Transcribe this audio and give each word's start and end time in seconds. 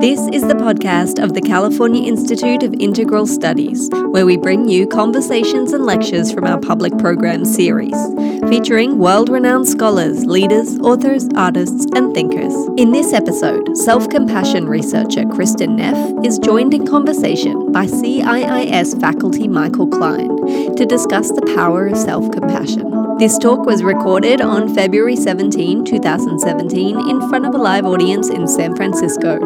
This 0.00 0.20
is 0.28 0.42
the 0.42 0.54
podcast 0.54 1.20
of 1.20 1.34
the 1.34 1.40
California 1.40 2.06
Institute 2.06 2.62
of 2.62 2.72
Integral 2.74 3.26
Studies, 3.26 3.90
where 3.92 4.24
we 4.24 4.36
bring 4.36 4.68
you 4.68 4.86
conversations 4.86 5.72
and 5.72 5.84
lectures 5.84 6.30
from 6.30 6.44
our 6.44 6.60
public 6.60 6.96
program 6.98 7.44
series, 7.44 7.96
featuring 8.48 8.98
world 8.98 9.28
renowned 9.28 9.66
scholars, 9.66 10.24
leaders, 10.24 10.78
authors, 10.78 11.26
artists, 11.34 11.84
and 11.96 12.14
thinkers. 12.14 12.54
In 12.76 12.92
this 12.92 13.12
episode, 13.12 13.76
self 13.76 14.08
compassion 14.08 14.68
researcher 14.68 15.22
Kristin 15.22 15.74
Neff 15.74 16.24
is 16.24 16.38
joined 16.38 16.74
in 16.74 16.86
conversation 16.86 17.72
by 17.72 17.86
CIIS 17.86 19.00
faculty 19.00 19.48
Michael 19.48 19.88
Klein 19.88 20.76
to 20.76 20.86
discuss 20.86 21.32
the 21.32 21.52
power 21.56 21.88
of 21.88 21.96
self 21.98 22.30
compassion. 22.30 22.87
This 23.18 23.36
talk 23.36 23.66
was 23.66 23.82
recorded 23.82 24.40
on 24.40 24.72
February 24.72 25.16
17, 25.16 25.84
2017, 25.84 27.10
in 27.10 27.28
front 27.28 27.46
of 27.46 27.54
a 27.54 27.58
live 27.58 27.84
audience 27.84 28.28
in 28.28 28.46
San 28.46 28.76
Francisco. 28.76 29.40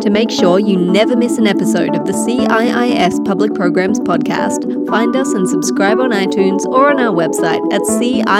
To 0.00 0.10
make 0.10 0.32
sure 0.32 0.58
you 0.58 0.76
never 0.76 1.14
miss 1.14 1.38
an 1.38 1.46
episode 1.46 1.94
of 1.94 2.06
the 2.06 2.12
CIIS 2.12 3.24
Public 3.24 3.54
Programs 3.54 4.00
podcast, 4.00 4.88
find 4.88 5.14
us 5.14 5.32
and 5.32 5.48
subscribe 5.48 6.00
on 6.00 6.10
iTunes 6.10 6.64
or 6.66 6.90
on 6.90 6.98
our 6.98 7.14
website 7.14 7.62
at 7.72 7.82
ciis.edu 7.82 8.34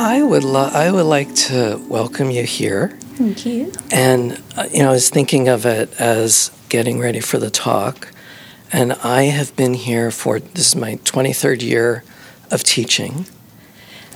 I 0.00 0.22
would 0.22 0.44
lo- 0.44 0.70
I 0.72 0.90
would 0.92 1.06
like 1.06 1.34
to 1.50 1.80
welcome 1.88 2.30
you 2.30 2.44
here. 2.44 2.88
Thank 3.16 3.44
you. 3.44 3.72
And 3.90 4.40
uh, 4.56 4.68
you 4.72 4.82
know, 4.82 4.90
I 4.90 4.92
was 4.92 5.10
thinking 5.10 5.48
of 5.48 5.66
it 5.66 5.92
as 6.00 6.50
getting 6.68 7.00
ready 7.00 7.20
for 7.20 7.38
the 7.38 7.50
talk, 7.50 8.12
and 8.72 8.92
I 9.02 9.24
have 9.24 9.54
been 9.56 9.74
here 9.74 10.10
for 10.10 10.38
this 10.38 10.68
is 10.68 10.76
my 10.76 10.96
23rd 11.04 11.62
year 11.62 12.04
of 12.50 12.62
teaching, 12.62 13.26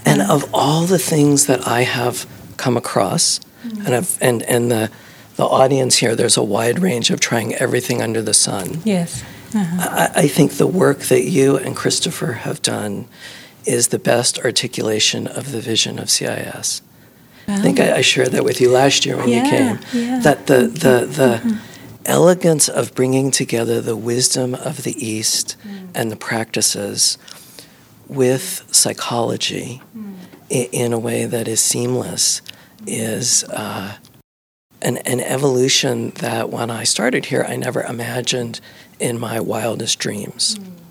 and 0.07 0.21
Mm. 0.21 0.31
of 0.31 0.49
all 0.55 0.83
the 0.87 0.99
things 1.01 1.47
that 1.47 1.67
I 1.67 1.83
have 1.83 2.27
come 2.57 2.77
across, 2.77 3.41
Mm. 3.67 3.87
and 3.87 3.95
I've, 3.97 4.19
and 4.21 4.43
and 4.45 4.71
the 4.71 4.91
the 5.37 5.45
audience 5.45 5.97
here, 5.97 6.15
there's 6.15 6.37
a 6.37 6.43
wide 6.45 6.79
range 6.79 7.11
of 7.11 7.19
trying 7.19 7.55
everything 7.57 8.01
under 8.03 8.23
the 8.23 8.35
sun. 8.35 8.83
Yes. 8.85 9.23
Uh-huh. 9.55 10.09
I, 10.15 10.23
I 10.25 10.29
think 10.29 10.53
the 10.53 10.67
work 10.67 11.01
that 11.09 11.25
you 11.25 11.57
and 11.57 11.75
Christopher 11.75 12.33
have 12.45 12.61
done 12.63 13.07
is 13.67 13.89
the 13.89 13.99
best 13.99 14.39
articulation 14.41 15.27
of 15.27 15.53
the 15.53 15.61
vision 15.61 15.99
of 15.99 16.11
CIS. 16.11 16.83
I 17.49 17.61
think 17.61 17.81
oh. 17.81 17.85
I, 17.85 17.97
I 17.97 18.01
shared 18.01 18.29
that 18.33 18.45
with 18.45 18.61
you 18.61 18.71
last 18.71 19.05
year 19.05 19.17
when 19.17 19.29
you 19.29 19.43
came. 19.43 19.79
yeah. 19.93 20.21
That 20.21 20.47
the 20.47 20.63
the 20.63 21.07
the 21.07 21.41
mm-hmm. 21.43 21.57
elegance 22.05 22.69
of 22.69 22.95
bringing 22.95 23.31
together 23.31 23.81
the 23.81 23.97
wisdom 23.97 24.55
of 24.55 24.85
the 24.85 24.95
East 25.05 25.57
mm. 25.67 25.89
and 25.95 26.11
the 26.11 26.17
practices 26.17 27.19
with 28.09 28.65
psychology 28.71 29.81
mm. 29.97 30.15
i- 30.51 30.69
in 30.73 30.93
a 30.93 30.99
way 30.99 31.25
that 31.25 31.49
is 31.49 31.61
seamless 31.61 32.43
is 32.87 33.45
uh, 33.45 33.97
an 34.81 34.99
an 34.99 35.21
evolution 35.21 36.11
that 36.17 36.51
when 36.51 36.71
I 36.71 36.85
started 36.85 37.27
here 37.27 37.45
I 37.49 37.57
never 37.57 37.83
imagined 37.83 38.61
in 39.01 39.19
my 39.19 39.41
wildest 39.41 39.99
dreams. 39.99 40.59
Mm. 40.59 40.82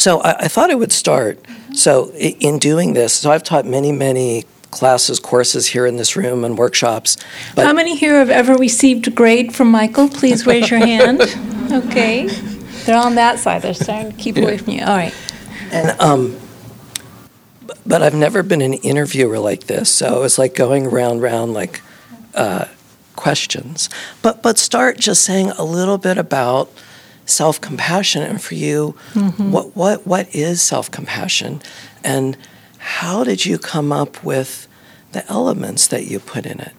So 0.00 0.20
I, 0.20 0.44
I 0.44 0.48
thought 0.48 0.70
I 0.70 0.74
would 0.74 0.92
start. 0.92 1.38
So 1.74 2.10
in 2.14 2.58
doing 2.58 2.94
this, 2.94 3.12
so 3.12 3.30
I've 3.30 3.42
taught 3.42 3.66
many, 3.66 3.92
many 3.92 4.46
classes, 4.70 5.20
courses 5.20 5.66
here 5.66 5.84
in 5.84 5.96
this 5.96 6.16
room 6.16 6.42
and 6.42 6.56
workshops. 6.56 7.18
How 7.54 7.74
many 7.74 7.96
here 7.96 8.18
have 8.18 8.30
ever 8.30 8.54
received 8.54 9.08
a 9.08 9.10
grade 9.10 9.54
from 9.54 9.70
Michael? 9.70 10.08
Please 10.08 10.46
raise 10.46 10.70
your 10.70 10.80
hand. 10.80 11.22
Okay. 11.70 12.26
They're 12.84 13.00
on 13.00 13.14
that 13.14 13.38
side. 13.38 13.62
They're 13.62 13.74
starting 13.74 14.10
to 14.10 14.18
keep 14.18 14.36
away 14.36 14.58
from 14.58 14.72
you. 14.72 14.80
All 14.80 14.88
right. 14.88 15.14
and 15.70 15.90
um, 16.00 16.36
but 17.86 18.02
I've 18.02 18.16
never 18.16 18.42
been 18.42 18.60
an 18.60 18.74
interviewer 18.74 19.38
like 19.38 19.68
this. 19.68 19.88
So 19.88 20.24
it's 20.24 20.36
like 20.36 20.56
going 20.56 20.90
round, 20.90 21.22
round, 21.22 21.54
like 21.54 21.80
uh, 22.34 22.64
questions. 23.14 23.88
But 24.20 24.42
but 24.42 24.58
start 24.58 24.98
just 24.98 25.22
saying 25.22 25.50
a 25.50 25.62
little 25.62 25.96
bit 25.96 26.18
about 26.18 26.72
self 27.30 27.60
compassion, 27.60 28.22
and 28.22 28.42
for 28.42 28.54
you, 28.54 28.90
what 29.36 29.76
what 29.76 30.06
what 30.06 30.34
is 30.34 30.60
self 30.62 30.90
compassion, 30.90 31.62
and 32.04 32.36
how 32.78 33.24
did 33.24 33.44
you 33.44 33.58
come 33.58 33.92
up 33.92 34.22
with 34.24 34.66
the 35.12 35.26
elements 35.30 35.86
that 35.88 36.06
you 36.06 36.18
put 36.18 36.46
in 36.46 36.60
it? 36.60 36.72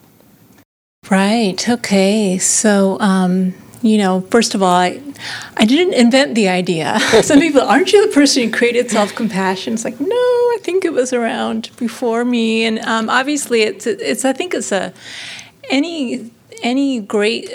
Right. 1.10 1.68
Okay. 1.68 2.38
So, 2.38 2.98
um, 3.00 3.54
you 3.82 3.98
know, 3.98 4.20
first 4.30 4.54
of 4.54 4.62
all, 4.62 4.74
I, 4.74 5.00
I 5.56 5.64
didn't 5.64 5.94
invent 5.94 6.34
the 6.34 6.48
idea. 6.48 6.98
Some 7.22 7.40
people, 7.46 7.60
aren't 7.60 7.92
you 7.92 8.06
the 8.06 8.14
person 8.14 8.44
who 8.44 8.50
created 8.50 8.90
self 8.90 9.14
compassion? 9.14 9.74
It's 9.74 9.84
like, 9.84 10.00
no, 10.00 10.06
I 10.06 10.58
think 10.62 10.84
it 10.84 10.92
was 10.92 11.12
around 11.12 11.70
before 11.76 12.24
me. 12.24 12.64
And 12.64 12.78
um, 12.80 13.10
obviously, 13.10 13.62
it's 13.62 13.86
it's. 13.86 14.24
I 14.24 14.32
think 14.32 14.54
it's 14.54 14.72
a 14.72 14.92
any 15.70 16.30
any 16.62 17.00
great. 17.00 17.52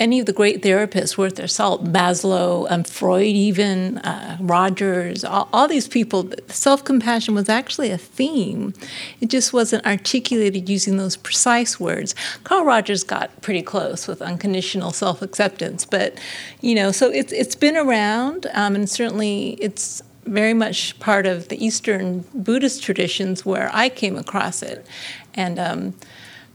Any 0.00 0.18
of 0.18 0.24
the 0.24 0.32
great 0.32 0.62
therapists 0.62 1.18
worth 1.18 1.36
their 1.36 1.46
salt, 1.46 1.84
Maslow, 1.84 2.66
um, 2.70 2.84
Freud, 2.84 3.26
even 3.26 3.98
uh, 3.98 4.38
Rogers, 4.40 5.24
all, 5.24 5.50
all 5.52 5.68
these 5.68 5.86
people, 5.88 6.30
self 6.48 6.82
compassion 6.82 7.34
was 7.34 7.50
actually 7.50 7.90
a 7.90 7.98
theme. 7.98 8.72
It 9.20 9.28
just 9.28 9.52
wasn't 9.52 9.84
articulated 9.84 10.70
using 10.70 10.96
those 10.96 11.18
precise 11.18 11.78
words. 11.78 12.14
Carl 12.44 12.64
Rogers 12.64 13.04
got 13.04 13.42
pretty 13.42 13.60
close 13.60 14.08
with 14.08 14.22
unconditional 14.22 14.92
self 14.92 15.20
acceptance, 15.20 15.84
but 15.84 16.18
you 16.62 16.74
know, 16.74 16.92
so 16.92 17.10
it's 17.10 17.32
it's 17.34 17.54
been 17.54 17.76
around, 17.76 18.46
um, 18.54 18.74
and 18.74 18.88
certainly 18.88 19.58
it's 19.60 20.02
very 20.24 20.54
much 20.54 20.98
part 20.98 21.26
of 21.26 21.48
the 21.48 21.62
Eastern 21.62 22.24
Buddhist 22.32 22.82
traditions 22.82 23.44
where 23.44 23.68
I 23.74 23.90
came 23.90 24.16
across 24.16 24.62
it, 24.62 24.86
and. 25.34 25.58
Um, 25.58 25.94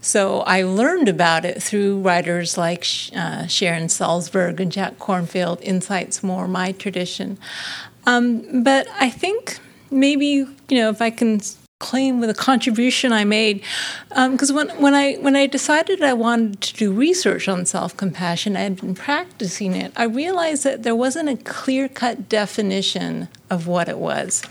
so 0.05 0.41
I 0.41 0.61
learned 0.61 1.09
about 1.09 1.45
it 1.45 1.63
through 1.63 1.99
writers 1.99 2.59
like 2.59 2.85
uh, 3.15 3.47
Sharon 3.47 3.87
Salzberg 3.87 4.59
and 4.59 4.71
Jack 4.71 4.99
Kornfield. 4.99 5.61
Insights 5.61 6.21
more 6.21 6.47
my 6.47 6.73
tradition, 6.73 7.39
um, 8.05 8.63
but 8.63 8.87
I 8.99 9.09
think 9.09 9.57
maybe 9.89 10.25
you 10.25 10.47
know 10.69 10.89
if 10.89 11.01
I 11.01 11.09
can 11.09 11.41
claim 11.79 12.19
with 12.19 12.29
a 12.29 12.35
contribution 12.35 13.11
I 13.11 13.25
made, 13.25 13.63
because 14.09 14.51
um, 14.51 14.55
when 14.55 14.69
when 14.81 14.93
I 14.93 15.15
when 15.15 15.35
I 15.35 15.47
decided 15.47 16.03
I 16.03 16.13
wanted 16.13 16.61
to 16.61 16.73
do 16.75 16.91
research 16.91 17.47
on 17.47 17.65
self 17.65 17.97
compassion, 17.97 18.55
I 18.55 18.61
had 18.61 18.79
been 18.79 18.93
practicing 18.93 19.73
it. 19.73 19.91
I 19.95 20.03
realized 20.03 20.63
that 20.65 20.83
there 20.83 20.95
wasn't 20.95 21.29
a 21.29 21.37
clear 21.37 21.89
cut 21.89 22.29
definition 22.29 23.27
of 23.49 23.65
what 23.65 23.89
it 23.89 23.97
was 23.97 24.43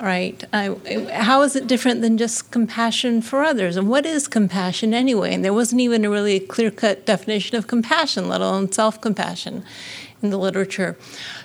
right? 0.00 0.42
Uh, 0.52 0.74
how 1.12 1.42
is 1.42 1.56
it 1.56 1.66
different 1.66 2.02
than 2.02 2.18
just 2.18 2.50
compassion 2.50 3.20
for 3.22 3.42
others? 3.42 3.76
And 3.76 3.88
what 3.88 4.06
is 4.06 4.28
compassion 4.28 4.94
anyway? 4.94 5.34
And 5.34 5.44
there 5.44 5.52
wasn't 5.52 5.80
even 5.80 6.04
a 6.04 6.10
really 6.10 6.40
clear 6.40 6.70
cut 6.70 7.06
definition 7.06 7.56
of 7.56 7.66
compassion, 7.66 8.28
let 8.28 8.40
alone 8.40 8.70
self 8.70 9.00
compassion 9.00 9.64
in 10.22 10.30
the 10.30 10.38
literature. 10.38 10.96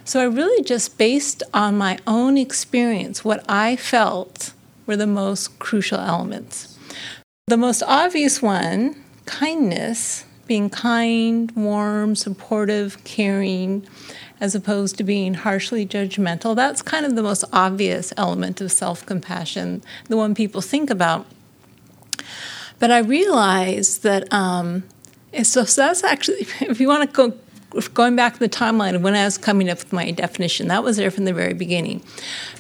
So 0.04 0.20
I 0.20 0.26
really 0.26 0.64
just 0.64 0.98
based 0.98 1.44
on 1.54 1.78
my 1.78 1.98
own 2.08 2.38
experience 2.38 3.24
what 3.24 3.44
I 3.48 3.76
felt 3.76 4.54
were 4.86 4.98
the 4.98 5.08
most 5.08 5.60
crucial 5.60 6.00
elements. 6.00 6.78
The 7.48 7.58
most 7.58 7.84
obvious 7.84 8.42
one, 8.42 8.96
kindness, 9.26 10.26
being 10.48 10.70
kind, 10.70 11.52
warm, 11.52 12.16
supportive, 12.16 13.04
caring 13.04 13.88
as 14.44 14.54
opposed 14.54 14.98
to 14.98 15.06
being 15.06 15.36
harshly 15.36 15.86
judgmental. 15.86 16.54
That's 16.54 16.82
kind 16.82 17.06
of 17.06 17.16
the 17.16 17.24
most 17.24 17.46
obvious 17.54 18.12
element 18.18 18.60
of 18.60 18.74
self 18.74 19.06
compassion, 19.06 19.82
the 20.10 20.18
one 20.18 20.36
people 20.36 20.60
think 20.60 20.90
about. 20.90 21.26
But 22.78 22.92
I 22.92 22.98
realized 22.98 24.04
that, 24.04 24.32
um, 24.34 24.84
so, 25.44 25.64
so 25.64 25.84
that's 25.84 26.04
actually, 26.04 26.42
if 26.60 26.82
you 26.82 26.90
want 26.90 27.10
to 27.10 27.16
go 27.16 27.38
going 27.94 28.16
back 28.16 28.34
to 28.34 28.40
the 28.40 28.50
timeline 28.50 28.96
of 28.96 29.02
when 29.02 29.16
I 29.16 29.26
was 29.26 29.38
coming 29.38 29.70
up 29.70 29.80
with 29.80 29.94
my 29.94 30.12
definition, 30.12 30.68
that 30.68 30.84
was 30.84 30.98
there 30.98 31.12
from 31.12 31.26
the 31.26 31.34
very 31.34 31.54
beginning. 31.54 32.02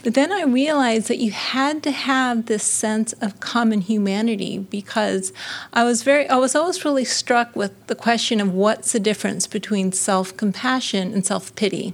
But 0.03 0.13
then 0.13 0.31
I 0.31 0.43
realized 0.43 1.07
that 1.07 1.17
you 1.17 1.31
had 1.31 1.83
to 1.83 1.91
have 1.91 2.47
this 2.47 2.63
sense 2.63 3.13
of 3.13 3.39
common 3.39 3.81
humanity 3.81 4.57
because 4.57 5.31
I 5.71 5.83
was 5.83 6.03
very 6.03 6.27
I 6.27 6.37
was 6.37 6.55
always 6.55 6.83
really 6.83 7.05
struck 7.05 7.55
with 7.55 7.87
the 7.87 7.95
question 7.95 8.41
of 8.41 8.53
what's 8.53 8.91
the 8.91 8.99
difference 8.99 9.47
between 9.47 9.91
self-compassion 9.91 11.13
and 11.13 11.25
self-pity. 11.25 11.93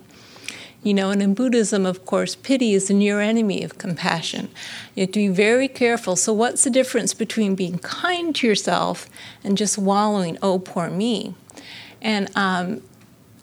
You 0.82 0.94
know, 0.94 1.12
and 1.12 1.22
in 1.22 1.34
Buddhism, 1.34 1.86
of 1.86 2.06
course, 2.06 2.36
pity 2.36 2.74
is 2.74 2.88
the 2.88 2.94
near 2.94 3.20
enemy 3.20 3.64
of 3.64 3.78
compassion. 3.78 4.48
You 4.96 5.02
have 5.02 5.12
to 5.12 5.20
be 5.20 5.28
very 5.28 5.68
careful. 5.68 6.16
So, 6.16 6.32
what's 6.32 6.64
the 6.64 6.70
difference 6.70 7.14
between 7.14 7.54
being 7.54 7.80
kind 7.80 8.34
to 8.36 8.48
yourself 8.48 9.10
and 9.44 9.58
just 9.58 9.78
wallowing, 9.78 10.38
oh, 10.42 10.58
poor 10.58 10.90
me? 10.90 11.36
And 12.02 12.30
um, 12.34 12.82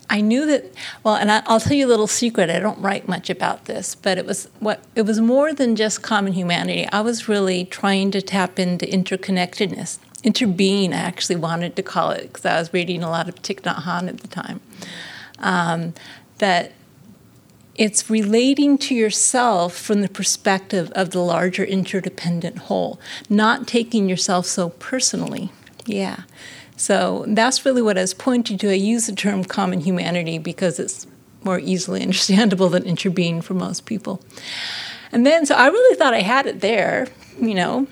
I 0.08 0.20
knew 0.20 0.46
that. 0.46 0.72
Well, 1.02 1.16
and 1.16 1.30
I, 1.30 1.42
will 1.48 1.60
tell 1.60 1.76
you 1.76 1.86
a 1.86 1.88
little 1.88 2.06
secret. 2.06 2.50
I 2.50 2.58
don't 2.58 2.80
write 2.80 3.08
much 3.08 3.30
about 3.30 3.64
this, 3.64 3.94
but 3.94 4.18
it 4.18 4.26
was 4.26 4.48
what 4.60 4.82
it 4.94 5.02
was 5.02 5.20
more 5.20 5.52
than 5.52 5.76
just 5.76 6.02
common 6.02 6.32
humanity. 6.32 6.88
I 6.92 7.00
was 7.00 7.28
really 7.28 7.64
trying 7.64 8.10
to 8.12 8.22
tap 8.22 8.58
into 8.58 8.86
interconnectedness. 8.86 9.98
interbeing, 10.22 10.92
I 10.92 10.96
actually 10.96 11.36
wanted 11.36 11.76
to 11.76 11.82
call 11.82 12.10
it 12.10 12.32
because 12.32 12.46
I 12.46 12.58
was 12.58 12.72
reading 12.72 13.02
a 13.02 13.10
lot 13.10 13.28
of 13.28 13.36
Thich 13.36 13.60
Nhat 13.62 13.82
Hanh 13.82 14.08
at 14.08 14.20
the 14.20 14.28
time. 14.28 14.60
Um, 15.38 15.94
that 16.38 16.72
it's 17.74 18.08
relating 18.08 18.78
to 18.78 18.94
yourself 18.94 19.76
from 19.76 20.00
the 20.00 20.08
perspective 20.08 20.90
of 20.94 21.10
the 21.10 21.20
larger 21.20 21.64
interdependent 21.64 22.58
whole, 22.58 22.98
not 23.28 23.66
taking 23.66 24.08
yourself 24.08 24.46
so 24.46 24.70
personally. 24.70 25.50
Yeah. 25.84 26.22
So 26.76 27.24
that's 27.28 27.64
really 27.64 27.82
what 27.82 27.96
I 27.96 28.02
was 28.02 28.14
pointing 28.14 28.58
to. 28.58 28.70
I 28.70 28.74
use 28.74 29.06
the 29.06 29.14
term 29.14 29.44
common 29.44 29.80
humanity 29.80 30.38
because 30.38 30.78
it's 30.78 31.06
more 31.42 31.58
easily 31.58 32.02
understandable 32.02 32.68
than 32.68 32.84
interbeing 32.84 33.42
for 33.42 33.54
most 33.54 33.86
people. 33.86 34.20
And 35.12 35.24
then, 35.24 35.46
so 35.46 35.54
I 35.54 35.68
really 35.68 35.96
thought 35.96 36.14
I 36.14 36.20
had 36.20 36.46
it 36.46 36.60
there, 36.60 37.08
you 37.40 37.54
know, 37.54 37.86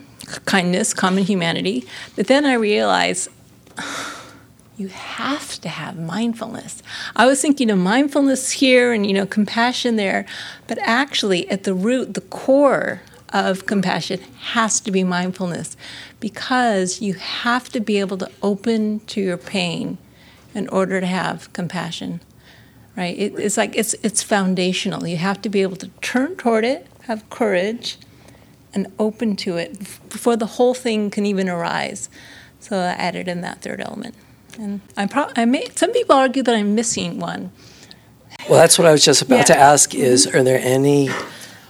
kindness, 0.45 0.93
common 0.93 1.25
humanity. 1.25 1.87
But 2.17 2.27
then 2.27 2.45
I 2.45 2.55
realized 2.55 3.31
you 4.77 4.89
have 4.89 5.61
to 5.61 5.69
have 5.69 5.99
mindfulness. 5.99 6.83
I 7.15 7.27
was 7.27 7.41
thinking 7.41 7.71
of 7.71 7.79
mindfulness 7.79 8.51
here 8.51 8.93
and, 8.93 9.07
you 9.07 9.15
know, 9.15 9.27
compassion 9.27 9.97
there, 9.97 10.27
but 10.67 10.79
actually 10.83 11.49
at 11.49 11.65
the 11.65 11.75
root, 11.75 12.15
the 12.15 12.21
core 12.21 13.03
of 13.35 13.67
compassion 13.67 14.21
has 14.55 14.81
to 14.81 14.91
be 14.91 15.05
mindfulness 15.05 15.77
because 16.21 17.03
you 17.03 17.13
have 17.15 17.69
to 17.69 17.81
be 17.81 18.01
able 18.01 18.17
to 18.17 18.31
open 18.43 19.01
to 19.01 19.21
your 19.21 19.37
pain 19.37 19.99
in 20.55 20.69
order 20.69 21.01
to 21.01 21.07
have 21.07 21.53
compassion 21.53 22.21
right? 22.97 23.19
It, 23.19 23.35
it's 23.39 23.57
like 23.57 23.75
it's 23.77 23.95
it's 24.05 24.23
foundational. 24.23 25.05
You 25.07 25.17
have 25.17 25.43
to 25.43 25.49
be 25.49 25.63
able 25.63 25.75
to 25.77 25.89
turn 26.01 26.37
toward 26.37 26.65
it 26.65 26.87
have 27.03 27.29
courage 27.29 27.99
and 28.73 28.87
open 28.99 29.37
to 29.37 29.57
it 29.57 29.79
before 30.09 30.37
the 30.37 30.47
whole 30.47 30.75
thing 30.75 31.11
can 31.11 31.27
even 31.27 31.49
arise. 31.49 32.09
So 32.61 32.79
i 32.79 32.93
added 32.93 33.29
in 33.29 33.41
that 33.43 33.61
third 33.63 33.81
element. 33.81 34.15
And 34.59 34.81
i 34.97 35.07
pro- 35.07 35.31
i 35.37 35.45
may 35.45 35.67
some 35.75 35.93
people 35.93 36.15
argue 36.15 36.43
that 36.45 36.55
i'm 36.55 36.75
missing 36.75 37.19
one. 37.19 37.51
Well 38.49 38.59
that's 38.61 38.79
what 38.79 38.87
i 38.87 38.93
was 38.93 39.05
just 39.05 39.23
about 39.23 39.39
Yeah. 39.39 39.43
to 39.55 39.57
ask 39.57 39.95
is 39.95 40.27
are 40.27 40.43
there 40.45 40.61
any 40.63 41.11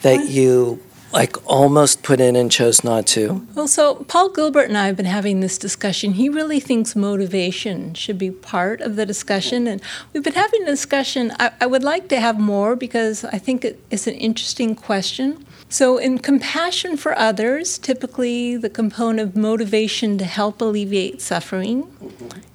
that 0.02 0.28
you 0.28 0.80
like 1.14 1.36
almost 1.48 2.02
put 2.02 2.20
in 2.20 2.34
and 2.34 2.50
chose 2.50 2.82
not 2.82 3.06
to 3.06 3.46
Well, 3.54 3.68
so 3.68 4.04
Paul 4.08 4.30
Gilbert 4.30 4.68
and 4.68 4.76
I 4.76 4.86
have 4.86 4.96
been 4.96 5.06
having 5.06 5.40
this 5.40 5.56
discussion. 5.56 6.14
He 6.14 6.28
really 6.28 6.58
thinks 6.58 6.96
motivation 6.96 7.94
should 7.94 8.18
be 8.18 8.32
part 8.32 8.80
of 8.80 8.96
the 8.96 9.06
discussion. 9.06 9.68
And 9.68 9.80
we've 10.12 10.24
been 10.24 10.34
having 10.34 10.64
a 10.64 10.66
discussion. 10.66 11.32
I, 11.38 11.52
I 11.60 11.66
would 11.66 11.84
like 11.84 12.08
to 12.08 12.18
have 12.18 12.38
more 12.40 12.74
because 12.74 13.24
I 13.24 13.38
think 13.38 13.64
it, 13.64 13.80
it's 13.90 14.08
an 14.08 14.14
interesting 14.14 14.74
question. 14.74 15.46
So, 15.68 15.98
in 15.98 16.18
compassion 16.18 16.96
for 16.96 17.16
others, 17.18 17.78
typically 17.78 18.56
the 18.56 18.70
component 18.70 19.20
of 19.20 19.36
motivation 19.36 20.18
to 20.18 20.24
help 20.24 20.60
alleviate 20.60 21.22
suffering 21.22 21.90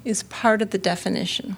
is 0.06 0.24
part 0.24 0.62
of 0.62 0.70
the 0.72 0.78
definition. 0.78 1.56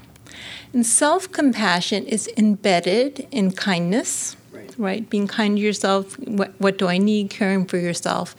And 0.73 0.85
self 0.85 1.31
compassion 1.31 2.05
is 2.05 2.29
embedded 2.37 3.27
in 3.31 3.51
kindness, 3.51 4.35
right? 4.77 5.09
Being 5.09 5.27
kind 5.27 5.57
to 5.57 5.61
yourself. 5.61 6.17
What, 6.19 6.53
what 6.57 6.77
do 6.77 6.87
I 6.87 6.97
need? 6.97 7.29
Caring 7.29 7.65
for 7.65 7.77
yourself. 7.77 8.35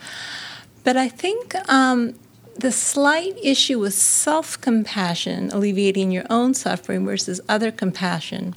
But 0.85 0.97
I 0.97 1.09
think 1.09 1.55
um, 1.71 2.15
the 2.57 2.73
slight 2.73 3.35
issue 3.43 3.79
with 3.79 3.95
self 3.95 4.61
compassion, 4.61 5.51
alleviating 5.53 6.11
your 6.11 6.25
own 6.29 6.55
suffering 6.55 7.05
versus 7.07 7.41
other 7.49 7.71
compassion, 7.71 8.55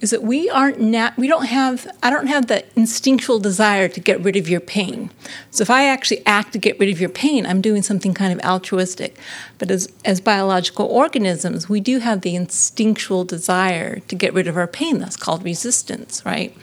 is 0.00 0.10
that 0.10 0.22
we 0.22 0.48
aren't 0.48 0.80
nat- 0.80 1.16
we 1.16 1.28
don't 1.28 1.46
have 1.46 1.86
I 2.02 2.10
don't 2.10 2.26
have 2.26 2.46
the 2.46 2.64
instinctual 2.74 3.40
desire 3.40 3.88
to 3.88 4.00
get 4.00 4.20
rid 4.20 4.36
of 4.36 4.48
your 4.48 4.60
pain. 4.60 5.10
So 5.50 5.62
if 5.62 5.70
I 5.70 5.86
actually 5.86 6.24
act 6.26 6.52
to 6.54 6.58
get 6.58 6.78
rid 6.78 6.88
of 6.88 7.00
your 7.00 7.10
pain, 7.10 7.44
I'm 7.44 7.60
doing 7.60 7.82
something 7.82 8.14
kind 8.14 8.32
of 8.32 8.44
altruistic. 8.44 9.16
But 9.58 9.70
as 9.70 9.92
as 10.04 10.20
biological 10.20 10.86
organisms, 10.86 11.68
we 11.68 11.80
do 11.80 11.98
have 11.98 12.22
the 12.22 12.36
instinctual 12.36 13.24
desire 13.24 14.00
to 14.00 14.14
get 14.14 14.32
rid 14.32 14.46
of 14.46 14.56
our 14.56 14.68
pain. 14.68 14.98
That's 14.98 15.16
called 15.16 15.44
resistance, 15.44 16.24
right? 16.24 16.56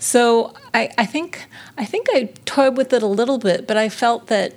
So 0.00 0.54
I, 0.72 0.90
I 0.98 1.06
think 1.06 1.46
I 1.78 1.84
think 1.84 2.08
I 2.10 2.30
toyed 2.46 2.76
with 2.76 2.92
it 2.92 3.02
a 3.02 3.06
little 3.06 3.38
bit, 3.38 3.66
but 3.66 3.76
I 3.76 3.88
felt 3.88 4.26
that 4.26 4.54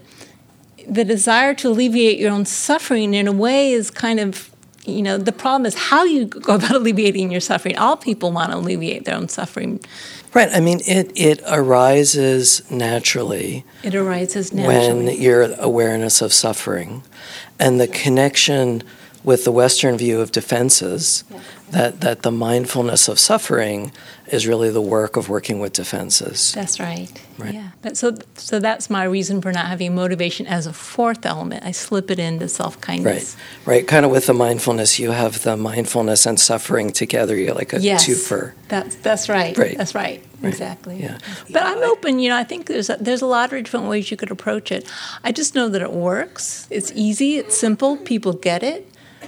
the 0.88 1.04
desire 1.04 1.54
to 1.56 1.69
alleviate 1.69 2.18
your 2.18 2.31
own 2.31 2.45
suffering 2.45 3.13
in 3.13 3.28
a 3.28 3.31
way 3.31 3.72
is 3.72 3.92
kind 3.92 4.19
of 4.19 4.50
you 4.86 5.01
know 5.01 5.18
the 5.18 5.31
problem 5.31 5.66
is 5.66 5.75
how 5.75 6.04
you 6.06 6.25
go 6.25 6.56
about 6.60 6.72
alleviating 6.72 7.30
your 7.30 7.42
suffering. 7.42 7.78
All 7.78 7.98
people 7.98 8.31
want 8.31 8.51
to 8.51 8.57
alleviate 8.57 9.04
their 9.06 9.16
own 9.16 9.28
suffering. 9.28 9.81
Right. 10.34 10.50
I 10.51 10.62
mean 10.62 10.80
it 10.88 11.12
it 11.13 11.42
arises 11.46 12.69
naturally 12.72 13.66
it 13.84 13.94
arises 13.94 14.54
naturally. 14.54 15.06
when 15.06 15.22
your 15.22 15.54
awareness 15.60 16.22
of 16.22 16.34
suffering 16.34 17.04
and 17.60 17.80
the 17.81 17.88
connection 17.88 18.81
with 19.24 19.46
the 19.46 19.51
Western 19.51 19.98
view 19.98 20.19
of 20.19 20.31
defenses, 20.31 21.24
that, 21.74 22.02
that 22.02 22.22
the 22.22 22.31
mindfulness 22.31 23.08
of 23.08 23.20
suffering 23.20 23.92
is 24.28 24.48
really 24.48 24.70
the 24.70 24.81
work 24.81 25.18
of 25.18 25.28
working 25.30 25.60
with 25.60 25.74
defenses. 25.74 26.54
that's 26.54 26.80
right, 26.80 27.12
Right. 27.38 27.54
yeah 27.54 27.70
that, 27.81 27.98
so 27.98 28.16
so 28.36 28.60
that's 28.60 28.90
my 28.90 29.04
reason 29.04 29.42
for 29.42 29.52
not 29.52 29.66
having 29.68 29.94
motivation 29.96 30.46
as 30.48 30.66
a 30.68 30.74
fourth 30.74 31.25
element 31.25 31.64
i 31.66 31.72
slip 31.72 32.10
it 32.12 32.20
into 32.20 32.46
Right, 32.46 32.52
self-kindness 32.52 33.36
right. 33.66 33.74
Right. 33.74 33.88
Kind 33.88 34.06
of 34.06 34.12
with 34.12 34.25
the 34.28 34.34
mindfulness, 34.34 35.00
you 35.00 35.12
have 35.12 35.44
the 35.44 35.56
mindfulness 35.58 36.25
and 36.25 36.40
suffering 36.40 36.92
together. 36.92 37.36
You're 37.36 37.56
like 37.56 37.74
a 37.74 37.80
yes 37.80 38.06
twofer. 38.08 38.54
that's 38.68 38.96
that's 38.98 39.28
right 39.30 39.58
Right. 39.58 39.78
that's 39.78 39.94
right, 39.96 40.24
exactly 40.44 40.98
Yeah. 41.02 41.18
But 41.50 41.64
I'm 41.64 41.81
open. 41.94 42.20
You 42.20 42.30
know, 42.30 42.38
I 42.38 42.44
think 42.44 42.66
there's 42.68 42.90
a, 42.90 42.98
there's 43.00 43.22
a 43.22 43.25
lot 43.38 43.52
of 43.54 43.64
different 43.64 43.88
ways 43.88 44.10
you 44.12 44.18
could 44.18 44.31
approach 44.31 44.72
it. 44.72 44.84
I 45.24 45.31
just 45.31 45.56
know 45.56 45.68
that 45.70 45.81
it 45.81 45.92
works. 45.92 46.68
It's 46.70 46.92
easy. 46.96 47.38
It's 47.42 47.56
simple. 47.58 47.98
People 47.98 48.34
get 48.34 48.62
it. 48.64 48.81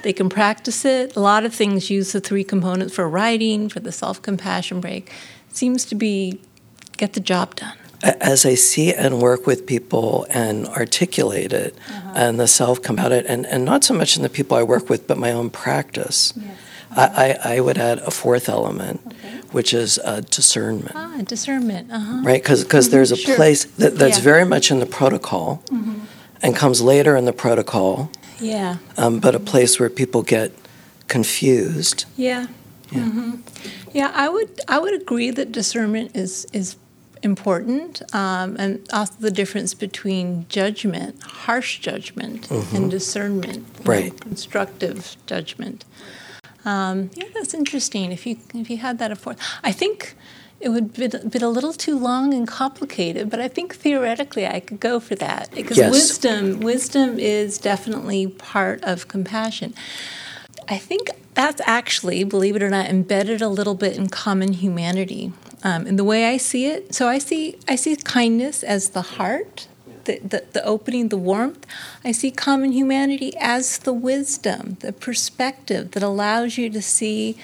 They 0.05 0.13
can 0.13 0.29
practice 0.29 0.85
it. 0.85 1.15
A 1.15 1.19
lot 1.19 1.45
of 1.45 1.51
things 1.55 1.89
use 1.89 2.11
the 2.11 2.21
three 2.21 2.43
components 2.43 2.93
for 2.93 3.09
writing, 3.09 3.69
for 3.69 3.79
the 3.79 3.91
self 3.91 4.21
compassion 4.21 4.79
break. 4.79 5.09
It 5.49 5.55
seems 5.57 5.83
to 5.85 5.95
be 5.95 6.39
get 6.97 7.13
the 7.13 7.19
job 7.19 7.55
done. 7.55 7.73
As 8.21 8.45
I 8.45 8.53
see 8.53 8.93
and 8.93 9.19
work 9.19 9.47
with 9.47 9.65
people 9.65 10.27
and 10.29 10.67
articulate 10.67 11.51
it 11.53 11.73
Uh-huh. 11.89 12.11
and 12.23 12.39
the 12.39 12.45
self 12.47 12.83
come 12.83 12.99
out 12.99 13.11
it, 13.11 13.25
and, 13.25 13.47
and 13.47 13.65
not 13.65 13.83
so 13.83 13.95
much 13.95 14.15
in 14.15 14.21
the 14.21 14.29
people 14.29 14.55
I 14.55 14.61
work 14.61 14.89
with, 14.91 15.07
but 15.07 15.17
my 15.17 15.31
own 15.31 15.49
practice, 15.49 16.33
I, 16.95 17.05
I, 17.43 17.55
I 17.55 17.59
would 17.61 17.79
add 17.79 17.97
a 18.05 18.11
fourth 18.11 18.47
element, 18.47 18.99
which 19.53 19.73
is 19.73 19.97
uh, 20.05 20.21
discernment. 20.29 20.91
Ah, 20.93 21.17
discernment. 21.25 21.91
Uh 21.91 21.99
huh. 21.99 22.21
right? 22.23 22.43
Because 22.43 22.89
there's 22.91 23.11
a 23.11 23.15
Sure. 23.17 23.35
place 23.35 23.65
that, 23.81 23.97
that's 23.97 24.01
Yeah. 24.01 24.07
Mm-hmm. 24.17 24.23
very 24.33 24.45
much 24.45 24.69
in 24.69 24.79
the 24.79 24.85
protocol 24.99 25.63
and 26.43 26.55
comes 26.55 26.79
later 26.81 27.15
in 27.17 27.25
the 27.25 27.33
protocol, 27.33 28.11
Yeah. 28.39 28.77
um, 28.97 29.19
but 29.19 29.35
a 29.35 29.39
place 29.39 29.79
where 29.79 29.89
people 29.89 30.21
get 30.23 30.51
confused. 31.07 32.05
Yeah. 32.17 32.47
Yeah. 32.91 33.03
hmm 33.09 33.31
Yeah, 33.93 34.11
I 34.13 34.27
would 34.29 34.49
I 34.67 34.77
would 34.79 34.93
agree 35.01 35.31
that 35.31 35.51
discernment 35.51 36.11
is 36.15 36.45
is 36.53 36.75
important, 37.23 38.01
um, 38.13 38.55
and 38.59 38.79
also 38.93 39.13
the 39.19 39.31
difference 39.31 39.73
between 39.73 40.45
judgment, 40.49 41.15
harsh 41.23 41.79
judgment, 41.79 42.51
and 42.51 42.91
discernment, 42.91 43.55
you 43.55 43.61
know, 43.61 43.81
Mm-hmm. 43.81 43.89
Right. 43.89 44.21
constructive 44.21 45.17
judgment. 45.25 45.85
Um, 46.65 47.09
yeah, 47.15 47.29
that's 47.33 47.53
interesting. 47.53 48.11
If 48.11 48.25
you 48.27 48.35
if 48.53 48.69
you 48.69 48.77
had 48.77 48.97
that 48.99 49.11
afore, 49.11 49.35
I 49.63 49.71
think 49.71 50.15
it 50.59 50.69
would 50.69 50.93
be, 50.93 51.07
be 51.07 51.39
a 51.39 51.49
little 51.49 51.73
too 51.73 51.97
long 51.97 52.33
and 52.33 52.47
complicated. 52.47 53.29
But 53.29 53.39
I 53.39 53.47
think 53.47 53.75
theoretically 53.75 54.47
I 54.47 54.59
could 54.59 54.79
go 54.79 54.99
for 54.99 55.15
that 55.15 55.51
because 55.51 55.77
Yes. 55.77 55.91
wisdom 55.91 56.59
wisdom 56.61 57.19
is 57.19 57.57
definitely 57.57 58.27
part 58.27 58.83
of 58.83 59.07
compassion. 59.07 59.73
I 60.67 60.77
think 60.77 61.09
that's 61.35 61.61
actually, 61.65 62.23
believe 62.23 62.55
it 62.55 62.63
or 62.63 62.69
not, 62.69 62.87
embedded 62.87 63.41
a 63.41 63.49
little 63.49 63.75
bit 63.75 63.97
in 63.97 64.07
common 64.09 64.53
humanity. 64.53 65.31
Um, 65.63 65.87
in 65.87 65.95
the 65.95 66.03
way 66.03 66.27
I 66.29 66.37
see 66.37 66.67
it, 66.67 66.93
so 66.93 67.07
I 67.07 67.17
see 67.17 67.57
I 67.67 67.75
see 67.75 67.95
kindness 67.95 68.63
as 68.63 68.89
the 68.89 69.01
heart, 69.01 69.67
the, 70.03 70.19
the, 70.19 70.43
the 70.53 70.63
opening, 70.63 71.09
the 71.09 71.17
warmth. 71.17 71.65
I 72.03 72.11
see 72.11 72.29
common 72.29 72.71
humanity 72.71 73.33
as 73.39 73.79
the 73.79 73.93
wisdom, 73.93 74.77
the 74.81 74.93
perspective 74.93 75.91
that 75.91 76.03
allows 76.03 76.57
you 76.59 76.69
to 76.69 76.81
see 76.83 77.35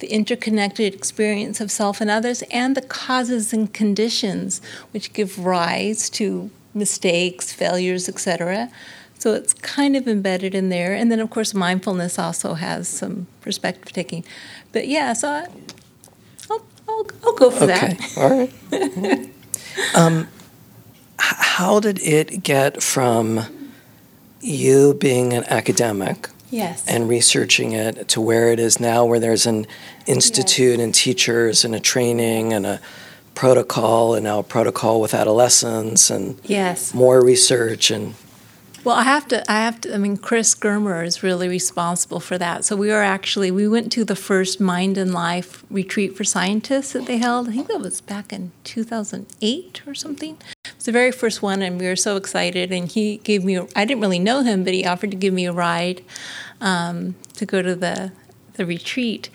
the 0.00 0.08
interconnected 0.08 0.94
experience 0.94 1.60
of 1.60 1.70
self 1.70 2.00
and 2.00 2.10
others 2.10 2.42
and 2.50 2.76
the 2.76 2.82
causes 2.82 3.52
and 3.52 3.72
conditions 3.72 4.60
which 4.92 5.12
give 5.12 5.38
rise 5.44 6.10
to 6.10 6.50
mistakes, 6.74 7.52
failures, 7.52 8.08
etc. 8.08 8.70
So 9.18 9.34
it's 9.34 9.52
kind 9.54 9.96
of 9.96 10.08
embedded 10.08 10.54
in 10.54 10.68
there. 10.70 10.94
And 10.94 11.10
then, 11.12 11.20
of 11.20 11.30
course, 11.30 11.52
mindfulness 11.54 12.18
also 12.18 12.54
has 12.54 12.88
some 12.88 13.26
perspective 13.42 13.92
taking. 13.92 14.24
But 14.72 14.88
yeah, 14.88 15.12
so 15.12 15.28
I, 15.28 15.46
I'll, 16.50 16.64
I'll, 16.88 17.06
I'll 17.24 17.34
go 17.34 17.50
for 17.50 17.64
Okay, 17.64 17.94
that. 17.98 18.14
all 18.16 18.30
right. 18.30 19.30
um, 19.94 20.28
how 21.18 21.80
did 21.80 21.98
it 22.00 22.42
get 22.42 22.82
from 22.82 23.40
you 24.40 24.94
being 24.94 25.32
an 25.34 25.44
academic 25.48 26.28
Yes. 26.50 26.86
and 26.86 27.08
researching 27.08 27.72
it 27.72 28.08
to 28.08 28.20
where 28.20 28.52
it 28.52 28.58
is 28.58 28.80
now, 28.80 29.04
where 29.04 29.20
there's 29.20 29.46
an 29.46 29.66
institute 30.06 30.80
and 30.80 30.94
teachers 30.94 31.64
and 31.64 31.74
a 31.74 31.80
training 31.80 32.52
and 32.52 32.66
a 32.66 32.80
protocol 33.34 34.14
and 34.14 34.24
now 34.24 34.40
a 34.40 34.42
protocol 34.42 35.00
with 35.00 35.14
adolescents 35.14 36.10
and 36.10 36.38
yes. 36.44 36.92
more 36.92 37.24
research 37.24 37.90
and 37.90 38.14
Well, 38.82 38.96
I 38.96 39.04
have 39.04 39.28
to. 39.28 39.50
I 39.50 39.60
have 39.60 39.80
to. 39.82 39.94
I 39.94 39.98
mean, 39.98 40.16
Chris 40.16 40.54
Germer 40.54 41.04
is 41.04 41.22
really 41.22 41.48
responsible 41.48 42.20
for 42.20 42.38
that. 42.38 42.64
So 42.64 42.76
we 42.76 42.88
were 42.88 43.02
actually 43.02 43.50
we 43.50 43.68
went 43.68 43.92
to 43.92 44.04
the 44.04 44.16
first 44.16 44.58
Mind 44.60 44.96
and 44.98 45.12
Life 45.12 45.64
retreat 45.70 46.16
for 46.16 46.24
scientists 46.24 46.92
that 46.94 47.06
they 47.06 47.18
held. 47.18 47.48
I 47.48 47.52
think 47.52 47.68
that 47.68 47.80
was 47.80 48.00
back 48.00 48.32
in 48.32 48.52
2008 48.64 49.82
or 49.86 49.94
something. 49.94 50.38
Was 50.80 50.86
the 50.86 50.92
very 50.92 51.12
first 51.12 51.42
one, 51.42 51.60
and 51.60 51.78
we 51.78 51.86
were 51.86 51.94
so 51.94 52.16
excited. 52.16 52.72
And 52.72 52.90
he 52.90 53.18
gave 53.18 53.44
me. 53.44 53.58
I 53.76 53.84
didn't 53.84 54.00
really 54.00 54.18
know 54.18 54.40
him, 54.40 54.64
but 54.64 54.72
he 54.72 54.86
offered 54.86 55.10
to 55.10 55.16
give 55.18 55.34
me 55.34 55.44
a 55.44 55.52
ride 55.52 56.02
um, 56.58 57.16
to 57.34 57.44
go 57.44 57.60
to 57.60 57.74
the 57.74 58.12
the 58.54 58.64
retreat. 58.64 59.28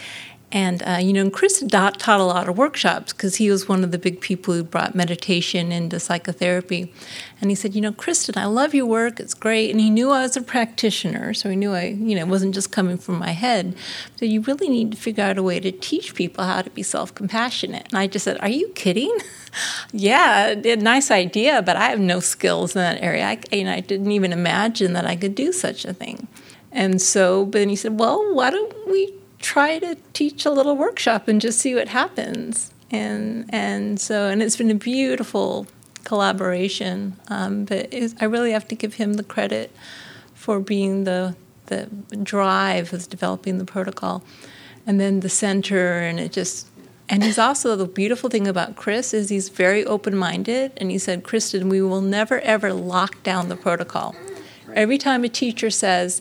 And, 0.52 0.84
uh, 0.84 1.00
you 1.02 1.12
know, 1.12 1.22
and 1.22 1.34
Chris 1.34 1.62
taught, 1.68 2.00
taught 2.00 2.20
a 2.20 2.24
lot 2.24 2.48
of 2.48 2.58
workshops 2.58 3.12
because 3.12 3.36
he 3.38 3.50
was 3.50 3.68
one 3.68 3.84
of 3.84 3.92
the 3.92 3.98
big 3.98 4.22
people 4.22 4.54
who 4.54 4.64
brought 4.64 4.96
meditation 4.96 5.72
into 5.72 6.00
psychotherapy. 6.00 6.94
And 7.42 7.50
he 7.50 7.56
said, 7.56 7.76
you 7.76 7.82
know, 7.82 7.92
Kristin, 7.92 8.38
I 8.38 8.46
love 8.46 8.74
your 8.74 8.86
work. 8.86 9.20
It's 9.20 9.34
great. 9.34 9.72
And 9.72 9.82
he 9.82 9.90
knew 9.90 10.12
I 10.12 10.22
was 10.22 10.38
a 10.38 10.42
practitioner, 10.42 11.34
so 11.34 11.50
he 11.50 11.56
knew 11.56 11.74
I, 11.74 11.88
you 11.88 12.16
know, 12.16 12.26
wasn't 12.26 12.54
just 12.54 12.72
coming 12.72 12.98
from 12.98 13.18
my 13.18 13.32
head. 13.32 13.76
So 14.18 14.26
you 14.26 14.42
really 14.42 14.70
need 14.70 14.92
to 14.92 14.98
figure 14.98 15.24
out 15.24 15.38
a 15.38 15.44
way 15.44 15.60
to 15.60 15.72
teach 15.72 16.16
people 16.16 16.44
how 16.46 16.62
to 16.62 16.70
be 16.70 16.84
self-compassionate. 16.84 17.88
And 17.90 17.98
I 17.98 18.08
just 18.08 18.24
said, 18.24 18.40
are 18.40 18.50
you 18.50 18.70
kidding? 18.70 19.16
yeah, 19.92 20.54
nice 20.78 21.12
idea, 21.12 21.64
but 21.64 21.76
I 21.76 21.90
have 21.90 22.00
no 22.00 22.20
skills 22.20 22.76
in 22.76 22.82
that 22.82 23.02
area. 23.02 23.26
I, 23.26 23.40
you 23.56 23.66
know, 23.66 23.74
I 23.74 23.82
didn't 23.82 24.12
even 24.12 24.32
imagine 24.32 24.94
that 24.94 25.06
I 25.06 25.16
could 25.16 25.36
do 25.36 25.52
such 25.52 25.86
a 25.86 25.94
thing. 25.94 26.28
And 26.72 27.02
so, 27.02 27.46
but 27.46 27.60
then 27.60 27.70
he 27.70 27.76
said, 27.76 28.00
well, 28.00 28.34
why 28.34 28.52
don't 28.52 28.74
we 28.88 29.14
try 29.46 29.78
to 29.78 29.96
teach 30.14 30.44
a 30.44 30.50
little 30.50 30.76
workshop 30.76 31.28
and 31.28 31.40
just 31.40 31.60
see 31.60 31.76
what 31.76 31.88
happens. 31.88 32.72
And 32.90 33.46
and 33.50 34.00
so 34.00 34.28
and 34.28 34.42
it's 34.42 34.58
been 34.58 34.72
a 34.72 34.76
beautiful 34.76 35.68
collaboration. 36.04 37.16
Um, 37.28 37.66
but 37.66 37.94
I 38.20 38.26
really 38.26 38.52
have 38.52 38.68
to 38.70 38.76
give 38.76 38.96
him 38.96 39.14
the 39.14 39.24
credit 39.24 39.72
for 40.34 40.60
being 40.60 41.04
the 41.04 41.36
the 41.68 41.88
drive 42.22 42.94
of 42.94 43.10
developing 43.10 43.58
the 43.58 43.66
protocol, 43.66 44.24
and 44.86 45.00
then 45.00 45.22
the 45.22 45.30
center, 45.30 46.00
and 46.00 46.20
it 46.20 46.32
just. 46.32 46.68
And 47.08 47.24
he's 47.24 47.38
also 47.38 47.76
the 47.76 47.86
beautiful 47.86 48.32
thing 48.32 48.48
about 48.48 48.76
Chris 48.76 49.14
is 49.14 49.30
he's 49.30 49.50
very 49.50 49.86
open-minded, 49.86 50.72
and 50.78 50.90
he 50.90 50.98
said, 50.98 51.24
"Kristin, 51.24 51.70
we 51.70 51.80
will 51.80 52.02
never 52.02 52.40
ever 52.40 52.74
lock 52.74 53.22
down 53.22 53.48
the 53.48 53.56
protocol. 53.56 54.16
Every 54.74 54.98
time 54.98 55.24
a 55.24 55.30
teacher 55.30 55.70
says, 55.70 56.20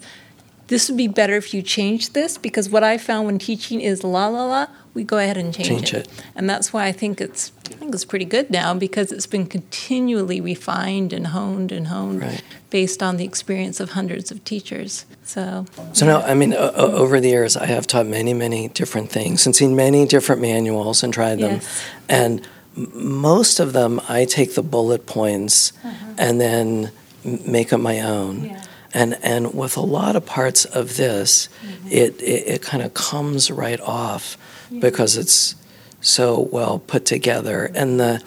this 0.68 0.88
would 0.88 0.96
be 0.96 1.08
better 1.08 1.34
if 1.34 1.52
you 1.52 1.62
change 1.62 2.12
this 2.12 2.38
because 2.38 2.70
what 2.70 2.82
I 2.82 2.96
found 2.96 3.26
when 3.26 3.38
teaching 3.38 3.80
is 3.80 4.02
la 4.02 4.28
la 4.28 4.46
la, 4.46 4.66
we 4.94 5.04
go 5.04 5.18
ahead 5.18 5.36
and 5.36 5.52
change, 5.52 5.68
change 5.68 5.94
it. 5.94 6.06
it. 6.06 6.24
And 6.34 6.48
that's 6.48 6.72
why 6.72 6.86
I 6.86 6.92
think 6.92 7.20
it's 7.20 7.52
I 7.66 7.74
think 7.74 7.94
it's 7.94 8.04
pretty 8.04 8.24
good 8.24 8.50
now 8.50 8.72
because 8.74 9.12
it's 9.12 9.26
been 9.26 9.46
continually 9.46 10.40
refined 10.40 11.12
and 11.12 11.28
honed 11.28 11.72
and 11.72 11.88
honed 11.88 12.22
right. 12.22 12.42
based 12.70 13.02
on 13.02 13.16
the 13.16 13.24
experience 13.24 13.80
of 13.80 13.90
hundreds 13.90 14.30
of 14.30 14.44
teachers. 14.44 15.04
So 15.24 15.66
So 15.92 16.06
no, 16.06 16.20
I 16.20 16.34
mean 16.34 16.54
o- 16.54 16.70
over 16.70 17.20
the 17.20 17.28
years 17.28 17.56
I 17.56 17.66
have 17.66 17.86
taught 17.86 18.06
many 18.06 18.32
many 18.32 18.68
different 18.68 19.10
things 19.10 19.46
and 19.46 19.54
seen 19.54 19.76
many 19.76 20.06
different 20.06 20.40
manuals 20.40 21.02
and 21.02 21.12
tried 21.12 21.40
them. 21.40 21.54
Yes. 21.54 21.84
And 22.08 22.46
most 22.76 23.60
of 23.60 23.72
them 23.72 24.00
I 24.08 24.24
take 24.24 24.54
the 24.54 24.62
bullet 24.62 25.06
points 25.06 25.72
uh-huh. 25.84 26.14
and 26.18 26.40
then 26.40 26.90
make 27.24 27.72
up 27.72 27.80
my 27.80 28.00
own. 28.00 28.44
Yeah. 28.44 28.62
And, 28.94 29.18
and 29.22 29.52
with 29.54 29.76
a 29.76 29.80
lot 29.80 30.14
of 30.14 30.24
parts 30.24 30.64
of 30.64 30.96
this, 30.96 31.48
mm-hmm. 31.66 31.88
it, 31.88 32.22
it, 32.22 32.46
it 32.46 32.62
kind 32.62 32.82
of 32.82 32.94
comes 32.94 33.50
right 33.50 33.80
off 33.80 34.38
because 34.78 35.16
it's 35.16 35.56
so 36.00 36.48
well 36.52 36.78
put 36.78 37.04
together. 37.04 37.70
And 37.74 37.98
the, 37.98 38.22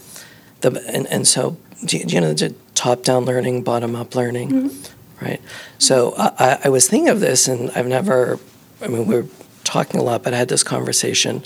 the 0.62 0.84
and, 0.94 1.08
and 1.08 1.28
so 1.28 1.58
do 1.86 1.98
you, 1.98 2.06
do 2.06 2.16
you 2.16 2.22
know 2.22 2.34
the 2.34 2.54
top 2.76 3.04
down 3.04 3.26
learning, 3.26 3.64
bottom 3.64 3.96
up 3.96 4.16
learning, 4.16 4.50
mm-hmm. 4.50 5.26
right? 5.26 5.42
So 5.80 6.14
I, 6.18 6.32
I- 6.40 6.60
I 6.66 6.70
was 6.70 6.88
thinking 6.88 7.10
of 7.10 7.20
this, 7.20 7.48
and 7.48 7.72
I've 7.72 7.88
never. 7.88 8.40
I 8.82 8.88
mean, 8.88 9.08
we're 9.08 9.26
talking 9.64 10.00
a 10.00 10.04
lot, 10.04 10.24
but 10.24 10.34
I 10.34 10.38
had 10.38 10.50
this 10.50 10.64
conversation. 10.64 11.44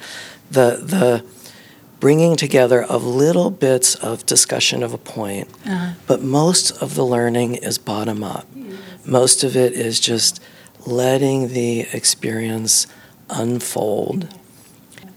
The 0.49 0.77
the 0.81 1.25
bringing 2.01 2.35
together 2.35 2.83
of 2.83 3.05
little 3.05 3.49
bits 3.49 3.95
of 3.95 4.25
discussion 4.25 4.83
of 4.83 4.93
a 4.93 4.97
point, 4.97 5.47
Uh-huh. 5.65 5.93
but 6.07 6.21
most 6.21 6.71
of 6.81 6.95
the 6.95 7.05
learning 7.05 7.55
is 7.55 7.77
bottom 7.77 8.23
up. 8.23 8.45
Most 9.05 9.43
of 9.45 9.55
it 9.55 9.71
is 9.73 9.99
just 10.01 10.41
letting 10.85 11.49
the 11.49 11.81
experience 11.93 12.87
unfold. 13.29 14.27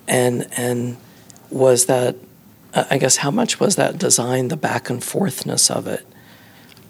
And 0.07 0.47
and 0.57 0.97
was 1.50 1.87
that 1.87 2.17
I 2.75 2.99
guess 2.99 3.17
how 3.19 3.31
much 3.31 3.61
was 3.61 3.76
that 3.76 3.99
design, 3.99 4.49
the 4.49 4.57
back 4.57 4.91
and 4.91 5.00
forthness 5.00 5.71
of 5.71 5.87
it? 5.87 6.05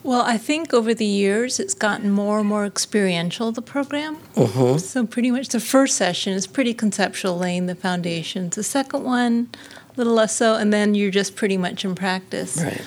Well, 0.02 0.22
I 0.22 0.36
think 0.38 0.74
over 0.74 0.92
the 0.94 1.06
years 1.06 1.58
it's 1.60 1.72
gotten 1.74 2.10
more 2.10 2.38
and 2.40 2.48
more 2.48 2.66
experiential, 2.66 3.52
the 3.52 3.62
program. 3.62 4.16
Mm-hmm. 4.36 4.78
So, 4.78 5.06
pretty 5.06 5.30
much 5.30 5.48
the 5.48 5.60
first 5.60 5.96
session 5.96 6.34
is 6.34 6.46
pretty 6.46 6.74
conceptual, 6.74 7.38
laying 7.38 7.66
the 7.66 7.74
foundations. 7.74 8.54
The 8.56 8.62
second 8.62 9.04
one, 9.04 9.48
little 9.96 10.14
less 10.14 10.36
so, 10.36 10.56
and 10.56 10.72
then 10.72 10.94
you're 10.94 11.10
just 11.10 11.36
pretty 11.36 11.56
much 11.56 11.84
in 11.84 11.94
practice. 11.94 12.62
Right. 12.62 12.82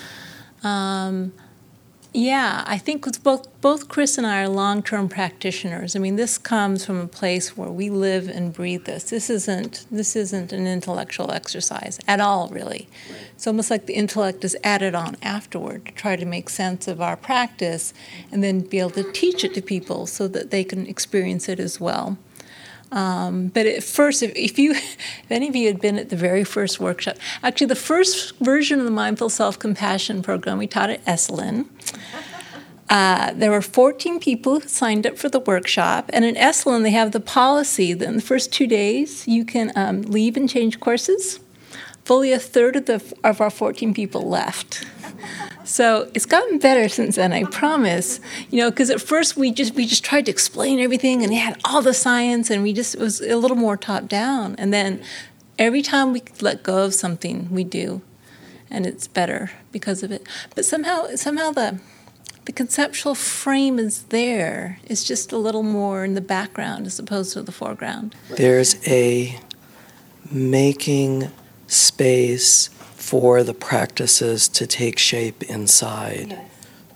Um, 0.62 1.32
yeah, 2.14 2.64
I 2.66 2.78
think 2.78 3.04
with 3.04 3.22
both 3.22 3.48
both 3.60 3.88
Chris 3.88 4.16
and 4.16 4.26
I 4.26 4.42
are 4.42 4.48
long 4.48 4.82
term 4.82 5.08
practitioners. 5.08 5.94
I 5.94 5.98
mean, 5.98 6.16
this 6.16 6.38
comes 6.38 6.84
from 6.84 6.98
a 6.98 7.06
place 7.06 7.56
where 7.56 7.68
we 7.68 7.90
live 7.90 8.28
and 8.28 8.52
breathe 8.52 8.86
this. 8.86 9.04
This 9.10 9.28
isn't 9.28 9.86
this 9.90 10.16
isn't 10.16 10.52
an 10.52 10.66
intellectual 10.66 11.30
exercise 11.30 12.00
at 12.08 12.18
all, 12.18 12.48
really. 12.48 12.88
It's 13.34 13.46
almost 13.46 13.70
like 13.70 13.86
the 13.86 13.94
intellect 13.94 14.42
is 14.42 14.56
added 14.64 14.94
on 14.94 15.16
afterward 15.22 15.84
to 15.84 15.92
try 15.92 16.16
to 16.16 16.24
make 16.24 16.48
sense 16.48 16.88
of 16.88 17.00
our 17.00 17.16
practice, 17.16 17.92
and 18.32 18.42
then 18.42 18.60
be 18.60 18.80
able 18.80 18.90
to 18.90 19.12
teach 19.12 19.44
it 19.44 19.52
to 19.54 19.62
people 19.62 20.06
so 20.06 20.26
that 20.28 20.50
they 20.50 20.64
can 20.64 20.86
experience 20.86 21.48
it 21.48 21.60
as 21.60 21.78
well. 21.78 22.16
Um, 22.90 23.48
but 23.48 23.66
at 23.66 23.82
first, 23.82 24.22
if, 24.22 24.34
if 24.34 24.58
you, 24.58 24.70
if 24.72 25.30
any 25.30 25.48
of 25.48 25.56
you 25.56 25.66
had 25.66 25.80
been 25.80 25.98
at 25.98 26.08
the 26.10 26.16
very 26.16 26.44
first 26.44 26.80
workshop, 26.80 27.16
actually 27.42 27.66
the 27.66 27.76
first 27.76 28.36
version 28.38 28.78
of 28.78 28.84
the 28.84 28.90
Mindful 28.90 29.28
Self 29.28 29.58
Compassion 29.58 30.22
program 30.22 30.58
we 30.58 30.66
taught 30.66 30.90
at 30.90 31.04
Esalen, 31.04 31.66
uh, 32.90 33.32
there 33.34 33.50
were 33.50 33.60
14 33.60 34.18
people 34.18 34.60
who 34.60 34.68
signed 34.68 35.06
up 35.06 35.18
for 35.18 35.28
the 35.28 35.40
workshop, 35.40 36.08
and 36.12 36.24
in 36.24 36.34
Esalen 36.36 36.82
they 36.82 36.90
have 36.90 37.12
the 37.12 37.20
policy 37.20 37.92
that 37.92 38.08
in 38.08 38.16
the 38.16 38.22
first 38.22 38.52
two 38.52 38.66
days 38.66 39.28
you 39.28 39.44
can 39.44 39.72
um, 39.76 40.02
leave 40.02 40.36
and 40.36 40.48
change 40.48 40.80
courses. 40.80 41.40
Fully 42.08 42.32
a 42.32 42.38
third 42.38 42.74
of 42.74 42.86
the 42.86 43.02
of 43.22 43.42
our 43.42 43.50
14 43.50 43.92
people 43.92 44.26
left. 44.26 44.86
So 45.64 46.10
it's 46.14 46.24
gotten 46.24 46.58
better 46.58 46.88
since 46.88 47.16
then, 47.16 47.34
I 47.34 47.44
promise. 47.44 48.18
You 48.50 48.62
know, 48.62 48.70
because 48.70 48.88
at 48.88 49.02
first 49.02 49.36
we 49.36 49.50
just 49.50 49.74
we 49.74 49.84
just 49.84 50.02
tried 50.02 50.24
to 50.24 50.30
explain 50.30 50.80
everything, 50.80 51.22
and 51.22 51.30
it 51.34 51.36
had 51.36 51.60
all 51.66 51.82
the 51.82 51.92
science, 51.92 52.48
and 52.48 52.62
we 52.62 52.72
just 52.72 52.94
it 52.94 53.00
was 53.02 53.20
a 53.20 53.36
little 53.36 53.58
more 53.58 53.76
top 53.76 54.08
down. 54.08 54.56
And 54.56 54.72
then 54.72 55.02
every 55.58 55.82
time 55.82 56.14
we 56.14 56.22
let 56.40 56.62
go 56.62 56.86
of 56.86 56.94
something, 56.94 57.50
we 57.50 57.62
do, 57.62 58.00
and 58.70 58.86
it's 58.86 59.06
better 59.06 59.50
because 59.70 60.02
of 60.02 60.10
it. 60.10 60.26
But 60.54 60.64
somehow, 60.64 61.14
somehow 61.14 61.50
the 61.50 61.78
the 62.46 62.52
conceptual 62.52 63.14
frame 63.14 63.78
is 63.78 64.04
there. 64.04 64.80
It's 64.86 65.04
just 65.04 65.30
a 65.30 65.36
little 65.36 65.62
more 65.62 66.06
in 66.06 66.14
the 66.14 66.22
background 66.22 66.86
as 66.86 66.98
opposed 66.98 67.34
to 67.34 67.42
the 67.42 67.52
foreground. 67.52 68.16
There's 68.30 68.76
a 68.88 69.38
making 70.32 71.30
space 71.68 72.68
for 72.96 73.42
the 73.44 73.54
practices 73.54 74.48
to 74.48 74.66
take 74.66 74.98
shape 74.98 75.42
inside, 75.44 76.38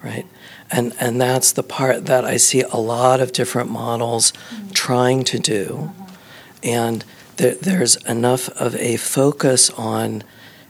right? 0.03 0.27
And 0.71 0.95
and 0.99 1.21
that's 1.21 1.53
the 1.53 1.63
part 1.63 2.07
that 2.07 2.25
I 2.25 2.39
see 2.39 2.63
a 2.63 2.77
lot 2.77 3.21
of 3.21 3.33
different 3.33 3.71
models 3.71 4.33
mm-hmm. 4.33 4.71
trying 4.71 5.25
to 5.25 5.39
do, 5.39 5.93
uh-huh. 5.93 6.17
and 6.65 7.05
there, 7.37 7.55
there's 7.55 7.97
enough 8.07 8.49
of 8.51 8.75
a 8.77 8.97
focus 8.97 9.71
on 9.71 10.25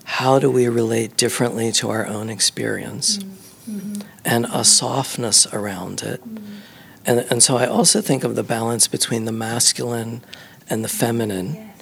how 0.04 0.38
do 0.38 0.50
we 0.50 0.68
relate 0.68 1.16
differently 1.16 1.72
to 1.72 1.90
our 1.90 2.06
own 2.06 2.28
experience, 2.28 3.18
mm-hmm. 3.18 3.76
Mm-hmm. 3.76 4.00
and 4.24 4.46
a 4.52 4.64
softness 4.64 5.46
around 5.52 6.02
it. 6.02 6.20
And, 7.04 7.26
and 7.30 7.42
so 7.42 7.56
I 7.56 7.66
also 7.66 8.00
think 8.00 8.24
of 8.24 8.36
the 8.36 8.42
balance 8.42 8.86
between 8.86 9.24
the 9.24 9.32
masculine 9.32 10.22
and 10.68 10.84
the 10.84 10.88
feminine. 10.88 11.72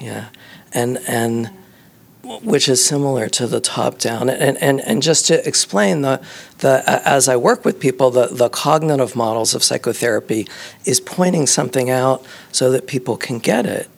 Yeah. 0.00 0.28
And 0.74 0.98
and 1.06 1.50
which 2.42 2.68
is 2.68 2.84
similar 2.84 3.28
to 3.28 3.46
the 3.46 3.60
top 3.60 3.98
down. 3.98 4.28
And 4.28 4.58
and, 4.58 4.80
and 4.80 5.02
just 5.02 5.26
to 5.26 5.46
explain 5.46 6.02
the 6.02 6.20
the 6.58 6.82
as 6.86 7.28
I 7.28 7.36
work 7.36 7.64
with 7.64 7.80
people, 7.80 8.10
the, 8.10 8.26
the 8.26 8.48
cognitive 8.48 9.14
models 9.14 9.54
of 9.54 9.62
psychotherapy 9.62 10.46
is 10.84 11.00
pointing 11.00 11.46
something 11.46 11.90
out 11.90 12.24
so 12.52 12.70
that 12.70 12.86
people 12.86 13.16
can 13.16 13.38
get 13.38 13.66
it. 13.66 13.88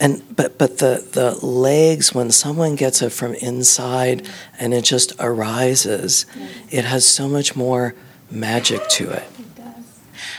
And 0.00 0.22
but 0.36 0.58
but 0.58 0.78
the, 0.78 1.04
the 1.12 1.44
legs 1.44 2.14
when 2.14 2.30
someone 2.30 2.76
gets 2.76 3.02
it 3.02 3.10
from 3.10 3.34
inside 3.34 4.28
and 4.58 4.72
it 4.72 4.84
just 4.84 5.12
arises, 5.18 6.24
it 6.70 6.84
has 6.84 7.04
so 7.04 7.28
much 7.28 7.56
more 7.56 7.94
magic 8.30 8.86
to 8.90 9.10
it. 9.10 9.24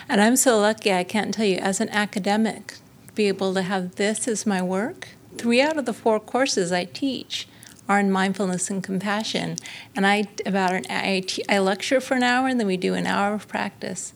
And 0.08 0.22
I'm 0.22 0.38
so 0.38 0.60
lucky, 0.60 0.92
I 0.94 1.04
can't 1.04 1.34
tell 1.34 1.46
you, 1.46 1.58
as 1.58 1.80
an 1.80 1.90
academic, 1.90 2.76
to 3.08 3.14
be 3.14 3.28
able 3.28 3.54
to 3.54 3.62
have 3.62 3.96
this 3.96 4.28
as 4.28 4.46
my 4.46 4.62
work. 4.62 5.10
Three 5.40 5.62
out 5.62 5.78
of 5.78 5.86
the 5.86 5.94
four 5.94 6.20
courses 6.20 6.74
I 6.74 6.84
teach 6.84 7.48
are 7.88 7.98
in 7.98 8.12
mindfulness 8.12 8.70
and 8.70 8.84
compassion. 8.84 9.56
And 9.96 10.06
I 10.06 10.28
about 10.46 10.74
an 10.74 10.86
I, 10.90 11.24
I 11.48 11.60
lecture 11.60 12.02
for 12.02 12.16
an 12.16 12.24
hour, 12.24 12.50
and 12.50 12.60
then 12.60 12.68
we 12.68 12.76
do 12.76 12.94
an 12.94 13.08
hour 13.08 13.34
of 13.34 13.48
practice. 13.48 14.12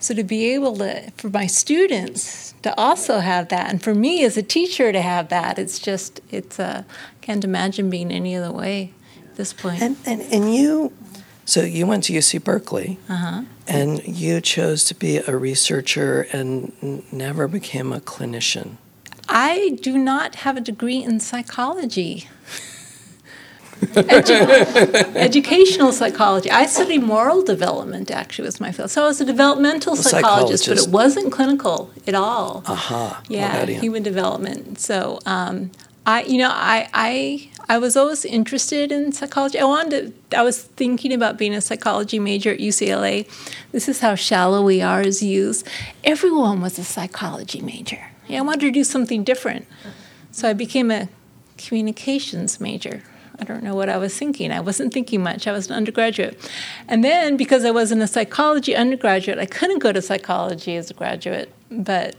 So 0.00 0.14
to 0.14 0.24
be 0.24 0.52
able 0.54 0.76
to, 0.78 1.10
for 1.18 1.28
my 1.28 1.46
students 1.46 2.54
to 2.62 2.78
also 2.78 3.20
have 3.20 3.50
that, 3.50 3.70
and 3.70 3.82
for 3.82 3.94
me 3.94 4.24
as 4.24 4.38
a 4.38 4.42
teacher 4.42 4.90
to 4.90 5.02
have 5.02 5.28
that, 5.28 5.58
it's 5.58 5.78
just, 5.78 6.22
it's, 6.30 6.58
uh, 6.58 6.84
can't 7.20 7.44
imagine 7.44 7.90
being 7.90 8.10
any 8.10 8.34
other 8.34 8.50
way 8.50 8.92
at 9.22 9.36
this 9.36 9.52
point. 9.52 9.82
And, 9.82 9.96
and, 10.06 10.22
and 10.32 10.54
you, 10.54 10.92
so 11.44 11.60
you 11.60 11.86
went 11.86 12.04
to 12.04 12.12
UC 12.14 12.42
Berkeley, 12.42 12.98
uh-huh. 13.08 13.42
and 13.68 14.02
you 14.06 14.40
chose 14.40 14.84
to 14.84 14.94
be 14.94 15.18
a 15.18 15.36
researcher 15.36 16.26
and 16.32 16.72
n- 16.82 17.02
never 17.12 17.48
became 17.48 17.92
a 17.92 18.00
clinician. 18.00 18.76
I 19.28 19.78
do 19.82 19.96
not 19.98 20.36
have 20.36 20.56
a 20.56 20.60
degree 20.60 21.02
in 21.02 21.20
psychology. 21.20 22.28
Edu- 23.80 25.16
educational 25.16 25.92
psychology. 25.92 26.50
I 26.50 26.66
studied 26.66 27.02
moral 27.02 27.42
development, 27.42 28.10
actually, 28.10 28.46
was 28.46 28.60
my 28.60 28.72
field. 28.72 28.90
So 28.90 29.04
I 29.04 29.06
was 29.06 29.20
a 29.20 29.24
developmental 29.24 29.96
psychologist, 29.96 30.68
but 30.68 30.78
it 30.78 30.88
wasn't 30.88 31.32
clinical 31.32 31.90
at 32.06 32.14
all. 32.14 32.62
Aha. 32.66 33.06
Uh-huh. 33.12 33.22
Yeah, 33.28 33.64
human 33.66 34.02
development. 34.02 34.78
So 34.78 35.18
um, 35.26 35.70
I, 36.06 36.22
you 36.22 36.38
know, 36.38 36.50
I, 36.50 36.88
I, 36.94 37.50
I 37.68 37.78
was 37.78 37.96
always 37.96 38.24
interested 38.24 38.92
in 38.92 39.12
psychology. 39.12 39.58
I 39.58 39.64
wanted 39.64 40.14
to, 40.30 40.38
I 40.38 40.42
was 40.42 40.62
thinking 40.62 41.12
about 41.12 41.36
being 41.38 41.54
a 41.54 41.60
psychology 41.60 42.18
major 42.18 42.52
at 42.52 42.58
UCLA. 42.60 43.26
This 43.72 43.88
is 43.88 44.00
how 44.00 44.14
shallow 44.14 44.62
we 44.64 44.80
are 44.82 45.00
as 45.00 45.22
youth. 45.22 45.64
Everyone 46.04 46.60
was 46.60 46.78
a 46.78 46.84
psychology 46.84 47.60
major. 47.60 48.10
Yeah, 48.28 48.38
I 48.38 48.42
wanted 48.42 48.60
to 48.60 48.70
do 48.70 48.84
something 48.84 49.24
different. 49.24 49.66
So 50.30 50.48
I 50.48 50.52
became 50.52 50.90
a 50.90 51.08
communications 51.58 52.60
major. 52.60 53.02
I 53.38 53.44
don't 53.44 53.62
know 53.62 53.74
what 53.74 53.88
I 53.88 53.96
was 53.96 54.16
thinking. 54.16 54.52
I 54.52 54.60
wasn't 54.60 54.94
thinking 54.94 55.22
much. 55.22 55.46
I 55.46 55.52
was 55.52 55.68
an 55.68 55.74
undergraduate. 55.74 56.38
And 56.88 57.02
then 57.02 57.36
because 57.36 57.64
I 57.64 57.70
wasn't 57.70 58.02
a 58.02 58.06
psychology 58.06 58.76
undergraduate, 58.76 59.38
I 59.38 59.46
couldn't 59.46 59.80
go 59.80 59.92
to 59.92 60.00
psychology 60.00 60.76
as 60.76 60.90
a 60.90 60.94
graduate, 60.94 61.52
but 61.70 62.14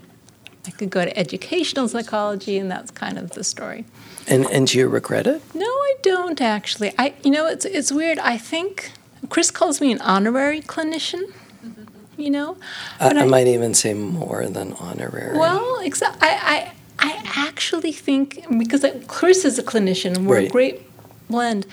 I 0.67 0.71
could 0.71 0.89
go 0.89 1.05
to 1.05 1.17
educational 1.17 1.87
psychology, 1.87 2.57
and 2.57 2.69
that's 2.71 2.91
kind 2.91 3.17
of 3.17 3.31
the 3.31 3.43
story. 3.43 3.85
And 4.27 4.45
and 4.47 4.67
do 4.67 4.79
you 4.79 4.87
regret 4.87 5.27
it? 5.27 5.41
No, 5.53 5.65
I 5.65 5.95
don't 6.01 6.41
actually. 6.41 6.93
I 6.97 7.13
you 7.23 7.31
know 7.31 7.45
it's 7.47 7.65
it's 7.65 7.91
weird. 7.91 8.17
I 8.19 8.37
think 8.37 8.91
Chris 9.29 9.51
calls 9.51 9.79
me 9.79 9.91
an 9.91 10.01
honorary 10.01 10.61
clinician. 10.61 11.31
You 12.17 12.29
know, 12.29 12.57
I, 12.99 13.09
I, 13.09 13.21
I, 13.21 13.25
might 13.25 13.47
even 13.47 13.73
say 13.73 13.93
more 13.93 14.45
than 14.47 14.73
honorary. 14.73 15.37
Well, 15.37 15.79
exa- 15.81 16.15
I, 16.21 16.71
I 16.99 17.09
I 17.11 17.21
actually 17.35 17.91
think 17.91 18.45
because 18.57 18.85
Chris 19.07 19.45
is 19.45 19.59
a 19.59 19.63
clinician, 19.63 20.15
and 20.15 20.27
we're 20.27 20.37
right. 20.37 20.47
a 20.47 20.51
great 20.51 20.81
blend, 21.29 21.65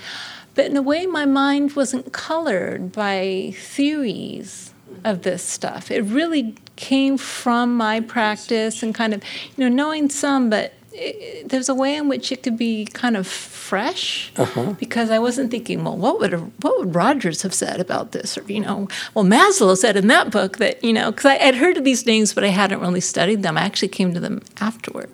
but 0.55 0.65
in 0.65 0.77
a 0.77 0.81
way, 0.81 1.05
my 1.05 1.25
mind 1.25 1.75
wasn't 1.75 2.11
colored 2.11 2.91
by 2.91 3.53
theories 3.55 4.73
of 5.03 5.23
this 5.23 5.43
stuff. 5.43 5.89
It 5.89 6.01
really 6.01 6.55
came 6.75 7.17
from 7.17 7.75
my 7.75 7.99
practice 7.99 8.83
and 8.83 8.93
kind 8.93 9.13
of, 9.13 9.23
you 9.55 9.67
know, 9.67 9.73
knowing 9.73 10.09
some, 10.09 10.49
but 10.49 10.73
it, 10.93 11.49
there's 11.49 11.69
a 11.69 11.75
way 11.75 11.95
in 11.95 12.07
which 12.07 12.31
it 12.31 12.43
could 12.43 12.57
be 12.57 12.85
kind 12.85 13.17
of 13.17 13.27
fresh 13.27 14.31
uh-huh. 14.37 14.73
because 14.79 15.09
I 15.09 15.19
wasn't 15.19 15.51
thinking, 15.51 15.83
well, 15.83 15.97
what 15.97 16.19
would 16.19 16.33
what 16.63 16.79
would 16.79 16.95
Rogers 16.95 17.41
have 17.41 17.53
said 17.53 17.79
about 17.79 18.11
this, 18.11 18.37
or 18.37 18.43
you 18.43 18.59
know, 18.59 18.87
well, 19.13 19.25
Maslow 19.25 19.77
said 19.77 19.95
in 19.95 20.07
that 20.07 20.31
book 20.31 20.57
that 20.57 20.83
you 20.83 20.93
know, 20.93 21.11
because 21.11 21.25
I 21.25 21.35
had 21.35 21.55
heard 21.55 21.77
of 21.77 21.83
these 21.83 22.05
names, 22.05 22.33
but 22.33 22.43
I 22.43 22.47
hadn't 22.47 22.79
really 22.79 23.01
studied 23.01 23.43
them. 23.43 23.57
I 23.57 23.61
actually 23.61 23.89
came 23.89 24.13
to 24.13 24.19
them 24.19 24.41
afterward. 24.59 25.09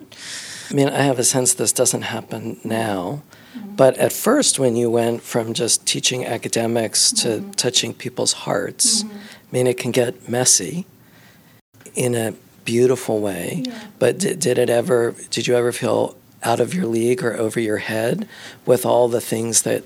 I 0.70 0.74
mean, 0.74 0.88
I 0.88 1.02
have 1.02 1.18
a 1.18 1.24
sense 1.24 1.54
this 1.54 1.72
doesn't 1.72 2.02
happen 2.02 2.60
now. 2.62 3.22
Mm-hmm. 3.56 3.74
But 3.74 3.98
at 3.98 4.12
first, 4.12 4.58
when 4.58 4.76
you 4.76 4.88
went 4.90 5.22
from 5.22 5.52
just 5.52 5.84
teaching 5.86 6.24
academics 6.24 7.10
to 7.12 7.28
mm-hmm. 7.28 7.50
touching 7.52 7.92
people's 7.94 8.32
hearts, 8.32 9.02
mm-hmm. 9.02 9.16
I 9.16 9.52
mean, 9.52 9.66
it 9.66 9.78
can 9.78 9.90
get 9.90 10.28
messy 10.28 10.86
in 11.94 12.14
a 12.14 12.34
beautiful 12.70 13.18
way. 13.20 13.62
Yeah. 13.66 13.80
But 13.98 14.18
did, 14.18 14.38
did 14.38 14.56
it 14.58 14.70
ever, 14.70 15.14
did 15.30 15.46
you 15.46 15.54
ever 15.56 15.72
feel 15.72 16.16
out 16.42 16.60
of 16.60 16.72
your 16.74 16.86
league 16.86 17.22
or 17.22 17.34
over 17.36 17.60
your 17.60 17.78
head 17.78 18.28
with 18.64 18.86
all 18.86 19.08
the 19.08 19.20
things 19.20 19.62
that 19.62 19.84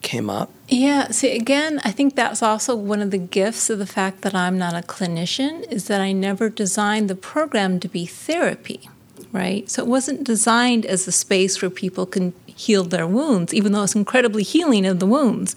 came 0.00 0.30
up? 0.30 0.50
Yeah, 0.68 1.08
see, 1.08 1.36
again, 1.36 1.80
I 1.84 1.90
think 1.90 2.14
that's 2.14 2.42
also 2.42 2.74
one 2.74 3.02
of 3.02 3.10
the 3.10 3.18
gifts 3.18 3.70
of 3.70 3.78
the 3.78 3.86
fact 3.86 4.22
that 4.22 4.34
I'm 4.34 4.58
not 4.58 4.74
a 4.74 4.86
clinician 4.86 5.70
is 5.70 5.86
that 5.88 6.00
I 6.00 6.12
never 6.12 6.48
designed 6.48 7.10
the 7.10 7.14
program 7.14 7.80
to 7.80 7.88
be 7.88 8.06
therapy, 8.06 8.88
right? 9.32 9.68
So 9.70 9.82
it 9.82 9.88
wasn't 9.88 10.24
designed 10.24 10.86
as 10.86 11.06
a 11.06 11.12
space 11.12 11.60
where 11.60 11.70
people 11.70 12.06
can 12.06 12.32
heal 12.54 12.84
their 12.84 13.06
wounds, 13.06 13.52
even 13.52 13.72
though 13.72 13.82
it's 13.82 13.94
incredibly 13.94 14.42
healing 14.42 14.86
of 14.86 15.00
the 15.00 15.06
wounds. 15.06 15.56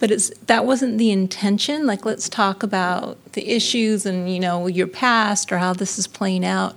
But 0.00 0.10
it's 0.10 0.30
that 0.46 0.64
wasn't 0.64 0.98
the 0.98 1.10
intention. 1.10 1.86
Like, 1.86 2.04
let's 2.04 2.28
talk 2.28 2.62
about 2.62 3.18
the 3.32 3.48
issues 3.48 4.04
and 4.06 4.32
you 4.32 4.40
know 4.40 4.66
your 4.66 4.86
past 4.86 5.52
or 5.52 5.58
how 5.58 5.72
this 5.72 5.98
is 5.98 6.06
playing 6.06 6.44
out, 6.44 6.74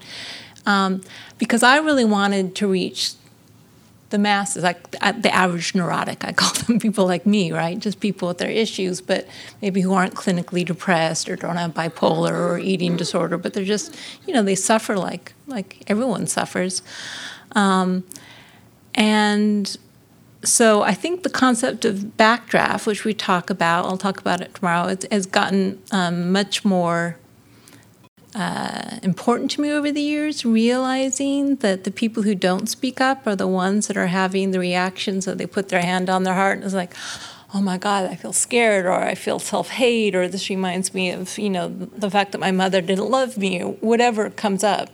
um, 0.65 1.01
because 1.37 1.63
I 1.63 1.77
really 1.77 2.05
wanted 2.05 2.55
to 2.55 2.67
reach 2.67 3.13
the 4.11 4.19
masses, 4.19 4.63
like 4.63 4.91
the 4.91 5.33
average 5.33 5.73
neurotic. 5.73 6.23
I 6.23 6.31
call 6.31 6.53
them 6.67 6.79
people 6.79 7.05
like 7.05 7.25
me, 7.25 7.51
right? 7.51 7.77
Just 7.77 7.99
people 7.99 8.27
with 8.27 8.37
their 8.37 8.49
issues, 8.49 9.01
but 9.01 9.27
maybe 9.61 9.81
who 9.81 9.93
aren't 9.93 10.13
clinically 10.13 10.63
depressed 10.63 11.27
or 11.27 11.35
don't 11.35 11.57
have 11.57 11.73
bipolar 11.73 12.31
or 12.31 12.57
eating 12.59 12.95
disorder, 12.95 13.37
but 13.37 13.53
they're 13.53 13.65
just, 13.65 13.95
you 14.27 14.33
know, 14.33 14.43
they 14.43 14.55
suffer 14.55 14.95
like 14.95 15.33
like 15.47 15.83
everyone 15.87 16.27
suffers. 16.27 16.81
Um, 17.55 18.03
and 18.95 19.77
so 20.43 20.83
I 20.83 20.93
think 20.93 21.23
the 21.23 21.29
concept 21.29 21.85
of 21.85 22.13
backdraft, 22.17 22.85
which 22.85 23.03
we 23.03 23.13
talk 23.13 23.49
about, 23.49 23.85
I'll 23.85 23.97
talk 23.97 24.19
about 24.19 24.41
it 24.41 24.55
tomorrow, 24.55 24.95
has 25.11 25.25
gotten 25.25 25.81
um, 25.91 26.31
much 26.31 26.63
more 26.63 27.17
uh, 28.33 28.99
important 29.01 29.51
to 29.51 29.61
me 29.61 29.71
over 29.71 29.91
the 29.91 30.01
years, 30.01 30.45
realizing 30.45 31.55
that 31.57 31.83
the 31.83 31.91
people 31.91 32.23
who 32.23 32.35
don't 32.35 32.67
speak 32.67 33.01
up 33.01 33.25
are 33.25 33.35
the 33.35 33.47
ones 33.47 33.87
that 33.87 33.97
are 33.97 34.07
having 34.07 34.51
the 34.51 34.59
reactions 34.59 35.25
that 35.25 35.37
they 35.37 35.45
put 35.45 35.69
their 35.69 35.81
hand 35.81 36.09
on 36.09 36.23
their 36.23 36.33
heart 36.33 36.57
and 36.57 36.63
it's 36.65 36.73
like, 36.73 36.93
oh 37.53 37.61
my 37.61 37.77
God, 37.77 38.09
I 38.09 38.15
feel 38.15 38.33
scared, 38.33 38.85
or 38.85 38.93
I 38.93 39.15
feel 39.15 39.39
self 39.39 39.69
hate, 39.69 40.13
or 40.13 40.27
this 40.27 40.49
reminds 40.49 40.93
me 40.93 41.11
of, 41.11 41.37
you 41.37 41.49
know, 41.49 41.69
the 41.69 42.11
fact 42.11 42.33
that 42.33 42.39
my 42.39 42.51
mother 42.51 42.81
didn't 42.81 43.09
love 43.09 43.37
me, 43.37 43.63
or 43.63 43.71
whatever 43.73 44.29
comes 44.29 44.63
up. 44.63 44.89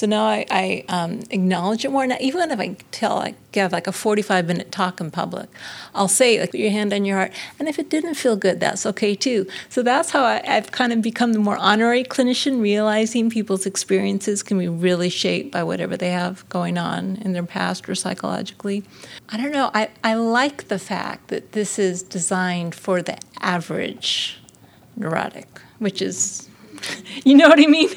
So 0.00 0.06
now 0.06 0.24
I, 0.24 0.46
I 0.50 0.84
um, 0.88 1.20
acknowledge 1.28 1.84
it 1.84 1.90
more. 1.90 2.06
Now, 2.06 2.16
even 2.22 2.50
if 2.50 2.58
I 2.58 2.74
tell, 2.90 3.18
I 3.18 3.34
give 3.52 3.70
like 3.70 3.86
a 3.86 3.92
45 3.92 4.46
minute 4.46 4.72
talk 4.72 4.98
in 4.98 5.10
public, 5.10 5.50
I'll 5.94 6.08
say, 6.08 6.40
like, 6.40 6.52
put 6.52 6.60
your 6.60 6.70
hand 6.70 6.94
on 6.94 7.04
your 7.04 7.18
heart. 7.18 7.32
And 7.58 7.68
if 7.68 7.78
it 7.78 7.90
didn't 7.90 8.14
feel 8.14 8.34
good, 8.34 8.60
that's 8.60 8.86
okay 8.86 9.14
too. 9.14 9.46
So 9.68 9.82
that's 9.82 10.08
how 10.08 10.24
I, 10.24 10.40
have 10.46 10.72
kind 10.72 10.94
of 10.94 11.02
become 11.02 11.34
the 11.34 11.38
more 11.38 11.58
honorary 11.58 12.02
clinician, 12.02 12.62
realizing 12.62 13.28
people's 13.28 13.66
experiences 13.66 14.42
can 14.42 14.58
be 14.58 14.68
really 14.68 15.10
shaped 15.10 15.52
by 15.52 15.64
whatever 15.64 15.98
they 15.98 16.12
have 16.12 16.48
going 16.48 16.78
on 16.78 17.16
in 17.16 17.34
their 17.34 17.42
past 17.42 17.86
or 17.86 17.94
psychologically. 17.94 18.82
I 19.28 19.36
don't 19.36 19.52
know. 19.52 19.70
I, 19.74 19.90
I 20.02 20.14
like 20.14 20.68
the 20.68 20.78
fact 20.78 21.28
that 21.28 21.52
this 21.52 21.78
is 21.78 22.02
designed 22.02 22.74
for 22.74 23.02
the 23.02 23.18
average 23.42 24.40
neurotic, 24.96 25.60
which 25.78 26.00
is, 26.00 26.48
you 27.22 27.34
know 27.36 27.50
what 27.50 27.60
I 27.60 27.66
mean? 27.66 27.90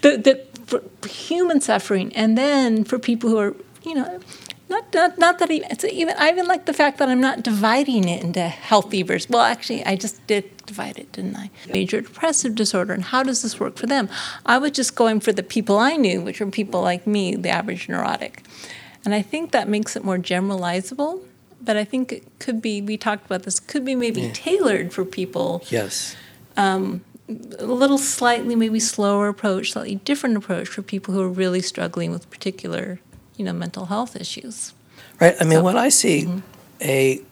The, 0.00 0.44
for 0.66 0.82
human 1.08 1.60
suffering, 1.60 2.14
and 2.14 2.36
then 2.36 2.84
for 2.84 2.98
people 2.98 3.30
who 3.30 3.38
are, 3.38 3.54
you 3.82 3.94
know, 3.94 4.20
not 4.68 4.94
not, 4.94 5.18
not 5.18 5.38
that 5.38 5.50
even, 5.50 5.70
it's 5.70 5.84
even 5.84 6.14
I 6.18 6.30
even 6.30 6.46
like 6.46 6.64
the 6.64 6.72
fact 6.72 6.98
that 6.98 7.08
I'm 7.08 7.20
not 7.20 7.42
dividing 7.42 8.08
it 8.08 8.22
into 8.22 8.42
healthy 8.42 9.02
versus. 9.02 9.28
Well, 9.28 9.42
actually, 9.42 9.84
I 9.84 9.96
just 9.96 10.26
did 10.26 10.44
divide 10.66 10.98
it, 10.98 11.12
didn't 11.12 11.36
I? 11.36 11.50
Major 11.68 12.00
depressive 12.00 12.54
disorder, 12.54 12.94
and 12.94 13.04
how 13.04 13.22
does 13.22 13.42
this 13.42 13.60
work 13.60 13.76
for 13.76 13.86
them? 13.86 14.08
I 14.46 14.58
was 14.58 14.72
just 14.72 14.94
going 14.94 15.20
for 15.20 15.32
the 15.32 15.42
people 15.42 15.78
I 15.78 15.96
knew, 15.96 16.20
which 16.22 16.40
were 16.40 16.46
people 16.46 16.80
like 16.80 17.06
me, 17.06 17.36
the 17.36 17.50
average 17.50 17.88
neurotic, 17.88 18.42
and 19.04 19.14
I 19.14 19.22
think 19.22 19.52
that 19.52 19.68
makes 19.68 19.96
it 19.96 20.04
more 20.04 20.18
generalizable. 20.18 21.22
But 21.62 21.78
I 21.78 21.84
think 21.84 22.12
it 22.12 22.38
could 22.40 22.60
be. 22.60 22.82
We 22.82 22.96
talked 22.96 23.24
about 23.24 23.44
this. 23.44 23.58
Could 23.58 23.84
be 23.84 23.94
maybe 23.94 24.22
yeah. 24.22 24.32
tailored 24.34 24.92
for 24.92 25.04
people. 25.04 25.62
Yes. 25.68 26.14
Um, 26.56 27.02
a 27.28 27.64
little 27.64 27.98
slightly 27.98 28.54
maybe 28.54 28.80
slower 28.80 29.28
approach, 29.28 29.72
slightly 29.72 29.96
different 29.96 30.36
approach 30.36 30.68
for 30.68 30.82
people 30.82 31.14
who 31.14 31.22
are 31.22 31.28
really 31.28 31.60
struggling 31.60 32.10
with 32.10 32.28
particular, 32.30 33.00
you 33.36 33.44
know, 33.44 33.52
mental 33.52 33.86
health 33.86 34.16
issues. 34.16 34.74
Right. 35.20 35.34
I 35.40 35.44
mean, 35.44 35.58
so, 35.58 35.62
what 35.62 35.76
I 35.76 35.88
see 35.88 36.22
mm-hmm. 36.22 36.40
a 36.82 37.22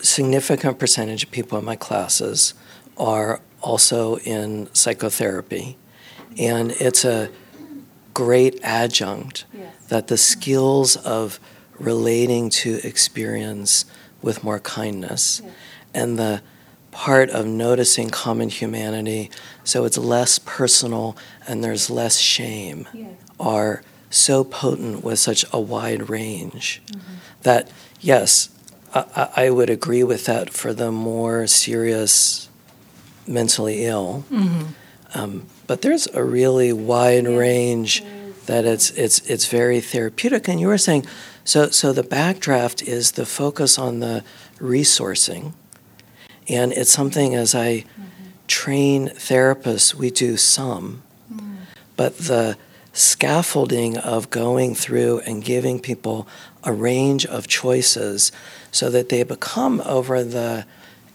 significant 0.00 0.78
percentage 0.78 1.24
of 1.24 1.30
people 1.30 1.58
in 1.58 1.64
my 1.64 1.76
classes 1.76 2.54
are 2.98 3.40
also 3.62 4.18
in 4.18 4.68
psychotherapy, 4.74 5.78
and 6.38 6.72
it's 6.72 7.04
a 7.04 7.30
great 8.12 8.60
adjunct 8.62 9.46
yes. 9.52 9.74
that 9.88 10.08
the 10.08 10.18
skills 10.18 10.96
of 10.96 11.40
relating 11.78 12.50
to 12.50 12.78
experience 12.84 13.86
with 14.22 14.44
more 14.44 14.60
kindness 14.60 15.40
yes. 15.42 15.54
and 15.92 16.18
the 16.18 16.42
part 16.94 17.28
of 17.30 17.44
noticing 17.44 18.08
common 18.08 18.48
humanity 18.48 19.30
so 19.64 19.84
it's 19.84 19.98
less 19.98 20.38
personal 20.38 21.16
and 21.46 21.62
there's 21.62 21.90
less 21.90 22.18
shame 22.18 22.88
yes. 22.94 23.10
are 23.38 23.82
so 24.10 24.44
potent 24.44 25.02
with 25.02 25.18
such 25.18 25.44
a 25.52 25.60
wide 25.60 26.08
range 26.08 26.80
mm-hmm. 26.86 27.14
that 27.42 27.68
yes 28.00 28.48
I, 28.94 29.28
I 29.36 29.50
would 29.50 29.70
agree 29.70 30.04
with 30.04 30.24
that 30.26 30.50
for 30.50 30.72
the 30.72 30.92
more 30.92 31.46
serious 31.46 32.48
mentally 33.26 33.84
ill. 33.84 34.24
Mm-hmm. 34.30 34.64
Um, 35.14 35.46
but 35.66 35.82
there's 35.82 36.06
a 36.08 36.22
really 36.22 36.72
wide 36.72 37.26
range 37.26 38.04
that 38.46 38.64
it's 38.64 38.90
it's 38.90 39.20
it's 39.30 39.46
very 39.46 39.80
therapeutic. 39.80 40.48
And 40.48 40.60
you 40.60 40.68
were 40.68 40.78
saying, 40.78 41.06
so 41.44 41.70
so 41.70 41.92
the 41.92 42.02
backdraft 42.02 42.86
is 42.86 43.12
the 43.12 43.26
focus 43.26 43.78
on 43.78 44.00
the 44.00 44.22
resourcing, 44.58 45.54
and 46.48 46.72
it's 46.72 46.90
something 46.90 47.34
as 47.34 47.54
I 47.54 47.78
mm-hmm. 47.78 48.24
train 48.46 49.08
therapists, 49.08 49.94
we 49.94 50.10
do 50.10 50.36
some, 50.36 51.02
mm. 51.32 51.56
but 51.96 52.18
the 52.18 52.56
scaffolding 52.92 53.96
of 53.98 54.30
going 54.30 54.74
through 54.74 55.20
and 55.20 55.44
giving 55.44 55.80
people 55.80 56.28
a 56.62 56.72
range 56.72 57.26
of 57.26 57.48
choices 57.48 58.30
so 58.70 58.88
that 58.90 59.08
they 59.08 59.22
become 59.22 59.80
over 59.84 60.22
the 60.22 60.64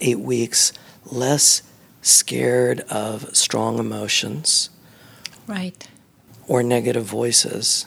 eight 0.02 0.20
weeks 0.20 0.74
less 1.06 1.62
scared 2.02 2.82
of 2.90 3.36
strong 3.36 3.80
emotions 3.80 4.70
Right. 5.48 5.88
or 6.48 6.62
negative 6.64 7.06
voices. 7.06 7.86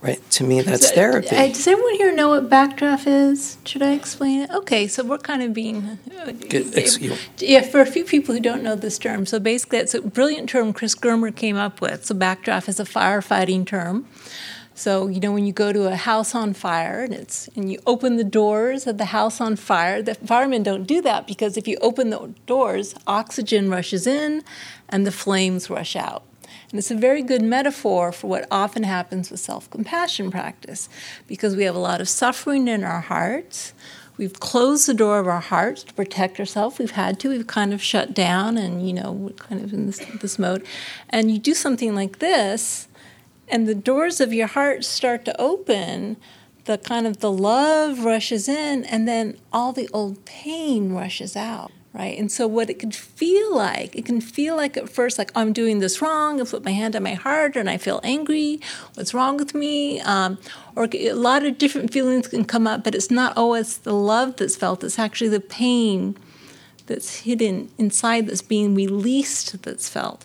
Right? 0.00 0.20
To 0.32 0.44
me, 0.44 0.62
that's 0.62 0.92
therapy. 0.92 1.34
Uh, 1.34 1.48
does 1.48 1.66
everyone 1.66 1.94
here 1.94 2.14
know 2.14 2.28
what 2.28 2.48
backdraft 2.48 3.06
is? 3.08 3.58
Should 3.64 3.82
I 3.82 3.92
explain 3.94 4.42
it? 4.42 4.50
Okay, 4.50 4.86
so 4.86 5.02
we're 5.02 5.18
kind 5.18 5.42
of 5.42 5.52
being. 5.52 5.98
uh, 6.16 6.32
Good, 6.48 6.78
ex- 6.78 6.98
Yeah, 7.38 7.62
for 7.62 7.80
a 7.80 7.86
few 7.86 8.04
people 8.04 8.32
who 8.32 8.40
don't 8.40 8.62
know 8.62 8.76
this 8.76 8.96
term, 8.98 9.26
so 9.26 9.40
basically 9.40 9.78
it's 9.78 9.94
a 9.94 10.02
brilliant 10.02 10.48
term 10.48 10.72
Chris 10.72 10.94
Germer 10.94 11.34
came 11.34 11.56
up 11.56 11.80
with. 11.80 12.04
So 12.04 12.14
backdraft 12.14 12.68
is 12.68 12.78
a 12.78 12.84
firefighting 12.84 13.66
term. 13.66 14.06
So 14.74 15.08
you 15.08 15.18
know 15.18 15.32
when 15.32 15.44
you 15.44 15.52
go 15.52 15.72
to 15.72 15.88
a 15.88 15.96
house 15.96 16.36
on 16.36 16.54
fire 16.54 17.02
and 17.02 17.12
it's 17.12 17.48
and 17.56 17.68
you 17.72 17.80
open 17.84 18.16
the 18.16 18.22
doors 18.22 18.86
of 18.86 18.96
the 18.98 19.06
house 19.06 19.40
on 19.40 19.56
fire, 19.56 20.00
the 20.00 20.14
firemen 20.14 20.62
don't 20.62 20.84
do 20.86 21.02
that 21.02 21.26
because 21.26 21.56
if 21.56 21.66
you 21.66 21.76
open 21.80 22.10
the 22.10 22.32
doors, 22.46 22.94
oxygen 23.08 23.68
rushes 23.68 24.06
in 24.06 24.44
and 24.88 25.04
the 25.04 25.10
flames 25.10 25.68
rush 25.68 25.96
out. 25.96 26.22
And 26.70 26.78
it's 26.78 26.90
a 26.90 26.96
very 26.96 27.22
good 27.22 27.42
metaphor 27.42 28.12
for 28.12 28.26
what 28.26 28.46
often 28.50 28.82
happens 28.82 29.30
with 29.30 29.40
self 29.40 29.70
compassion 29.70 30.30
practice 30.30 30.88
because 31.26 31.56
we 31.56 31.64
have 31.64 31.74
a 31.74 31.80
lot 31.80 32.00
of 32.00 32.08
suffering 32.08 32.68
in 32.68 32.84
our 32.84 33.00
hearts. 33.00 33.72
We've 34.18 34.38
closed 34.38 34.88
the 34.88 34.94
door 34.94 35.20
of 35.20 35.28
our 35.28 35.40
hearts 35.40 35.84
to 35.84 35.94
protect 35.94 36.40
ourselves. 36.40 36.78
We've 36.78 36.90
had 36.90 37.20
to. 37.20 37.30
We've 37.30 37.46
kind 37.46 37.72
of 37.72 37.80
shut 37.80 38.14
down 38.14 38.58
and, 38.58 38.86
you 38.86 38.92
know, 38.92 39.12
we're 39.12 39.30
kind 39.30 39.62
of 39.62 39.72
in 39.72 39.86
this, 39.86 39.98
this 40.20 40.38
mode. 40.38 40.66
And 41.08 41.30
you 41.30 41.38
do 41.38 41.54
something 41.54 41.94
like 41.94 42.18
this, 42.18 42.88
and 43.46 43.66
the 43.66 43.76
doors 43.76 44.20
of 44.20 44.32
your 44.32 44.48
heart 44.48 44.84
start 44.84 45.24
to 45.24 45.40
open. 45.40 46.16
The 46.64 46.76
kind 46.76 47.06
of 47.06 47.20
the 47.20 47.32
love 47.32 48.04
rushes 48.04 48.46
in, 48.46 48.84
and 48.84 49.08
then 49.08 49.38
all 49.52 49.72
the 49.72 49.88
old 49.94 50.26
pain 50.26 50.92
rushes 50.92 51.34
out 51.34 51.72
right? 51.98 52.16
And 52.16 52.30
so 52.30 52.46
what 52.46 52.70
it 52.70 52.78
can 52.78 52.92
feel 52.92 53.54
like, 53.54 53.96
it 53.96 54.06
can 54.06 54.20
feel 54.20 54.56
like 54.56 54.76
at 54.76 54.88
first 54.88 55.18
like 55.18 55.32
I'm 55.34 55.52
doing 55.52 55.80
this 55.80 56.00
wrong. 56.00 56.40
I 56.40 56.44
put 56.44 56.64
my 56.64 56.70
hand 56.70 56.94
on 56.94 57.02
my 57.02 57.14
heart 57.14 57.56
and 57.56 57.68
I 57.68 57.76
feel 57.76 58.00
angry. 58.04 58.60
What's 58.94 59.12
wrong 59.12 59.36
with 59.36 59.54
me? 59.54 60.00
Um, 60.00 60.38
or 60.76 60.88
a 60.92 61.12
lot 61.12 61.44
of 61.44 61.58
different 61.58 61.92
feelings 61.92 62.28
can 62.28 62.44
come 62.44 62.66
up, 62.68 62.84
but 62.84 62.94
it's 62.94 63.10
not 63.10 63.36
always 63.36 63.78
the 63.78 63.92
love 63.92 64.36
that's 64.36 64.54
felt. 64.56 64.84
It's 64.84 64.98
actually 64.98 65.30
the 65.30 65.40
pain 65.40 66.16
that's 66.86 67.20
hidden 67.20 67.68
inside 67.78 68.28
that's 68.28 68.42
being 68.42 68.74
released 68.74 69.60
that's 69.62 69.88
felt. 69.88 70.24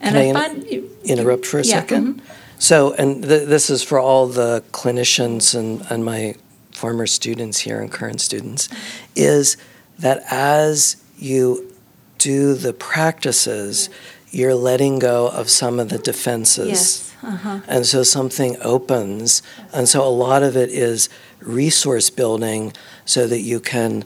And 0.00 0.14
Can 0.14 0.16
I, 0.16 0.20
I, 0.20 0.24
in- 0.24 0.34
find 0.34 0.64
interrupt 1.04 1.46
for 1.46 1.60
a 1.60 1.64
yeah, 1.64 1.80
second? 1.80 2.20
mhm. 2.20 2.24
So, 2.58 2.94
and 2.94 3.22
th- 3.22 3.48
this 3.48 3.70
is 3.70 3.82
for 3.82 3.98
all 3.98 4.26
the 4.26 4.64
clinicians 4.72 5.54
and, 5.54 5.82
and 5.90 6.04
my 6.04 6.34
former 6.72 7.06
students 7.06 7.60
here 7.60 7.80
and 7.80 7.90
current 7.92 8.20
students, 8.20 8.68
is 9.14 9.56
that 9.98 10.22
as 10.30 10.96
you 11.18 11.72
do 12.18 12.54
the 12.54 12.72
practices, 12.72 13.88
you're 14.30 14.54
letting 14.54 14.98
go 14.98 15.28
of 15.28 15.48
some 15.48 15.78
of 15.80 15.88
the 15.88 15.98
defenses. 15.98 16.68
Yes. 16.68 17.14
Uh-huh. 17.22 17.60
And 17.66 17.86
so 17.86 18.02
something 18.02 18.56
opens. 18.60 19.42
And 19.72 19.88
so 19.88 20.06
a 20.06 20.10
lot 20.10 20.42
of 20.42 20.56
it 20.56 20.70
is 20.70 21.08
resource 21.40 22.10
building 22.10 22.72
so 23.04 23.26
that 23.26 23.40
you 23.40 23.60
can 23.60 24.04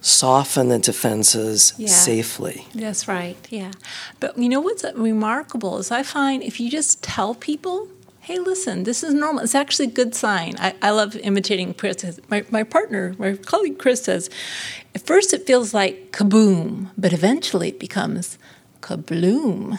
soften 0.00 0.68
the 0.68 0.78
defenses 0.78 1.74
Yeah. 1.76 1.88
safely. 1.88 2.66
That's 2.74 3.08
right, 3.08 3.36
yeah. 3.50 3.72
But 4.20 4.38
you 4.38 4.48
know 4.48 4.60
what's 4.60 4.84
remarkable 4.94 5.78
is 5.78 5.90
I 5.90 6.02
find 6.02 6.42
if 6.42 6.60
you 6.60 6.70
just 6.70 7.02
tell 7.02 7.34
people, 7.34 7.88
hey, 8.28 8.38
listen, 8.38 8.84
this 8.84 9.02
is 9.02 9.14
normal, 9.14 9.42
it's 9.42 9.54
actually 9.54 9.86
a 9.86 9.90
good 9.90 10.14
sign. 10.14 10.54
I, 10.58 10.74
I 10.82 10.90
love 10.90 11.16
imitating 11.16 11.72
Chris. 11.72 12.20
My, 12.28 12.44
my 12.50 12.62
partner, 12.62 13.14
my 13.18 13.36
colleague 13.36 13.78
Chris 13.78 14.04
says, 14.04 14.28
at 14.94 15.00
first 15.00 15.32
it 15.32 15.46
feels 15.46 15.72
like 15.72 16.12
kaboom, 16.12 16.90
but 16.98 17.14
eventually 17.14 17.68
it 17.68 17.80
becomes 17.80 18.36
kabloom. 18.82 19.78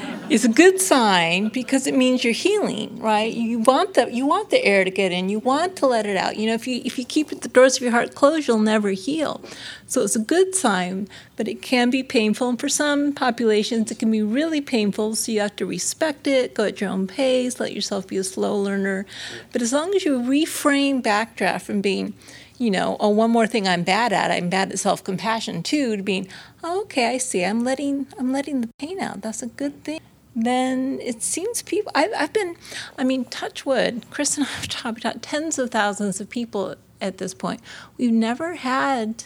it's 0.30 0.44
a 0.44 0.48
good 0.48 0.80
sign 0.80 1.48
because 1.48 1.86
it 1.86 1.94
means 1.94 2.24
you're 2.24 2.32
healing, 2.32 2.98
right? 2.98 3.32
You 3.32 3.58
want 3.58 3.94
the 3.94 4.10
you 4.12 4.26
want 4.26 4.50
the 4.50 4.64
air 4.64 4.82
to 4.84 4.90
get 4.90 5.12
in. 5.12 5.28
You 5.28 5.38
want 5.38 5.76
to 5.76 5.86
let 5.86 6.06
it 6.06 6.16
out. 6.16 6.36
You 6.36 6.46
know, 6.46 6.54
if 6.54 6.66
you 6.66 6.80
if 6.84 6.98
you 6.98 7.04
keep 7.04 7.28
the 7.28 7.48
doors 7.48 7.76
of 7.76 7.82
your 7.82 7.90
heart 7.90 8.14
closed, 8.14 8.48
you'll 8.48 8.58
never 8.58 8.90
heal. 8.90 9.42
So 9.86 10.02
it's 10.02 10.16
a 10.16 10.20
good 10.20 10.54
sign, 10.54 11.08
but 11.36 11.46
it 11.46 11.60
can 11.60 11.90
be 11.90 12.02
painful. 12.02 12.48
And 12.48 12.58
for 12.58 12.70
some 12.70 13.12
populations, 13.12 13.90
it 13.90 13.98
can 13.98 14.10
be 14.10 14.22
really 14.22 14.60
painful. 14.60 15.14
So 15.14 15.30
you 15.30 15.40
have 15.40 15.56
to 15.56 15.66
respect 15.66 16.26
it, 16.26 16.54
go 16.54 16.64
at 16.64 16.80
your 16.80 16.90
own 16.90 17.06
pace, 17.06 17.60
let 17.60 17.72
yourself 17.72 18.06
be 18.08 18.16
a 18.16 18.24
slow 18.24 18.56
learner. 18.56 19.04
But 19.52 19.60
as 19.60 19.72
long 19.72 19.94
as 19.94 20.04
you 20.04 20.18
reframe 20.18 21.02
backdraft 21.02 21.62
from 21.62 21.80
being 21.80 22.14
you 22.56 22.70
know, 22.70 22.96
oh, 23.00 23.08
one 23.08 23.32
more 23.32 23.48
thing 23.48 23.66
I'm 23.66 23.82
bad 23.82 24.12
at. 24.12 24.30
I'm 24.30 24.48
bad 24.48 24.70
at 24.70 24.78
self-compassion 24.78 25.64
too. 25.64 25.96
To 25.96 26.02
being, 26.04 26.28
oh, 26.62 26.82
okay, 26.82 27.12
I 27.12 27.18
see. 27.18 27.44
I'm 27.44 27.64
letting, 27.64 28.06
I'm 28.16 28.30
letting 28.30 28.60
the 28.60 28.68
pain 28.78 29.00
out. 29.00 29.22
That's 29.22 29.42
a 29.42 29.48
good 29.48 29.82
thing. 29.82 30.00
Then 30.36 30.98
it 31.00 31.22
seems 31.22 31.62
people. 31.62 31.92
I've, 31.94 32.10
I've 32.16 32.32
been, 32.32 32.56
I 32.98 33.04
mean, 33.04 33.24
touch 33.26 33.64
wood. 33.64 34.04
Chris 34.10 34.36
and 34.36 34.46
I 34.46 34.50
have 34.50 34.68
talked 34.68 34.98
about 34.98 35.22
tens 35.22 35.58
of 35.58 35.70
thousands 35.70 36.20
of 36.20 36.28
people 36.28 36.74
at 37.00 37.18
this 37.18 37.34
point. 37.34 37.60
We've 37.96 38.12
never 38.12 38.54
had 38.54 39.24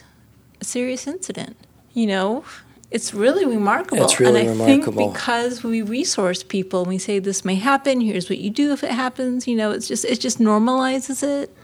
a 0.61 0.65
serious 0.65 1.07
incident. 1.07 1.57
You 1.93 2.07
know, 2.07 2.45
it's 2.91 3.13
really 3.13 3.45
remarkable. 3.45 4.03
It's 4.03 4.19
really 4.19 4.41
and 4.41 4.61
I 4.61 4.65
remarkable. 4.65 4.97
think 4.97 5.13
because 5.13 5.63
we 5.63 5.81
resource 5.81 6.43
people, 6.43 6.85
we 6.85 6.97
say 6.97 7.19
this 7.19 7.45
may 7.45 7.55
happen. 7.55 8.01
Here's 8.01 8.29
what 8.29 8.39
you 8.39 8.49
do 8.49 8.71
if 8.71 8.83
it 8.83 8.91
happens. 8.91 9.47
You 9.47 9.55
know, 9.55 9.71
it's 9.71 9.87
just 9.87 10.05
it 10.05 10.19
just 10.19 10.39
normalizes 10.39 11.23
it. 11.23 11.55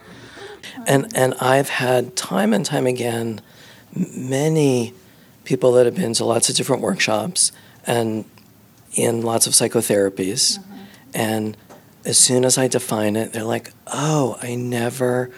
And 0.88 1.12
and 1.15 1.36
I've 1.39 1.69
had 1.69 2.15
time 2.15 2.53
and 2.53 2.65
time 2.65 2.88
again 2.88 3.41
many 3.95 4.93
people 5.45 5.71
that 5.73 5.86
have 5.86 5.95
been 5.95 6.13
to 6.15 6.25
lots 6.25 6.49
of 6.49 6.55
different 6.55 6.81
workshops 6.81 7.51
and 7.88 8.25
in 8.95 9.21
lots 9.21 9.47
of 9.47 9.53
psychotherapies 9.53 10.58
mm-hmm. 10.58 10.73
and 11.13 11.58
as 12.05 12.17
soon 12.17 12.45
as 12.45 12.58
I 12.58 12.67
define 12.67 13.15
it 13.15 13.34
they're 13.34 13.43
like, 13.43 13.71
"Oh, 13.88 14.38
I 14.41 14.55
never 14.55 15.31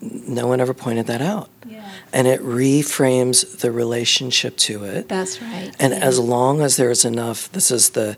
no 0.00 0.46
one 0.46 0.60
ever 0.60 0.74
pointed 0.74 1.06
that 1.06 1.20
out." 1.20 1.50
Yeah. 1.66 1.88
And 2.12 2.26
it 2.26 2.40
reframes 2.40 3.60
the 3.60 3.70
relationship 3.70 4.56
to 4.58 4.84
it. 4.84 5.08
That's 5.08 5.42
right. 5.42 5.74
And 5.78 5.92
yeah. 5.92 6.00
as 6.00 6.18
long 6.18 6.60
as 6.62 6.76
there's 6.76 7.04
enough, 7.04 7.50
this 7.52 7.70
is 7.70 7.90
the 7.90 8.16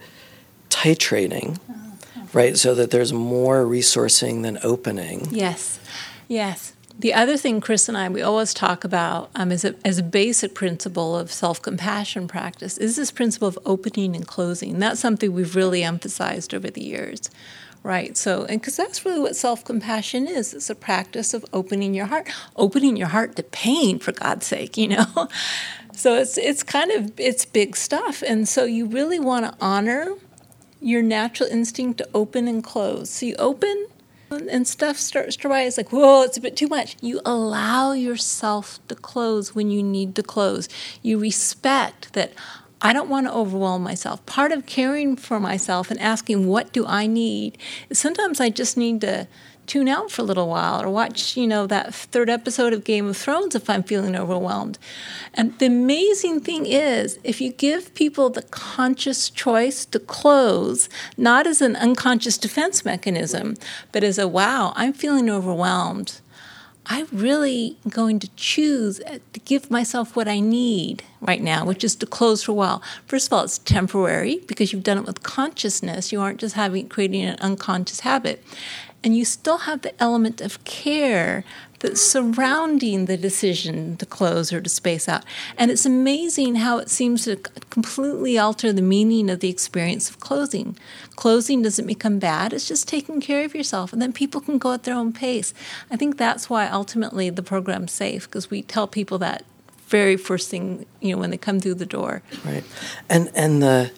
titrating, 0.71 1.57
uh-huh. 1.57 2.21
right? 2.33 2.57
So 2.57 2.75
that 2.75 2.91
there's 2.91 3.13
more 3.13 3.65
resourcing 3.65 4.43
than 4.43 4.59
opening. 4.63 5.29
Yes, 5.31 5.81
yes. 6.29 6.75
The 6.99 7.15
other 7.15 7.37
thing 7.37 7.61
Chris 7.61 7.89
and 7.89 7.97
I 7.97 8.09
we 8.09 8.23
always 8.23 8.53
talk 8.53 8.83
about 8.83 9.31
um, 9.37 9.53
as 9.53 9.65
a 9.65 9.75
as 9.85 9.99
a 9.99 10.03
basic 10.03 10.55
principle 10.55 11.17
of 11.17 11.31
self 11.31 11.63
compassion 11.63 12.27
practice 12.27 12.77
is 12.77 12.97
this 12.97 13.13
principle 13.13 13.47
of 13.47 13.59
opening 13.65 14.17
and 14.17 14.27
closing. 14.27 14.81
That's 14.81 14.99
something 14.99 15.33
we've 15.33 15.55
really 15.55 15.85
emphasized 15.85 16.53
over 16.53 16.71
the 16.71 16.83
years, 16.83 17.31
right? 17.85 18.17
So, 18.17 18.47
and 18.47 18.61
because 18.61 18.77
that's 18.77 19.05
really 19.05 19.21
what 19.21 19.37
self 19.37 19.65
compassion 19.65 20.27
is. 20.27 20.53
It's 20.53 20.71
a 20.71 20.75
practice 20.75 21.35
of 21.35 21.47
opening 21.53 21.95
your 21.95 22.07
heart, 22.07 22.29
opening 22.57 22.97
your 22.97 23.09
heart 23.09 23.37
to 23.37 23.45
pain, 23.45 24.01
for 24.01 24.11
God's 24.11 24.47
sake, 24.47 24.77
you 24.77 24.89
know. 24.89 25.29
So 25.95 26.15
it's 26.15 26.39
it's 26.39 26.63
kind 26.63 26.93
of 26.93 27.19
it's 27.19 27.45
big 27.45 27.75
stuff, 27.75 28.23
and 28.23 28.49
so 28.49 28.65
you 28.65 28.87
really 28.87 29.19
want 29.19 29.47
to 29.47 29.55
honor 29.61 30.15
your 30.81 31.03
natural 31.03 31.49
instinct 31.49 31.99
to 31.99 32.09
open 32.15 32.47
and 32.47 32.63
close. 32.63 33.11
So 33.11 33.27
you 33.27 33.35
open 33.37 33.89
and 34.31 34.67
stuff 34.67 34.97
starts 34.97 35.37
to 35.37 35.49
rise 35.49 35.77
like, 35.77 35.93
whoa, 35.93 36.23
it's 36.23 36.37
a 36.37 36.41
bit 36.41 36.57
too 36.57 36.69
much. 36.69 36.97
You 37.01 37.21
allow 37.25 37.93
yourself 37.93 38.79
to 38.89 38.95
close 38.95 39.55
when 39.55 39.71
you 39.71 39.83
need 39.83 40.15
to 40.17 40.23
close. 40.23 40.69
You 41.03 41.19
respect 41.19 42.13
that 42.13 42.33
I 42.81 42.93
don't 42.93 43.09
want 43.09 43.27
to 43.27 43.35
overwhelm 43.35 43.83
myself. 43.83 44.25
Part 44.27 44.53
of 44.53 44.67
caring 44.67 45.17
for 45.17 45.41
myself 45.41 45.91
and 45.91 45.99
asking, 46.01 46.47
what 46.47 46.73
do 46.73 46.87
I 46.87 47.07
need? 47.07 47.59
Sometimes 47.93 48.41
I 48.41 48.51
just 48.51 48.77
need 48.77 49.01
to 49.01 49.27
tune 49.69 49.89
out 49.89 50.11
for 50.11 50.23
a 50.23 50.25
little 50.25 50.49
while 50.49 50.83
or 50.83 50.89
watch, 50.89 51.37
you 51.37 51.47
know, 51.47 51.67
that 51.67 51.95
third 51.95 52.31
episode 52.31 52.73
of 52.73 52.85
Game 52.85 53.07
of 53.07 53.17
Thrones 53.17 53.55
if 53.55 53.69
I'm 53.69 53.83
feeling 53.83 54.17
overwhelmed. 54.17 54.79
And 55.35 55.57
the 55.59 55.67
amazing 55.67 56.41
thing 56.41 56.67
is, 56.67 57.19
if 57.23 57.41
you 57.41 57.53
give 57.53 57.95
people 57.95 58.31
the 58.31 58.43
conscious 58.43 59.31
choice 59.31 59.85
to 59.87 59.99
close, 59.99 60.89
not 61.17 61.47
as 61.47 61.61
an 61.61 61.77
unconscious 61.77 62.39
defense 62.39 62.85
mechanism, 62.85 63.55
but 63.93 64.03
as 64.03 64.19
a 64.19 64.27
wow, 64.27 64.73
I'm 64.75 64.93
feeling 64.93 65.31
overwhelmed. 65.31 66.21
I'm 66.91 67.07
really 67.13 67.77
going 67.91 68.19
to 68.21 68.31
choose 68.35 68.99
uh, 69.01 69.19
to 69.35 69.41
give 69.41 69.71
myself 69.71 70.17
what 70.17 70.27
I 70.27 70.41
need 70.41 71.03
right 71.21 71.43
now, 71.43 71.67
which 71.67 71.85
is 71.85 71.95
to 71.97 72.07
close 72.07 72.43
for 72.43 72.53
a 72.53 72.55
while. 72.55 72.83
First 73.05 73.27
of 73.27 73.35
all, 73.35 73.45
it's 73.45 73.59
temporary 73.59 74.41
because 74.47 74.73
you've 74.73 74.85
done 74.85 74.97
it 74.97 75.05
with 75.05 75.23
consciousness. 75.23 76.13
You 76.13 76.23
aren't 76.23 76.41
just 76.41 76.55
having 76.55 76.89
creating 76.89 77.25
an 77.25 77.37
unconscious 77.41 78.01
habit. 78.01 78.43
And 79.05 79.17
you 79.17 79.25
still 79.25 79.59
have 79.59 79.83
the 79.83 80.01
element 80.03 80.41
of 80.41 80.63
care 80.65 81.45
that's 81.81 82.03
surrounding 82.03 83.07
the 83.07 83.17
decision 83.17 83.97
to 83.97 84.07
close 84.07 84.53
or 84.53 84.61
to 84.61 84.69
space 84.69 85.09
out. 85.09 85.25
And 85.57 85.71
it's 85.71 85.87
amazing 85.87 86.57
how 86.57 86.79
it 86.79 86.91
seems 86.91 87.25
to 87.25 87.37
completely 87.71 88.37
alter 88.37 88.73
the 88.73 88.83
meaning 88.83 89.31
of 89.31 89.41
the 89.41 89.49
experience 89.49 90.11
of 90.11 90.19
closing. 90.19 90.77
Closing 91.15 91.63
doesn't 91.63 91.87
become 91.87 92.19
bad, 92.19 92.53
it's 92.53 92.67
just 92.67 92.89
taking 92.89 93.21
care 93.21 93.45
of 93.45 93.55
yourself, 93.55 93.93
and 93.93 94.03
then 94.03 94.13
people 94.13 94.41
can 94.41 94.59
go 94.59 94.73
at 94.73 94.83
their 94.83 94.97
own 94.97 95.13
pace. 95.13 95.55
I 95.91 95.97
think 95.97 96.17
that's 96.17 96.51
why 96.51 96.67
ultimately 96.69 97.31
the 97.31 97.43
program's 97.43 97.93
safe, 97.93 98.29
because 98.29 98.51
we 98.51 98.63
tell 98.63 98.89
people 98.89 99.19
that 99.19 99.45
very 99.87 100.17
first 100.17 100.51
thing, 100.51 100.85
you 101.01 101.13
know, 101.13 101.19
when 101.19 101.31
they 101.31 101.39
come 101.39 101.61
through 101.61 101.75
the 101.75 101.87
door. 101.87 102.23
Right. 102.45 102.65
And 103.09 103.31
and 103.35 103.63
the 103.63 103.91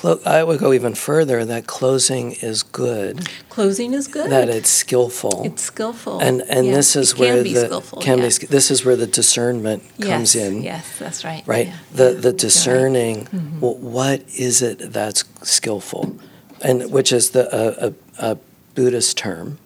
Clo- 0.00 0.20
I 0.26 0.44
would 0.44 0.60
go 0.60 0.72
even 0.74 0.94
further 0.94 1.44
that 1.46 1.66
closing 1.66 2.32
is 2.32 2.62
good. 2.62 3.28
Closing 3.48 3.94
is 3.94 4.08
good. 4.08 4.30
That 4.30 4.48
it's 4.50 4.68
skillful. 4.68 5.42
It's 5.44 5.62
skillful. 5.62 6.20
And 6.20 6.42
and 6.42 6.66
yeah. 6.66 6.74
this 6.74 6.96
is 6.96 7.12
it 7.12 7.18
where 7.18 7.34
can 7.36 7.44
be 7.44 7.54
the 7.54 7.64
skillful, 7.66 8.02
can 8.02 8.18
yeah. 8.18 8.28
be 8.38 8.46
this 8.46 8.70
is 8.70 8.84
where 8.84 8.96
the 8.96 9.06
discernment 9.06 9.82
comes 10.00 10.34
yes, 10.34 10.36
in. 10.36 10.62
Yes, 10.62 10.98
that's 10.98 11.24
right. 11.24 11.42
Right. 11.46 11.68
Yeah, 11.68 11.76
The 11.92 12.04
the 12.04 12.20
you're 12.22 12.32
right. 12.32 12.36
discerning. 12.38 13.24
Mhm. 13.26 13.60
Well, 13.60 13.76
what 13.76 14.22
is 14.36 14.60
it 14.60 14.92
that's 14.92 15.24
skillful, 15.42 16.16
and 16.60 16.90
which 16.92 17.10
is 17.12 17.30
the 17.30 17.44
a, 17.54 17.88
a, 17.88 18.32
a 18.32 18.38
Buddhist 18.74 19.16
term. 19.16 19.58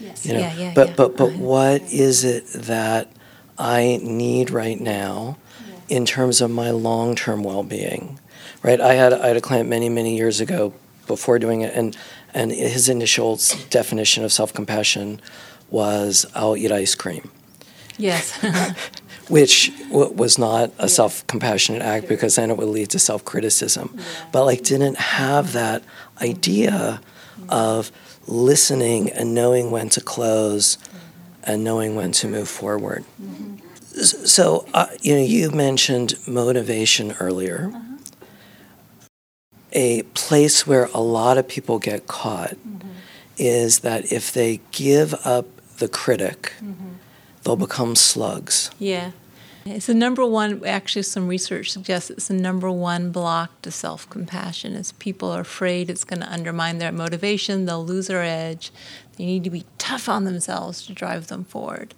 Yes. 0.00 0.26
You 0.26 0.34
know, 0.34 0.40
yeah, 0.40 0.54
yeah, 0.56 0.72
but 0.74 0.96
but 0.96 1.16
but 1.16 1.28
Uh-huh. 1.28 1.38
what 1.38 1.82
is 1.92 2.24
it 2.24 2.44
that 2.52 3.08
I 3.56 4.00
need 4.02 4.50
right 4.50 4.80
now 4.80 5.38
in 5.88 6.04
terms 6.04 6.40
of 6.40 6.50
my 6.50 6.70
long 6.70 7.14
term 7.14 7.44
well 7.44 7.62
being? 7.62 8.18
Right. 8.62 8.80
I 8.80 8.94
had 8.94 9.12
I 9.12 9.28
had 9.28 9.36
a 9.36 9.40
client 9.40 9.68
many 9.68 9.88
many 9.88 10.16
years 10.16 10.40
ago 10.40 10.72
before 11.06 11.38
doing 11.38 11.60
it, 11.60 11.72
and 11.74 11.96
and 12.34 12.50
his 12.50 12.88
initial 12.88 13.38
definition 13.70 14.24
of 14.24 14.32
self 14.32 14.52
compassion 14.52 15.20
was 15.70 16.26
I'll 16.34 16.56
eat 16.56 16.72
ice 16.72 16.94
cream, 16.94 17.30
Yes. 17.98 18.32
which 19.28 19.72
w- 19.88 20.12
was 20.12 20.38
not 20.38 20.72
a 20.78 20.88
self 20.88 21.26
compassionate 21.26 21.82
act 21.82 22.08
because 22.08 22.34
then 22.36 22.50
it 22.50 22.56
would 22.56 22.68
lead 22.68 22.90
to 22.90 22.98
self 22.98 23.24
criticism, 23.24 23.96
but 24.32 24.44
like 24.44 24.62
didn't 24.62 24.98
have 24.98 25.52
that 25.52 25.82
idea 26.20 27.00
of 27.48 27.92
listening 28.26 29.10
and 29.10 29.32
knowing 29.34 29.70
when 29.70 29.88
to 29.90 30.00
close 30.00 30.78
and 31.44 31.62
knowing 31.62 31.94
when 31.94 32.10
to 32.12 32.26
move 32.26 32.48
forward. 32.48 33.04
S- 33.96 34.30
So, 34.32 34.66
uh, 34.74 34.86
you 35.00 35.14
know, 35.14 35.22
you 35.22 35.50
mentioned 35.52 36.14
motivation 36.26 37.12
earlier. 37.20 37.72
A 39.76 40.02
place 40.14 40.66
where 40.66 40.88
a 40.94 41.00
lot 41.00 41.36
of 41.36 41.46
people 41.46 41.78
get 41.78 42.06
caught 42.06 42.56
is 43.36 43.80
that 43.80 44.10
if 44.10 44.32
they 44.32 44.60
give 44.72 45.14
up 45.24 45.46
the 45.76 45.86
critic, 45.86 46.54
they'll 47.42 47.56
become 47.56 47.94
slugs. 47.94 48.70
Yeah. 48.78 49.10
It's 49.66 49.86
the 49.86 49.94
number 49.94 50.24
one, 50.24 50.64
actually, 50.64 51.02
some 51.02 51.26
research 51.26 51.72
suggests 51.72 52.08
it's 52.08 52.28
the 52.28 52.34
number 52.34 52.70
one 52.70 53.10
block 53.10 53.60
to 53.62 53.70
self 53.72 54.08
compassion. 54.08 54.74
Is 54.74 54.92
people 54.92 55.30
are 55.30 55.40
afraid 55.40 55.90
it's 55.90 56.04
going 56.04 56.20
to 56.20 56.32
undermine 56.32 56.78
their 56.78 56.92
motivation, 56.92 57.64
they'll 57.64 57.84
lose 57.84 58.06
their 58.06 58.22
edge. 58.22 58.70
They 59.16 59.26
need 59.26 59.44
to 59.44 59.50
be 59.50 59.64
tough 59.76 60.08
on 60.08 60.24
themselves 60.24 60.86
to 60.86 60.92
drive 60.92 61.26
them 61.26 61.44
forward. 61.44 61.94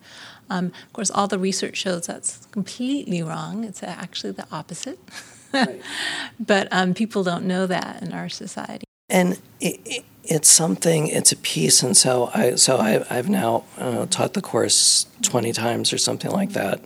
Um, 0.49 0.73
of 0.87 0.93
course, 0.95 1.11
all 1.11 1.29
the 1.29 1.39
research 1.39 1.77
shows 1.77 2.07
that's 2.07 2.47
completely 2.47 3.23
wrong. 3.23 3.65
It's 3.65 3.83
actually 3.83 4.33
the 4.33 4.47
opposite. 4.51 4.99
but 6.41 6.69
um, 6.71 6.95
people 6.95 7.23
don't 7.23 7.45
know 7.47 7.67
that 7.67 8.03
in 8.03 8.13
our 8.13 8.29
society. 8.29 8.85
and 9.09 9.39
it, 9.61 9.81
it, 9.85 10.05
it's 10.25 10.49
something 10.49 11.09
it's 11.09 11.33
a 11.33 11.37
piece 11.37 11.83
and 11.83 11.97
so 11.97 12.31
i 12.35 12.55
so 12.55 12.77
I, 12.77 13.05
i've 13.11 13.29
now 13.31 13.65
know, 13.79 14.07
taught 14.07 14.35
the 14.35 14.43
course 14.43 15.07
20 15.23 15.53
times 15.53 15.93
or 15.93 15.99
something 15.99 16.31
like 16.31 16.53
that 16.53 16.81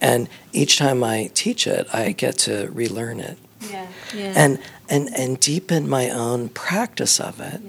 and 0.00 0.28
each 0.52 0.78
time 0.78 1.04
i 1.04 1.30
teach 1.34 1.66
it 1.66 1.86
i 1.92 2.12
get 2.12 2.38
to 2.38 2.68
relearn 2.72 3.20
it 3.20 3.36
Yeah. 3.70 3.86
Yeah. 4.14 4.32
and 4.36 4.58
and 4.88 5.08
and 5.16 5.38
deepen 5.38 5.88
my 5.88 6.08
own 6.10 6.48
practice 6.48 7.20
of 7.20 7.40
it 7.40 7.60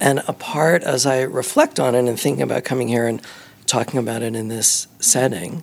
and 0.00 0.22
a 0.28 0.32
part 0.34 0.82
as 0.82 1.06
i 1.06 1.22
reflect 1.22 1.80
on 1.80 1.94
it 1.94 2.06
and 2.06 2.20
thinking 2.20 2.42
about 2.42 2.64
coming 2.64 2.88
here 2.88 3.06
and 3.08 3.22
talking 3.66 3.98
about 3.98 4.20
it 4.22 4.34
in 4.36 4.48
this 4.48 4.86
setting 5.00 5.62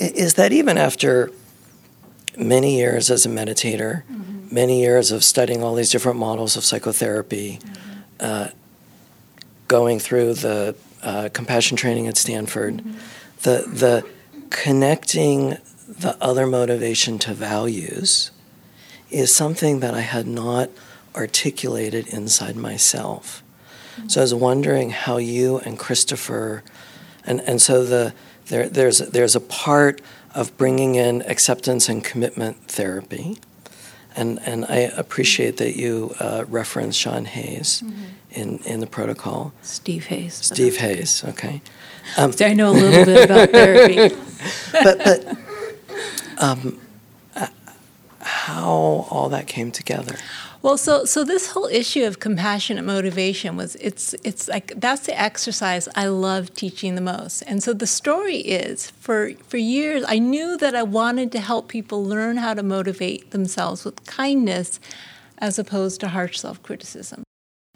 i- 0.00 0.12
is 0.14 0.34
that 0.34 0.52
even 0.52 0.78
after 0.78 1.32
many 2.38 2.76
years 2.76 3.10
as 3.10 3.26
a 3.26 3.28
meditator 3.28 4.02
many 4.50 4.80
years 4.80 5.10
of 5.10 5.22
studying 5.22 5.62
all 5.62 5.74
these 5.74 5.90
different 5.90 6.18
models 6.18 6.56
of 6.56 6.64
psychotherapy 6.64 7.58
uh, 8.20 8.48
going 9.66 9.98
through 9.98 10.32
the 10.32 10.74
uh, 11.02 11.28
compassion 11.32 11.76
training 11.76 12.06
at 12.06 12.16
stanford 12.16 12.82
the 13.42 13.64
the 13.68 14.06
connecting 14.50 15.56
the 15.88 16.16
other 16.20 16.46
motivation 16.46 17.18
to 17.18 17.34
values 17.34 18.30
is 19.10 19.34
something 19.34 19.80
that 19.80 19.94
I 19.94 20.00
had 20.00 20.26
not 20.26 20.70
articulated 21.14 22.06
inside 22.08 22.56
myself. 22.56 23.42
So 24.06 24.20
I 24.20 24.24
was 24.24 24.34
wondering 24.34 24.90
how 24.90 25.16
you 25.16 25.58
and 25.58 25.78
Christopher, 25.78 26.62
and, 27.24 27.40
and 27.40 27.60
so 27.60 27.84
the 27.84 28.14
there 28.46 28.68
there's 28.68 28.98
there's 28.98 29.34
a 29.34 29.40
part 29.40 30.00
of 30.38 30.56
bringing 30.56 30.94
in 30.94 31.22
acceptance 31.22 31.88
and 31.88 32.04
commitment 32.04 32.56
therapy, 32.68 33.38
and 34.16 34.38
and 34.46 34.64
I 34.66 34.78
appreciate 35.02 35.56
that 35.56 35.74
you 35.76 36.14
uh, 36.20 36.44
referenced 36.48 36.98
Sean 36.98 37.24
Hayes 37.24 37.82
in 38.30 38.58
in 38.64 38.80
the 38.80 38.86
protocol. 38.86 39.52
Steve 39.62 40.06
Hayes. 40.06 40.34
Steve 40.34 40.76
Hayes, 40.76 41.24
okay, 41.24 41.60
So 42.30 42.46
I 42.46 42.52
know 42.54 42.70
a 42.70 42.76
little 42.84 43.04
bit 43.04 43.24
about 43.30 43.50
therapy. 43.58 44.14
but 44.72 44.96
but 44.98 45.36
um, 46.38 46.78
uh, 47.34 47.48
how 48.20 48.70
all 49.10 49.28
that 49.30 49.46
came 49.46 49.70
together. 49.72 50.16
Well, 50.60 50.76
so 50.76 51.04
so 51.04 51.22
this 51.22 51.52
whole 51.52 51.66
issue 51.66 52.04
of 52.04 52.18
compassionate 52.18 52.84
motivation 52.84 53.56
was 53.56 53.76
it's 53.76 54.14
it's 54.24 54.48
like 54.48 54.72
that's 54.76 55.06
the 55.06 55.18
exercise 55.18 55.88
I 55.94 56.06
love 56.08 56.52
teaching 56.54 56.96
the 56.96 57.00
most. 57.00 57.42
And 57.42 57.62
so 57.62 57.72
the 57.72 57.86
story 57.86 58.38
is 58.38 58.90
for 58.90 59.30
for 59.46 59.56
years 59.56 60.04
I 60.08 60.18
knew 60.18 60.56
that 60.58 60.74
I 60.74 60.82
wanted 60.82 61.30
to 61.32 61.40
help 61.40 61.68
people 61.68 62.04
learn 62.04 62.38
how 62.38 62.54
to 62.54 62.64
motivate 62.64 63.30
themselves 63.30 63.84
with 63.84 64.04
kindness 64.04 64.80
as 65.38 65.60
opposed 65.60 66.00
to 66.00 66.08
harsh 66.08 66.40
self-criticism. 66.40 67.22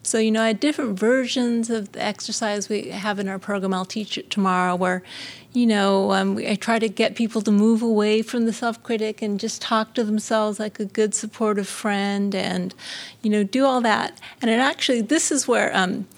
So, 0.05 0.19
you 0.19 0.33
know, 0.33 0.43
I 0.43 0.49
had 0.49 0.61
different 0.61 0.99
versions 0.99 1.71
of 1.71 1.93
the 1.93 2.03
exercise 2.03 2.69
we 2.69 2.89
have 2.89 3.21
in 3.21 3.29
our 3.29 3.39
program. 3.39 3.73
I'll 3.73 3.85
teach 3.85 4.19
it 4.19 4.31
tomorrow, 4.31 4.75
where, 4.75 5.05
you 5.53 5.65
know, 5.65 6.13
um, 6.13 6.39
I 6.39 6.57
try 6.57 6.81
to 6.81 6.89
get 6.89 7.15
people 7.15 7.41
to 7.43 7.53
move 7.53 7.83
away 7.83 8.23
from 8.23 8.45
the 8.45 8.53
self 8.53 8.83
critic 8.83 9.23
and 9.23 9.39
just 9.39 9.63
talk 9.63 9.95
to 9.95 10.03
themselves 10.03 10.59
like 10.59 10.81
a 10.81 10.85
good, 10.85 11.15
supportive 11.15 11.69
friend 11.69 12.35
and, 12.35 12.75
you 13.23 13.31
know, 13.31 13.45
do 13.45 13.65
all 13.65 13.81
that. 13.83 14.21
And 14.41 14.51
it 14.51 14.59
actually, 14.59 15.03
this 15.03 15.31
is 15.31 15.47
where 15.47 15.75
um, 15.77 16.09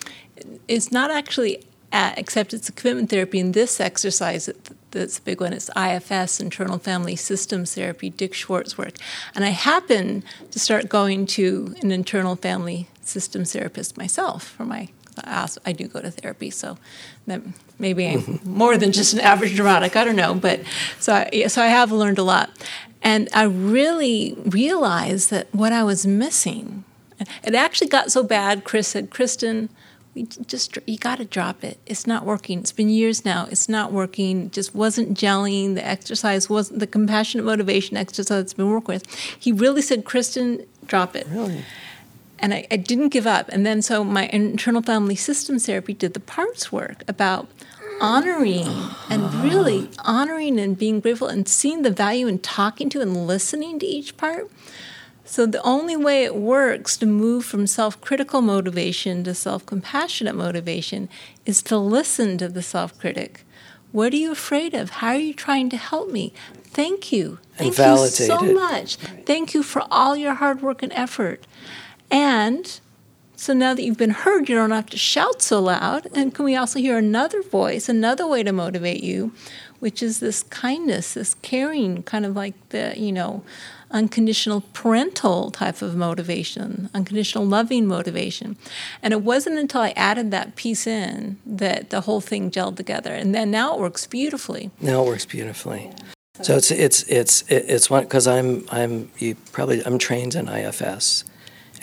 it's 0.67 0.91
not 0.91 1.11
actually, 1.11 1.63
at, 1.93 2.19
except 2.19 2.55
it's 2.55 2.71
a 2.71 2.73
commitment 2.73 3.11
therapy 3.11 3.39
in 3.39 3.53
this 3.53 3.81
exercise 3.81 4.47
that, 4.47 4.71
that's 4.93 5.19
a 5.19 5.23
big 5.23 5.43
one. 5.43 5.53
It's 5.53 5.69
IFS, 5.77 6.41
Internal 6.41 6.79
Family 6.79 7.17
Systems 7.17 7.75
Therapy, 7.75 8.09
Dick 8.11 8.33
Schwartz 8.33 8.79
work. 8.79 8.95
And 9.35 9.45
I 9.45 9.49
happen 9.49 10.23
to 10.53 10.59
start 10.59 10.89
going 10.89 11.27
to 11.27 11.75
an 11.83 11.91
internal 11.91 12.37
family 12.37 12.89
systems 13.05 13.53
therapist 13.53 13.97
myself 13.97 14.45
for 14.45 14.65
my 14.65 14.89
I 15.23 15.49
I 15.65 15.73
do 15.73 15.87
go 15.87 16.01
to 16.01 16.11
therapy, 16.11 16.51
so 16.51 16.79
that 17.27 17.43
maybe 17.79 18.07
I'm 18.07 18.41
more 18.45 18.77
than 18.77 18.93
just 18.93 19.15
an 19.15 19.21
average 19.21 19.59
neurotic. 19.59 19.97
I 19.97 20.05
don't 20.05 20.17
know, 20.17 20.35
but 20.35 20.61
so 20.99 21.13
I, 21.13 21.31
yeah, 21.33 21.49
so 21.49 21.63
I 21.63 21.67
have 21.67 21.93
learned 21.93 22.19
a 22.19 22.23
lot, 22.23 22.51
and 23.03 23.29
I 23.35 23.45
really 23.45 24.37
realized 24.45 25.31
that 25.31 25.55
what 25.55 25.73
I 25.73 25.83
was 25.83 26.07
missing. 26.07 26.85
It 27.45 27.55
actually 27.55 27.89
got 27.89 28.11
so 28.11 28.23
bad. 28.23 28.65
Chris 28.65 28.89
said, 28.89 29.11
"Kristin, 29.11 29.69
we 30.15 30.25
just 30.25 30.77
you 30.87 30.99
got 30.99 31.19
to 31.19 31.25
drop 31.25 31.63
it. 31.63 31.79
It's 31.87 32.07
not 32.07 32.25
working. 32.25 32.59
It's 32.59 32.73
been 32.73 32.89
years 32.89 33.25
now. 33.25 33.47
It's 33.51 33.69
not 33.69 33.93
working. 33.93 34.47
It 34.47 34.53
just 34.53 34.75
wasn't 34.75 35.17
gelling. 35.17 35.75
The 35.75 35.87
exercise 35.87 36.51
wasn't 36.51 36.81
the 36.81 36.87
compassionate 36.87 37.47
motivation 37.47 37.97
exercise 37.97 38.39
that's 38.39 38.55
been 38.55 38.71
working 38.71 38.95
with." 38.95 39.15
He 39.39 39.53
really 39.53 39.83
said, 39.83 40.05
"Kristin, 40.05 40.67
drop 40.87 41.15
it." 41.15 41.27
Really? 41.31 41.65
And 42.45 42.53
I, 42.53 42.67
I 42.71 42.77
didn't 42.77 43.09
give 43.09 43.27
up. 43.27 43.49
And 43.49 43.65
then 43.65 43.81
so 43.81 44.05
my 44.05 44.27
internal 44.27 44.83
family 44.83 45.17
systems 45.17 45.65
therapy 45.65 45.95
did 45.95 46.13
the 46.13 46.21
parts 46.21 46.71
work 46.71 47.03
about 47.09 47.49
honoring 48.03 48.69
and 49.09 49.33
really 49.37 49.89
honoring 50.01 50.61
and 50.61 50.77
being 50.77 51.01
grateful 51.01 51.29
and 51.29 51.49
seeing 51.49 51.81
the 51.81 51.91
value 51.91 52.27
in 52.27 52.39
talking 52.41 52.91
to 52.91 53.01
and 53.01 53.27
listening 53.27 53.79
to 53.79 53.87
each 53.87 54.19
part. 54.19 54.51
So 55.25 55.47
the 55.47 55.63
only 55.63 55.97
way 55.97 56.25
it 56.25 56.37
works 56.37 56.99
to 56.99 57.07
move 57.07 57.47
from 57.47 57.67
self 57.67 57.99
critical 58.03 58.43
motivation 58.43 59.25
to 59.25 59.33
self 59.35 59.65
compassionate 59.65 60.35
motivation 60.35 61.09
is 61.47 61.63
to 61.63 61.79
listen 61.79 62.37
to 62.37 62.49
the 62.49 62.63
self 62.63 62.99
critic. 62.99 63.47
What 63.91 64.13
are 64.13 64.17
you 64.17 64.33
afraid 64.33 64.75
of? 64.75 64.91
How 64.91 65.09
are 65.13 65.17
you 65.17 65.33
trying 65.33 65.71
to 65.71 65.79
help 65.79 66.11
me? 66.11 66.35
Thank 66.63 67.11
you. 67.11 67.39
And 67.59 67.73
Thank 67.75 68.01
you 68.01 68.07
so 68.09 68.43
much. 68.53 68.97
Thank 69.25 69.55
you 69.55 69.63
for 69.63 69.83
all 69.91 70.15
your 70.15 70.35
hard 70.35 70.61
work 70.61 70.83
and 70.83 70.93
effort. 70.93 71.47
And 72.15 72.79
so 73.35 73.53
now 73.53 73.75
that 73.75 73.83
you've 73.83 73.99
been 73.99 74.11
heard, 74.11 74.49
you 74.49 74.55
don't 74.55 74.71
have 74.71 74.89
to 74.91 74.97
shout 74.97 75.43
so 75.43 75.61
loud. 75.61 76.07
And 76.15 76.33
can 76.33 76.45
we 76.45 76.55
also 76.55 76.79
hear 76.79 76.97
another 76.97 77.43
voice, 77.43 77.89
another 77.89 78.25
way 78.25 78.45
to 78.45 78.53
motivate 78.53 79.03
you, 79.03 79.33
which 79.81 80.01
is 80.01 80.21
this 80.21 80.45
kindness, 80.45 81.15
this 81.15 81.35
caring, 81.35 82.05
kind 82.05 82.25
of 82.25 82.37
like 82.37 82.55
the, 82.69 82.95
you 82.97 83.11
know, 83.11 83.43
unconditional 83.91 84.61
parental 84.73 85.51
type 85.51 85.83
of 85.83 85.97
motivation, 85.97 86.89
unconditional 86.95 87.45
loving 87.45 87.85
motivation. 87.85 88.57
And 89.03 89.13
it 89.13 89.23
wasn't 89.23 89.59
until 89.59 89.81
I 89.81 89.91
added 89.97 90.31
that 90.31 90.55
piece 90.55 90.87
in 90.87 91.39
that 91.45 91.91
the 91.91 92.03
whole 92.03 92.21
thing 92.21 92.49
gelled 92.49 92.77
together. 92.77 93.13
And 93.13 93.35
then 93.35 93.51
now 93.51 93.75
it 93.75 93.81
works 93.81 94.07
beautifully. 94.07 94.71
Now 94.81 95.03
it 95.03 95.07
works 95.07 95.27
beautifully. 95.27 95.91
So 96.43 96.57
it's 96.57 96.71
it's 96.71 97.03
it's 97.05 97.43
it's 97.49 97.91
one 97.91 98.05
because 98.05 98.29
I'm 98.29 98.67
I'm 98.71 99.11
you 99.19 99.35
probably 99.51 99.85
I'm 99.85 99.99
trained 99.99 100.35
in 100.35 100.49
IFS, 100.49 101.25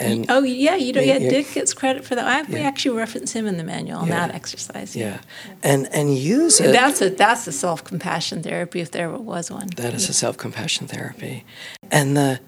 and 0.01 0.25
oh 0.29 0.43
yeah, 0.43 0.75
you 0.75 0.93
know, 0.93 1.01
yeah, 1.01 1.17
Yeah. 1.17 1.29
Dick 1.29 1.53
gets 1.53 1.73
credit 1.73 2.03
for 2.05 2.15
that. 2.15 2.25
I, 2.25 2.51
We 2.51 2.59
actually 2.59 2.97
reference 2.97 3.31
him 3.33 3.45
in 3.47 3.57
the 3.57 3.63
manual 3.63 3.99
on 3.99 4.07
Yeah. 4.07 4.27
that 4.27 4.35
exercise. 4.35 4.95
yeah, 4.95 5.19
and 5.63 5.87
and 5.93 6.17
use 6.17 6.59
it. 6.59 6.71
That's 6.71 7.01
a 7.01 7.09
that's 7.09 7.47
a 7.47 7.51
self 7.51 7.83
compassion 7.83 8.41
therapy 8.43 8.79
if 8.81 8.91
there 8.91 9.09
was 9.11 9.51
one. 9.51 9.67
That 9.77 9.93
is 9.93 10.09
a 10.09 10.13
self 10.13 10.37
compassion 10.37 10.87
therapy. 10.87 11.43
And 11.91 12.15
the, 12.17 12.39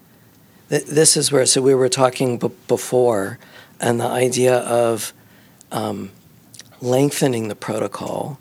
th- 0.70 0.86
this 0.86 1.16
is 1.16 1.30
where, 1.32 1.46
so 1.46 1.60
we 1.60 1.74
were 1.74 1.88
talking 1.90 2.38
b- 2.38 2.50
before, 2.68 3.38
and 3.80 4.00
the 4.00 4.06
idea 4.26 4.56
of 4.58 5.12
um, 5.70 6.10
lengthening 6.80 7.48
the 7.48 7.54
protocol 7.54 8.38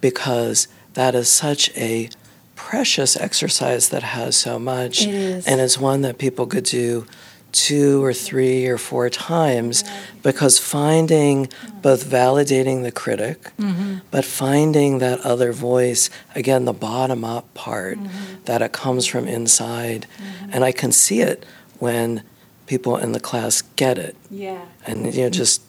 because 0.00 0.68
that 0.94 1.14
is 1.14 1.28
such 1.28 1.70
a 1.76 2.08
precious 2.56 3.16
exercise 3.16 3.88
that 3.90 4.02
has 4.02 4.36
so 4.36 4.58
much. 4.58 5.06
It. 5.06 5.46
And 5.46 5.60
it's 5.60 5.78
one 5.78 6.02
that 6.02 6.18
people 6.18 6.46
could 6.46 6.64
do 6.64 7.06
two 7.54 8.02
or 8.04 8.12
three 8.12 8.66
or 8.66 8.76
four 8.78 9.08
times 9.08 9.84
because 10.22 10.58
finding 10.58 11.48
both 11.82 12.04
validating 12.04 12.82
the 12.82 12.90
critic 12.92 13.52
Mm-hmm. 13.58 13.98
but 14.10 14.24
finding 14.24 14.98
that 14.98 15.20
other 15.20 15.52
voice 15.52 16.10
again 16.34 16.64
the 16.64 16.72
bottom 16.72 17.24
up 17.24 17.46
part 17.54 17.96
Mm-hmm. 17.98 18.44
that 18.46 18.60
it 18.60 18.72
comes 18.72 19.06
from 19.06 19.28
inside 19.28 20.06
and 20.52 20.64
i 20.64 20.72
can 20.72 20.90
see 20.92 21.20
it 21.20 21.46
when 21.78 22.22
people 22.66 22.96
in 22.96 23.12
the 23.12 23.20
class 23.20 23.62
get 23.76 23.98
it 23.98 24.16
Yeah. 24.30 24.64
and 24.86 25.14
you 25.14 25.22
know 25.22 25.30
just 25.30 25.62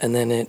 and 0.00 0.14
then 0.14 0.30
it 0.32 0.48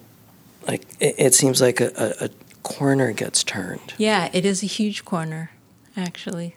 like 0.67 0.82
it, 0.99 1.15
it 1.17 1.34
seems 1.36 1.62
like 1.62 1.80
a, 1.82 1.91
a, 1.97 2.25
a 2.25 2.30
corner 2.63 3.12
gets 3.13 3.43
turned 3.43 3.93
Yeah, 3.97 4.30
it 4.34 4.45
is 4.45 4.63
a 4.63 4.67
huge 4.67 5.04
corner, 5.04 5.51
actually. 5.97 6.56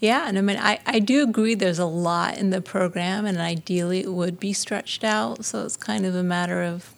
Yeah, 0.00 0.26
and 0.26 0.38
I 0.38 0.40
mean, 0.40 0.56
I, 0.56 0.80
I 0.86 0.98
do 0.98 1.22
agree 1.22 1.54
there's 1.54 1.78
a 1.78 1.84
lot 1.84 2.38
in 2.38 2.50
the 2.50 2.62
program, 2.62 3.26
and 3.26 3.38
ideally 3.38 4.00
it 4.00 4.12
would 4.12 4.40
be 4.40 4.52
stretched 4.52 5.04
out. 5.04 5.44
So 5.44 5.64
it's 5.64 5.76
kind 5.76 6.06
of 6.06 6.14
a 6.14 6.22
matter 6.22 6.62
of 6.62 6.94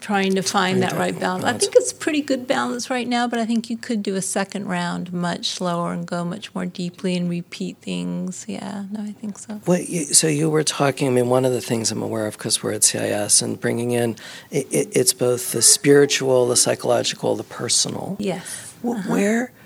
trying 0.00 0.34
to 0.34 0.42
find 0.42 0.82
that 0.82 0.92
right 0.92 1.18
balance. 1.18 1.44
I 1.46 1.54
think 1.56 1.72
it's 1.74 1.90
pretty 1.94 2.20
good 2.20 2.46
balance 2.46 2.90
right 2.90 3.08
now, 3.08 3.26
but 3.26 3.38
I 3.38 3.46
think 3.46 3.70
you 3.70 3.78
could 3.78 4.02
do 4.02 4.14
a 4.16 4.20
second 4.20 4.68
round 4.68 5.10
much 5.14 5.48
slower 5.48 5.94
and 5.94 6.06
go 6.06 6.22
much 6.26 6.54
more 6.54 6.66
deeply 6.66 7.16
and 7.16 7.30
repeat 7.30 7.78
things. 7.78 8.44
Yeah, 8.46 8.84
no, 8.90 9.00
I 9.00 9.12
think 9.12 9.38
so. 9.38 9.54
What 9.64 9.88
you, 9.88 10.04
so 10.04 10.26
you 10.26 10.50
were 10.50 10.62
talking. 10.62 11.08
I 11.08 11.10
mean, 11.10 11.30
one 11.30 11.46
of 11.46 11.52
the 11.52 11.62
things 11.62 11.90
I'm 11.90 12.02
aware 12.02 12.26
of 12.26 12.36
because 12.36 12.62
we're 12.62 12.72
at 12.72 12.82
CIIS 12.82 13.42
and 13.42 13.58
bringing 13.58 13.92
in, 13.92 14.16
it, 14.50 14.66
it, 14.70 14.88
it's 14.94 15.14
both 15.14 15.52
the 15.52 15.62
spiritual, 15.62 16.46
the 16.48 16.56
psychological, 16.56 17.34
the 17.36 17.44
personal. 17.44 18.16
Yes. 18.20 18.74
Wh- 18.82 18.88
uh-huh. 18.88 19.10
Where, 19.10 19.46
wh- 19.46 19.63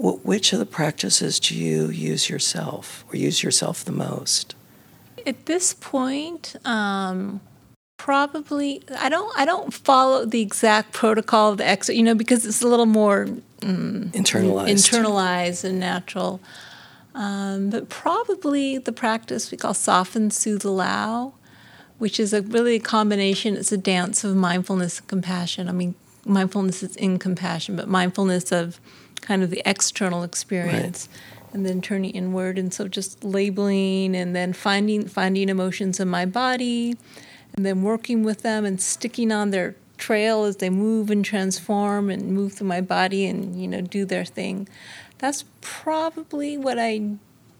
which 0.00 0.52
of 0.52 0.58
the 0.58 0.66
practices 0.66 1.38
do 1.38 1.54
you 1.54 1.88
use 1.88 2.30
yourself, 2.30 3.04
or 3.12 3.16
use 3.16 3.42
yourself 3.42 3.84
the 3.84 3.92
most? 3.92 4.54
At 5.26 5.44
this 5.44 5.74
point, 5.74 6.56
um, 6.64 7.40
probably 7.98 8.82
I 8.98 9.10
don't 9.10 9.30
I 9.38 9.44
don't 9.44 9.74
follow 9.74 10.24
the 10.24 10.40
exact 10.40 10.92
protocol 10.92 11.52
of 11.52 11.58
the 11.58 11.66
exit, 11.66 11.96
you 11.96 12.02
know, 12.02 12.14
because 12.14 12.46
it's 12.46 12.62
a 12.62 12.68
little 12.68 12.86
more 12.86 13.28
Internalized. 13.60 14.68
internalized 14.70 15.64
and 15.64 15.78
natural. 15.78 16.40
Um, 17.14 17.68
but 17.68 17.90
probably 17.90 18.78
the 18.78 18.92
practice 18.92 19.50
we 19.50 19.58
call 19.58 19.74
soften, 19.74 20.30
soothe, 20.30 20.64
allow, 20.64 21.34
which 21.98 22.18
is 22.18 22.32
a 22.32 22.40
really 22.40 22.76
a 22.76 22.80
combination. 22.80 23.56
It's 23.56 23.72
a 23.72 23.76
dance 23.76 24.24
of 24.24 24.34
mindfulness 24.34 25.00
and 25.00 25.08
compassion. 25.08 25.68
I 25.68 25.72
mean, 25.72 25.94
mindfulness 26.24 26.82
is 26.82 26.96
in 26.96 27.18
compassion, 27.18 27.76
but 27.76 27.88
mindfulness 27.88 28.50
of 28.50 28.80
kind 29.20 29.42
of 29.42 29.50
the 29.50 29.62
external 29.64 30.22
experience. 30.22 31.08
And 31.52 31.66
then 31.66 31.80
turning 31.80 32.12
inward, 32.12 32.58
and 32.58 32.72
so 32.72 32.86
just 32.86 33.24
labeling, 33.24 34.14
and 34.14 34.36
then 34.36 34.52
finding 34.52 35.08
finding 35.08 35.48
emotions 35.48 35.98
in 35.98 36.06
my 36.06 36.24
body, 36.24 36.96
and 37.56 37.66
then 37.66 37.82
working 37.82 38.22
with 38.22 38.42
them 38.42 38.64
and 38.64 38.80
sticking 38.80 39.32
on 39.32 39.50
their 39.50 39.74
trail 39.98 40.44
as 40.44 40.58
they 40.58 40.70
move 40.70 41.10
and 41.10 41.24
transform 41.24 42.08
and 42.08 42.30
move 42.30 42.52
through 42.52 42.68
my 42.68 42.80
body 42.80 43.26
and 43.26 43.60
you 43.60 43.66
know 43.66 43.80
do 43.80 44.04
their 44.04 44.24
thing. 44.24 44.68
That's 45.18 45.44
probably 45.60 46.56
what 46.56 46.78
i 46.78 47.02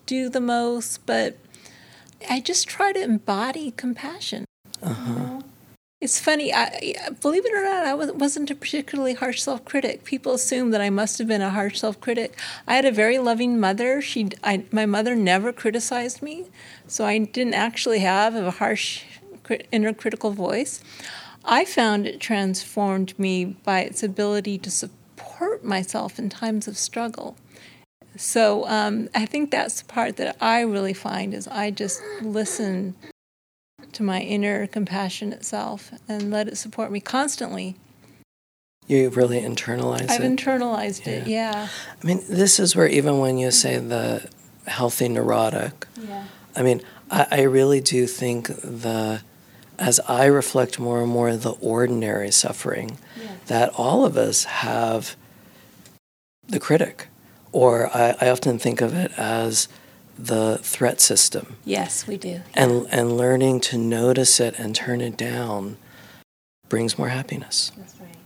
do 0.06 0.28
the 0.28 0.40
most 0.40 1.04
but 1.06 1.36
i 2.28 2.40
just 2.40 2.66
try 2.68 2.92
to 2.92 3.02
embody 3.02 3.70
compassion 3.72 4.44
uh-huh. 4.82 5.39
It's 6.00 6.18
funny 6.18 6.52
I, 6.52 7.10
believe 7.20 7.44
it 7.44 7.52
or 7.52 7.62
not 7.62 7.84
i 7.84 7.94
was- 7.94 8.12
wasn't 8.12 8.50
a 8.50 8.54
particularly 8.54 9.14
harsh 9.14 9.42
self-critic. 9.42 10.04
People 10.04 10.32
assume 10.32 10.70
that 10.70 10.80
i 10.80 10.90
must 10.90 11.18
have 11.18 11.28
been 11.28 11.42
a 11.42 11.50
harsh 11.50 11.78
self-critic. 11.78 12.38
I 12.66 12.74
had 12.76 12.84
a 12.84 12.92
very 12.92 13.18
loving 13.18 13.60
mother. 13.60 14.00
She 14.00 14.30
I, 14.42 14.64
my 14.72 14.86
mother 14.86 15.14
never 15.14 15.52
criticized 15.52 16.22
me 16.22 16.46
so 16.86 17.04
i 17.04 17.18
didn't 17.18 17.54
actually 17.54 18.00
have 18.00 18.34
a 18.34 18.50
harsh 18.50 19.04
inner 19.72 19.92
critical 19.92 20.30
voice. 20.30 20.82
I 21.44 21.64
found 21.64 22.06
it 22.06 22.20
transformed 22.20 23.18
me 23.18 23.44
by 23.44 23.80
its 23.80 24.02
ability 24.02 24.58
to 24.58 24.70
support 24.70 25.64
myself 25.64 26.18
in 26.18 26.28
times 26.28 26.68
of 26.68 26.76
struggle. 26.76 27.36
So 28.16 28.66
um, 28.68 29.08
I 29.14 29.24
think 29.26 29.50
that's 29.50 29.80
the 29.80 29.86
part 29.86 30.16
that 30.18 30.36
I 30.40 30.60
really 30.60 30.92
find 30.92 31.32
is 31.34 31.48
I 31.48 31.70
just 31.70 32.00
listen 32.22 32.94
to 33.94 34.02
my 34.02 34.20
inner 34.20 34.66
compassionate 34.66 35.44
self 35.44 35.90
and 36.08 36.30
let 36.30 36.48
it 36.48 36.56
support 36.56 36.90
me 36.90 37.00
constantly. 37.00 37.76
You 38.86 39.08
really 39.10 39.40
internalize 39.40 40.02
it. 40.02 40.10
I've 40.10 40.22
it. 40.22 40.36
internalized 40.36 41.06
it, 41.06 41.26
yeah. 41.28 41.68
I 42.02 42.06
mean, 42.06 42.22
this 42.28 42.58
is 42.58 42.74
where 42.74 42.88
even 42.88 43.18
when 43.18 43.38
you 43.38 43.50
say 43.50 43.78
the 43.78 44.28
healthy 44.66 45.08
neurotic, 45.08 45.86
Yeah. 45.96 46.24
I 46.56 46.62
mean, 46.62 46.82
I, 47.10 47.26
I 47.30 47.42
really 47.42 47.80
do 47.80 48.06
think 48.06 48.48
the 48.48 49.22
as 49.78 49.98
I 50.00 50.26
reflect 50.26 50.78
more 50.78 51.00
and 51.02 51.10
more 51.10 51.34
the 51.36 51.52
ordinary 51.52 52.30
suffering, 52.30 52.98
that 53.46 53.70
all 53.76 54.04
of 54.04 54.16
us 54.18 54.44
have 54.44 55.16
the 56.46 56.60
critic, 56.60 57.08
or 57.50 57.88
I, 57.96 58.14
I 58.20 58.28
often 58.28 58.58
think 58.58 58.82
of 58.82 58.94
it 58.94 59.10
as 59.16 59.68
the 60.26 60.58
threat 60.62 61.00
system, 61.00 61.56
Yes, 61.64 62.06
we 62.06 62.16
do. 62.16 62.40
and 62.54 62.86
and 62.90 63.16
learning 63.16 63.60
to 63.62 63.78
notice 63.78 64.40
it 64.40 64.58
and 64.58 64.74
turn 64.74 65.00
it 65.00 65.16
down 65.16 65.76
brings 66.68 66.98
more 66.98 67.08
happiness. 67.08 67.72
That's 67.76 67.94
right. 68.00 68.16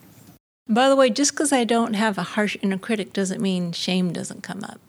By 0.69 0.89
the 0.89 0.97
way, 0.97 1.11
just 1.11 1.33
because 1.33 1.53
I 1.53 1.65
don't 1.65 1.95
have 1.95 2.19
a 2.19 2.23
harsh 2.23 2.57
inner 2.63 2.79
critic 2.79 3.13
doesn't 3.13 3.41
mean 3.41 3.73
shame 3.73 4.13
doesn't 4.13 4.43
come 4.43 4.63
up. 4.65 4.81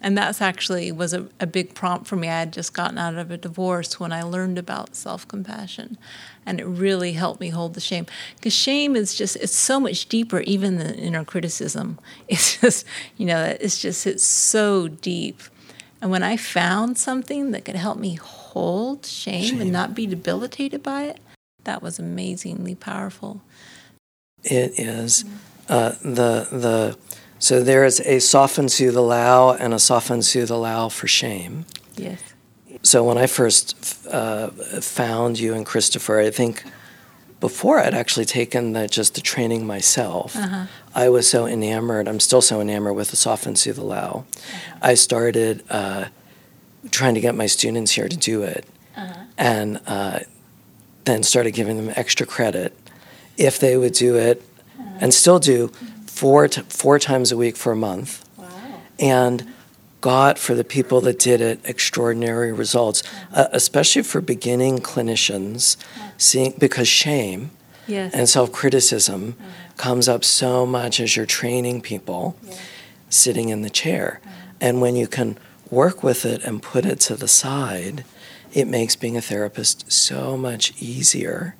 And 0.00 0.16
that's 0.16 0.40
actually 0.40 0.92
was 0.92 1.12
a, 1.12 1.26
a 1.40 1.46
big 1.46 1.74
prompt 1.74 2.06
for 2.06 2.14
me. 2.14 2.28
I 2.28 2.38
had 2.38 2.52
just 2.52 2.72
gotten 2.72 2.98
out 2.98 3.16
of 3.16 3.32
a 3.32 3.36
divorce 3.36 3.98
when 3.98 4.12
I 4.12 4.22
learned 4.22 4.56
about 4.56 4.94
self-compassion, 4.94 5.98
and 6.46 6.60
it 6.60 6.64
really 6.66 7.12
helped 7.14 7.40
me 7.40 7.48
hold 7.48 7.74
the 7.74 7.80
shame. 7.80 8.06
Because 8.36 8.52
shame 8.52 8.94
is 8.94 9.14
just 9.16 9.34
it's 9.36 9.56
so 9.56 9.80
much 9.80 10.06
deeper 10.08 10.40
even 10.40 10.76
than 10.78 10.94
inner 10.94 11.24
criticism. 11.24 11.98
It's 12.28 12.60
just 12.60 12.84
you 13.16 13.26
know 13.26 13.42
it's 13.60 13.78
just 13.80 14.06
it's 14.06 14.22
so 14.24 14.86
deep. 14.88 15.40
And 16.00 16.10
when 16.10 16.22
I 16.22 16.36
found 16.36 16.96
something 16.96 17.50
that 17.50 17.64
could 17.64 17.76
help 17.76 17.98
me 17.98 18.14
hold 18.14 19.04
shame, 19.04 19.44
Shame. 19.44 19.60
and 19.60 19.72
not 19.72 19.94
be 19.94 20.06
debilitated 20.06 20.82
by 20.82 21.04
it, 21.04 21.18
that 21.64 21.82
was 21.82 21.98
amazingly 21.98 22.74
powerful. 22.74 23.42
It 24.44 24.78
is 24.78 25.24
uh, 25.68 25.90
the 26.02 26.48
the 26.50 26.96
so 27.40 27.62
there 27.62 27.84
is 27.84 28.00
a 28.00 28.18
soften, 28.20 28.68
soothe, 28.68 28.96
allow, 28.96 29.52
and 29.52 29.72
a 29.72 29.78
soften, 29.78 30.22
soothe, 30.22 30.50
allow 30.50 30.88
for 30.88 31.06
shame. 31.06 31.66
Yes. 31.96 32.20
So 32.82 33.04
when 33.04 33.18
I 33.18 33.26
first 33.26 34.06
uh, 34.08 34.48
found 34.80 35.38
you 35.38 35.54
and 35.54 35.64
Christopher, 35.64 36.20
I 36.20 36.30
think 36.30 36.64
before 37.40 37.78
I'd 37.78 37.94
actually 37.94 38.24
taken 38.24 38.72
the, 38.72 38.88
just 38.88 39.14
the 39.14 39.20
training 39.20 39.66
myself, 39.66 40.34
Uh-huh. 40.36 40.66
I 40.94 41.08
was 41.08 41.28
so 41.28 41.46
enamored. 41.46 42.08
I'm 42.08 42.18
still 42.20 42.42
so 42.42 42.60
enamored 42.60 42.96
with 42.96 43.10
the 43.10 43.16
soften, 43.16 43.54
soothe, 43.54 43.78
allow. 43.78 44.24
I 44.82 44.94
started 44.94 45.62
uh, 45.70 46.06
trying 46.90 47.14
to 47.14 47.20
get 47.20 47.34
my 47.34 47.46
students 47.46 47.92
here 47.92 48.08
to 48.08 48.16
do 48.16 48.42
it, 48.42 48.64
uh-huh. 48.96 49.24
and 49.36 49.80
uh, 49.86 50.20
then 51.04 51.22
started 51.22 51.52
giving 51.52 51.76
them 51.76 51.92
extra 51.96 52.26
credit 52.26 52.76
if 53.36 53.58
they 53.60 53.76
would 53.76 53.92
do 53.92 54.16
it, 54.16 54.42
uh-huh. 54.78 54.98
and 55.00 55.14
still 55.14 55.38
do 55.38 55.68
four 56.06 56.48
t- 56.48 56.62
four 56.68 56.98
times 56.98 57.30
a 57.30 57.36
week 57.36 57.56
for 57.56 57.70
a 57.72 57.76
month, 57.76 58.24
wow. 58.36 58.48
and 58.98 59.46
got 60.00 60.38
for 60.38 60.54
the 60.54 60.64
people 60.64 61.00
that 61.02 61.18
did 61.18 61.40
it 61.40 61.60
extraordinary 61.64 62.52
results, 62.52 63.02
uh, 63.32 63.48
especially 63.52 64.02
for 64.02 64.20
beginning 64.20 64.78
clinicians, 64.78 65.76
seeing 66.16 66.54
because 66.58 66.88
shame 66.88 67.50
yes. 67.86 68.14
and 68.14 68.28
self 68.28 68.52
criticism 68.52 69.36
comes 69.76 70.08
up 70.08 70.24
so 70.24 70.64
much 70.66 71.00
as 71.00 71.16
you're 71.16 71.26
training 71.26 71.80
people 71.80 72.36
sitting 73.08 73.48
in 73.48 73.62
the 73.62 73.70
chair. 73.70 74.20
And 74.60 74.80
when 74.80 74.96
you 74.96 75.06
can 75.06 75.38
work 75.70 76.02
with 76.02 76.24
it 76.24 76.42
and 76.44 76.62
put 76.62 76.84
it 76.84 77.00
to 77.00 77.16
the 77.16 77.28
side, 77.28 78.04
it 78.52 78.66
makes 78.66 78.96
being 78.96 79.16
a 79.16 79.20
therapist 79.20 79.90
so 79.90 80.36
much 80.36 80.72
easier 80.80 81.54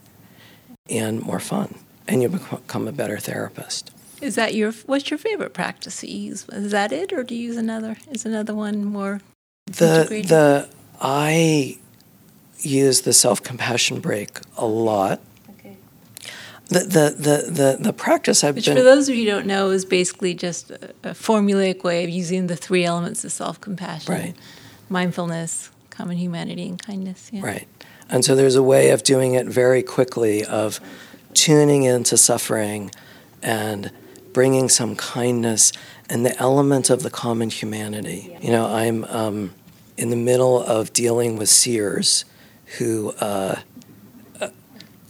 and 0.89 1.21
more 1.23 1.41
fun. 1.41 1.79
And 2.07 2.23
you 2.23 2.29
become 2.29 2.89
a 2.89 2.93
better 2.93 3.19
therapist. 3.19 3.91
Is 4.21 4.35
that 4.35 4.55
your 4.55 4.73
what's 4.87 5.11
your 5.11 5.19
favorite 5.19 5.55
practice 5.55 6.01
to 6.01 6.11
use? 6.11 6.47
Is 6.49 6.73
that 6.73 6.93
it 6.93 7.13
or 7.13 7.23
do 7.23 7.35
you 7.35 7.49
use 7.49 7.57
another 7.57 7.97
is 8.11 8.27
another 8.27 8.55
one 8.55 8.85
more 8.85 9.21
the 9.67 10.01
integrated? 10.01 10.29
the 10.31 10.69
I 11.01 11.79
use 12.61 13.03
the 13.03 13.13
self 13.13 13.43
compassion 13.43 14.01
break 14.01 14.41
a 14.57 14.67
lot 14.67 15.21
the, 16.69 16.81
the, 16.81 17.15
the, 17.17 17.51
the, 17.51 17.77
the 17.81 17.93
practice 17.95 18.45
I've 18.45 18.55
Which, 18.55 18.67
been. 18.67 18.77
for 18.77 18.83
those 18.83 19.09
of 19.09 19.15
you 19.15 19.25
who 19.25 19.31
don't 19.31 19.47
know, 19.47 19.71
is 19.71 19.85
basically 19.85 20.35
just 20.35 20.71
a, 20.71 20.91
a 21.03 21.11
formulaic 21.11 21.83
way 21.83 22.05
of 22.05 22.11
using 22.11 22.47
the 22.47 22.57
three 22.57 22.85
elements 22.85 23.25
of 23.25 23.33
self 23.33 23.61
compassion 23.61 24.15
right. 24.15 24.37
mindfulness, 24.91 25.71
common 25.89 26.19
humanity, 26.19 26.69
and 26.69 26.83
kindness. 26.83 27.31
Yeah. 27.33 27.45
Right. 27.45 27.69
And 28.11 28.25
so 28.25 28.35
there's 28.35 28.55
a 28.55 28.63
way 28.63 28.91
of 28.91 29.03
doing 29.03 29.35
it 29.35 29.47
very 29.47 29.83
quickly, 29.83 30.45
of 30.45 30.81
tuning 31.33 31.85
into 31.85 32.17
suffering 32.19 32.91
and 33.43 33.91
bringing 34.39 34.69
some 34.69 34.95
kindness 34.95 35.73
and 36.09 36.25
the 36.25 36.39
element 36.39 36.91
of 36.91 37.03
the 37.03 37.11
common 37.11 37.51
humanity. 37.51 38.39
You 38.41 38.53
know, 38.53 38.67
I'm 38.67 39.03
um, 39.07 39.53
in 39.97 40.11
the 40.11 40.17
middle 40.31 40.63
of 40.63 40.93
dealing 40.93 41.37
with 41.37 41.49
Sears, 41.49 42.25
who. 42.79 43.11
Uh, 43.19 43.57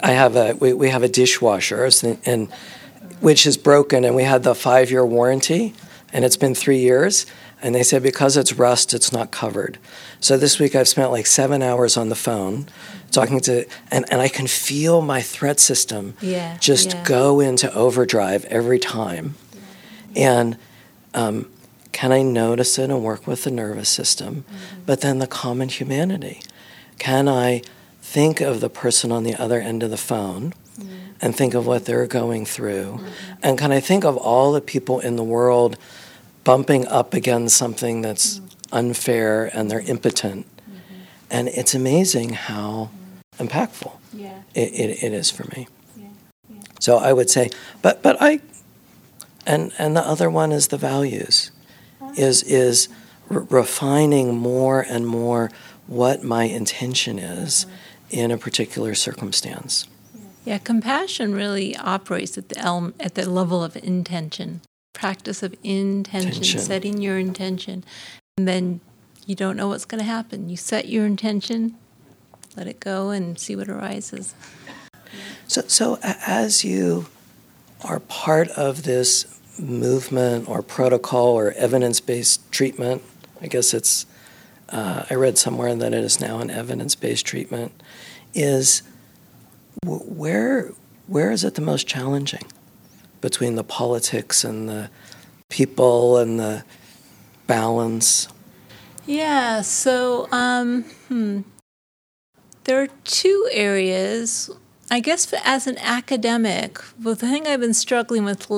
I 0.00 0.12
have 0.12 0.34
a 0.34 0.54
we, 0.54 0.72
we 0.72 0.88
have 0.88 1.02
a 1.02 1.08
dishwasher 1.08 1.90
and 2.24 2.48
which 3.20 3.44
is 3.46 3.58
broken 3.58 4.04
and 4.04 4.16
we 4.16 4.22
had 4.22 4.44
the 4.44 4.54
five 4.54 4.90
year 4.90 5.04
warranty 5.04 5.74
and 6.10 6.24
it's 6.24 6.38
been 6.38 6.54
three 6.54 6.78
years 6.78 7.26
and 7.60 7.74
they 7.74 7.82
said 7.82 8.02
because 8.02 8.36
it's 8.36 8.54
rust 8.54 8.94
it's 8.94 9.12
not 9.12 9.30
covered. 9.30 9.76
So 10.20 10.38
this 10.38 10.58
week 10.58 10.74
I've 10.74 10.88
spent 10.88 11.10
like 11.10 11.26
seven 11.26 11.60
hours 11.62 11.98
on 11.98 12.08
the 12.08 12.14
phone 12.14 12.66
talking 13.10 13.40
to 13.40 13.66
and, 13.90 14.04
and 14.10 14.20
I 14.20 14.28
can 14.28 14.46
feel 14.46 15.00
my 15.00 15.22
threat 15.22 15.60
system 15.60 16.14
yeah, 16.20 16.56
just 16.58 16.92
yeah. 16.92 17.04
go 17.04 17.40
into 17.40 17.72
overdrive 17.74 18.44
every 18.46 18.78
time. 18.78 19.34
And 20.16 20.56
um, 21.14 21.50
can 21.92 22.12
I 22.12 22.22
notice 22.22 22.78
it 22.78 22.90
and 22.90 23.02
work 23.02 23.26
with 23.26 23.44
the 23.44 23.50
nervous 23.50 23.88
system? 23.88 24.44
Mm-hmm. 24.44 24.80
But 24.86 25.00
then 25.00 25.18
the 25.18 25.26
common 25.26 25.68
humanity. 25.68 26.42
Can 26.98 27.28
I 27.28 27.62
think 28.08 28.40
of 28.40 28.60
the 28.60 28.70
person 28.70 29.12
on 29.12 29.22
the 29.22 29.34
other 29.34 29.60
end 29.60 29.82
of 29.82 29.90
the 29.90 29.96
phone 29.98 30.54
mm-hmm. 30.78 30.96
and 31.20 31.36
think 31.36 31.52
of 31.52 31.66
what 31.66 31.84
they're 31.84 32.06
going 32.06 32.46
through. 32.46 32.94
Mm-hmm. 32.94 33.34
And 33.42 33.58
can 33.58 33.70
I 33.70 33.80
think 33.80 34.02
of 34.02 34.16
all 34.16 34.52
the 34.52 34.62
people 34.62 34.98
in 35.00 35.16
the 35.16 35.22
world 35.22 35.76
bumping 36.42 36.88
up 36.88 37.12
against 37.12 37.54
something 37.54 38.00
that's 38.00 38.38
mm-hmm. 38.38 38.76
unfair 38.76 39.54
and 39.54 39.70
they're 39.70 39.80
impotent? 39.80 40.46
Mm-hmm. 40.46 40.94
And 41.30 41.48
it's 41.48 41.74
amazing 41.74 42.30
how 42.30 42.88
impactful 43.38 43.92
yeah. 44.12 44.42
it, 44.54 44.72
it, 44.72 45.02
it 45.02 45.12
is 45.12 45.30
for 45.30 45.44
me. 45.56 45.68
Yeah. 45.96 46.08
Yeah. 46.48 46.60
So 46.80 46.98
I 46.98 47.12
would 47.12 47.30
say, 47.30 47.50
but, 47.82 48.02
but 48.02 48.16
I, 48.20 48.40
and, 49.46 49.72
and 49.78 49.96
the 49.96 50.06
other 50.06 50.28
one 50.28 50.52
is 50.52 50.68
the 50.68 50.76
values, 50.76 51.50
uh-huh. 52.00 52.12
is, 52.16 52.42
is 52.42 52.88
re- 53.28 53.46
refining 53.50 54.36
more 54.36 54.80
and 54.80 55.06
more 55.06 55.50
what 55.86 56.22
my 56.22 56.44
intention 56.44 57.18
is. 57.18 57.64
Uh-huh 57.64 57.74
in 58.10 58.30
a 58.30 58.38
particular 58.38 58.94
circumstance. 58.94 59.86
Yeah, 60.44 60.58
compassion 60.58 61.34
really 61.34 61.76
operates 61.76 62.38
at 62.38 62.48
the 62.48 62.58
elm, 62.58 62.94
at 62.98 63.14
the 63.14 63.28
level 63.28 63.62
of 63.62 63.76
intention, 63.76 64.62
practice 64.92 65.42
of 65.42 65.54
intention, 65.62 66.28
intention. 66.28 66.60
setting 66.60 67.02
your 67.02 67.18
intention, 67.18 67.84
and 68.38 68.48
then 68.48 68.80
you 69.26 69.34
don't 69.34 69.56
know 69.56 69.68
what's 69.68 69.84
going 69.84 69.98
to 69.98 70.06
happen. 70.06 70.48
You 70.48 70.56
set 70.56 70.88
your 70.88 71.04
intention, 71.04 71.76
let 72.58 72.66
it 72.66 72.80
go, 72.80 73.10
and 73.10 73.38
see 73.38 73.54
what 73.56 73.68
arises. 73.68 74.34
So, 75.46 75.62
so 75.68 75.98
as 76.02 76.64
you 76.64 77.06
are 77.84 78.00
part 78.00 78.48
of 78.50 78.82
this 78.82 79.40
movement 79.58 80.48
or 80.48 80.62
protocol 80.62 81.28
or 81.28 81.52
evidence-based 81.52 82.50
treatment, 82.50 83.02
I 83.40 83.46
guess 83.46 83.72
it's 83.72 84.06
uh, 84.70 85.04
I 85.08 85.14
read 85.14 85.38
somewhere 85.38 85.74
that 85.74 85.94
it 85.94 86.04
is 86.04 86.20
now 86.20 86.40
an 86.40 86.50
evidence 86.50 86.94
based 86.94 87.24
treatment, 87.24 87.82
is 88.34 88.82
where, 89.84 90.72
where 91.06 91.30
is 91.30 91.44
it 91.44 91.54
the 91.54 91.62
most 91.62 91.86
challenging 91.86 92.44
between 93.20 93.54
the 93.54 93.64
politics 93.64 94.44
and 94.44 94.68
the 94.68 94.90
people 95.48 96.18
and 96.18 96.38
the 96.38 96.64
balance? 97.46 98.28
Yeah, 99.06 99.62
so 99.62 100.28
um, 100.32 100.82
hmm. 101.08 101.40
There 102.68 102.82
are 102.82 102.88
two 103.04 103.48
areas 103.50 104.50
I 104.90 105.00
guess 105.00 105.30
as 105.44 105.66
an 105.66 105.76
academic, 105.78 106.78
well, 107.02 107.14
the 107.14 107.28
thing 107.28 107.46
I've 107.46 107.60
been 107.60 107.74
struggling 107.74 108.24
with 108.24 108.48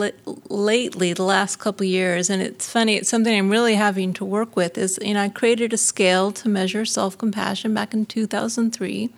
lately, 0.48 1.12
the 1.12 1.24
last 1.24 1.56
couple 1.56 1.84
years, 1.84 2.30
and 2.30 2.40
it's 2.40 2.70
funny, 2.70 2.94
it's 2.94 3.08
something 3.08 3.36
I'm 3.36 3.50
really 3.50 3.74
having 3.74 4.12
to 4.12 4.24
work 4.24 4.54
with, 4.54 4.78
is 4.78 4.96
you 5.02 5.14
know 5.14 5.22
I 5.22 5.28
created 5.28 5.72
a 5.72 5.76
scale 5.76 6.30
to 6.32 6.48
measure 6.48 6.84
self-compassion 6.84 7.74
back 7.74 7.92
in 7.92 8.06
2003, 8.06 9.10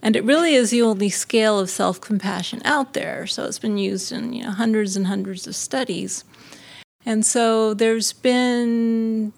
and 0.00 0.16
it 0.16 0.24
really 0.24 0.54
is 0.54 0.70
the 0.70 0.80
only 0.80 1.10
scale 1.10 1.58
of 1.58 1.68
self-compassion 1.68 2.62
out 2.64 2.94
there. 2.94 3.26
So 3.26 3.44
it's 3.44 3.58
been 3.58 3.76
used 3.76 4.10
in 4.10 4.32
you 4.32 4.44
know 4.44 4.52
hundreds 4.52 4.96
and 4.96 5.08
hundreds 5.08 5.46
of 5.46 5.54
studies, 5.54 6.24
and 7.04 7.26
so 7.26 7.74
there's 7.74 8.14
been 8.14 9.34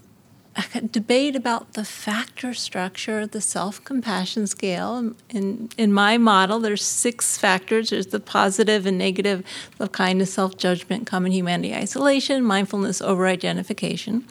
a 0.57 0.81
debate 0.81 1.35
about 1.35 1.73
the 1.73 1.85
factor 1.85 2.55
structure 2.55 3.21
of 3.21 3.33
the 3.33 3.41
self-compassion 3.41 4.47
scale. 4.47 5.15
In 5.31 5.69
in 5.77 5.93
my 5.93 6.17
model, 6.17 6.61
there's 6.61 6.85
six 6.85 7.37
factors. 7.37 7.91
There's 7.91 8.09
the 8.09 8.21
positive 8.21 8.87
and 8.87 8.97
negative 8.97 9.45
of 9.81 9.93
kindness, 9.93 10.33
self-judgment, 10.35 11.07
common 11.07 11.33
humanity, 11.33 11.75
isolation, 11.75 12.45
mindfulness, 12.45 13.03
over-identification, 13.03 14.25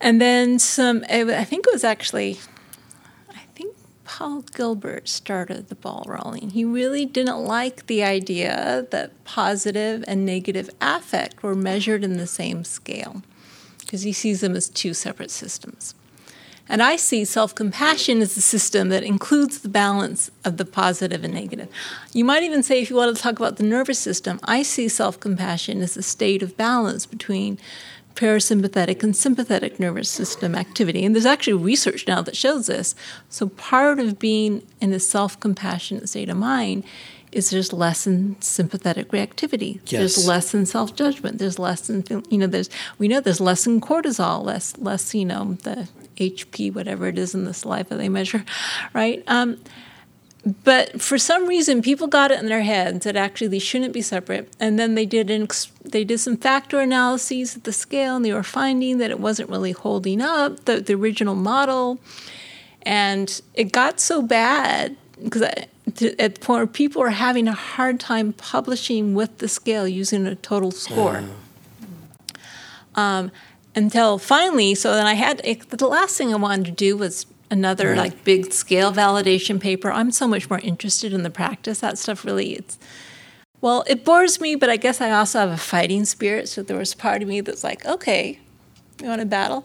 and 0.00 0.20
then 0.20 0.58
some. 0.58 1.04
I 1.10 1.44
think 1.44 1.66
it 1.66 1.72
was 1.72 1.84
actually. 1.84 2.38
I 3.28 3.40
think 3.54 3.76
Paul 4.04 4.42
Gilbert 4.54 5.08
started 5.08 5.68
the 5.68 5.74
ball 5.74 6.06
rolling. 6.06 6.50
He 6.50 6.64
really 6.64 7.04
didn't 7.04 7.44
like 7.44 7.86
the 7.86 8.02
idea 8.02 8.86
that 8.90 9.24
positive 9.24 10.04
and 10.08 10.24
negative 10.24 10.70
affect 10.80 11.42
were 11.42 11.54
measured 11.54 12.02
in 12.02 12.16
the 12.16 12.26
same 12.26 12.64
scale 12.64 13.22
because 13.86 14.02
he 14.02 14.12
sees 14.12 14.40
them 14.40 14.56
as 14.56 14.68
two 14.68 14.92
separate 14.92 15.30
systems. 15.30 15.94
And 16.68 16.82
I 16.82 16.96
see 16.96 17.24
self 17.24 17.54
compassion 17.54 18.20
as 18.20 18.36
a 18.36 18.40
system 18.40 18.88
that 18.88 19.04
includes 19.04 19.60
the 19.60 19.68
balance 19.68 20.30
of 20.44 20.56
the 20.56 20.64
positive 20.64 21.22
and 21.22 21.32
negative. 21.32 21.68
You 22.12 22.24
might 22.24 22.42
even 22.42 22.64
say, 22.64 22.82
if 22.82 22.90
you 22.90 22.96
want 22.96 23.16
to 23.16 23.22
talk 23.22 23.38
about 23.38 23.56
the 23.56 23.62
nervous 23.62 24.00
system, 24.00 24.40
I 24.42 24.62
see 24.62 24.88
self 24.88 25.20
compassion 25.20 25.80
as 25.80 25.96
a 25.96 26.02
state 26.02 26.42
of 26.42 26.56
balance 26.56 27.06
between 27.06 27.58
parasympathetic 28.16 29.02
and 29.02 29.14
sympathetic 29.14 29.78
nervous 29.78 30.08
system 30.08 30.54
activity. 30.54 31.04
And 31.04 31.14
there's 31.14 31.26
actually 31.26 31.62
research 31.62 32.06
now 32.08 32.22
that 32.22 32.36
shows 32.36 32.66
this. 32.66 32.94
So, 33.28 33.48
part 33.50 34.00
of 34.00 34.18
being 34.18 34.66
in 34.80 34.92
a 34.92 34.98
self 34.98 35.38
compassionate 35.38 36.08
state 36.08 36.28
of 36.28 36.36
mind 36.36 36.82
is 37.32 37.50
there's 37.50 37.72
less 37.72 38.06
in 38.06 38.40
sympathetic 38.40 39.08
reactivity. 39.10 39.80
Yes. 39.86 39.90
There's 39.90 40.26
less 40.26 40.54
in 40.54 40.66
self 40.66 40.94
judgment. 40.94 41.38
There's 41.38 41.58
less 41.58 41.90
in 41.90 42.04
you 42.30 42.38
know 42.38 42.46
there's 42.46 42.70
we 42.98 43.08
know 43.08 43.20
there's 43.20 43.40
less 43.40 43.66
in 43.66 43.80
cortisol, 43.80 44.44
less 44.44 44.76
less 44.78 45.14
you 45.14 45.24
know 45.24 45.56
the 45.62 45.88
HP 46.16 46.74
whatever 46.74 47.06
it 47.06 47.18
is 47.18 47.34
in 47.34 47.44
the 47.44 47.54
saliva 47.54 47.94
they 47.94 48.08
measure, 48.08 48.44
right? 48.94 49.22
Um, 49.26 49.58
but 50.62 51.00
for 51.02 51.18
some 51.18 51.46
reason, 51.46 51.82
people 51.82 52.06
got 52.06 52.30
it 52.30 52.38
in 52.38 52.46
their 52.46 52.62
heads 52.62 53.04
that 53.04 53.16
actually 53.16 53.48
they 53.48 53.58
shouldn't 53.58 53.92
be 53.92 54.02
separate. 54.02 54.52
And 54.60 54.78
then 54.78 54.94
they 54.94 55.04
did 55.04 55.28
an, 55.28 55.48
they 55.84 56.04
did 56.04 56.18
some 56.18 56.36
factor 56.36 56.78
analyses 56.78 57.56
at 57.56 57.64
the 57.64 57.72
scale, 57.72 58.14
and 58.14 58.24
they 58.24 58.32
were 58.32 58.44
finding 58.44 58.98
that 58.98 59.10
it 59.10 59.18
wasn't 59.18 59.50
really 59.50 59.72
holding 59.72 60.22
up 60.22 60.64
the, 60.64 60.80
the 60.80 60.94
original 60.94 61.34
model. 61.34 61.98
And 62.82 63.40
it 63.54 63.72
got 63.72 63.98
so 63.98 64.22
bad 64.22 64.96
because 65.22 65.42
at 65.42 65.68
the 66.34 66.40
point 66.40 66.58
where 66.58 66.66
people 66.66 67.02
are 67.02 67.10
having 67.10 67.48
a 67.48 67.52
hard 67.52 67.98
time 68.00 68.32
publishing 68.32 69.14
with 69.14 69.38
the 69.38 69.48
scale 69.48 69.86
using 69.88 70.26
a 70.26 70.34
total 70.34 70.70
score. 70.70 71.24
Um, 72.94 73.30
until 73.74 74.18
finally, 74.18 74.74
so 74.74 74.94
then 74.94 75.06
I 75.06 75.14
had 75.14 75.38
the 75.68 75.86
last 75.86 76.16
thing 76.16 76.32
I 76.32 76.36
wanted 76.36 76.66
to 76.66 76.72
do 76.72 76.96
was 76.96 77.26
another 77.50 77.94
like 77.94 78.24
big 78.24 78.52
scale 78.52 78.92
validation 78.92 79.60
paper. 79.60 79.90
I'm 79.90 80.10
so 80.10 80.26
much 80.26 80.48
more 80.48 80.58
interested 80.60 81.12
in 81.12 81.22
the 81.22 81.30
practice. 81.30 81.80
That 81.80 81.98
stuff 81.98 82.24
really 82.24 82.54
it's 82.54 82.78
well, 83.60 83.84
it 83.86 84.04
bores 84.04 84.40
me, 84.40 84.54
but 84.54 84.70
I 84.70 84.76
guess 84.76 85.00
I 85.00 85.10
also 85.10 85.40
have 85.40 85.50
a 85.50 85.56
fighting 85.56 86.04
spirit. 86.04 86.48
So 86.48 86.62
there 86.62 86.76
was 86.76 86.94
part 86.94 87.22
of 87.22 87.28
me 87.28 87.40
that's 87.40 87.64
like, 87.64 87.84
okay, 87.86 88.38
you 89.00 89.08
want 89.08 89.20
to 89.20 89.26
battle? 89.26 89.64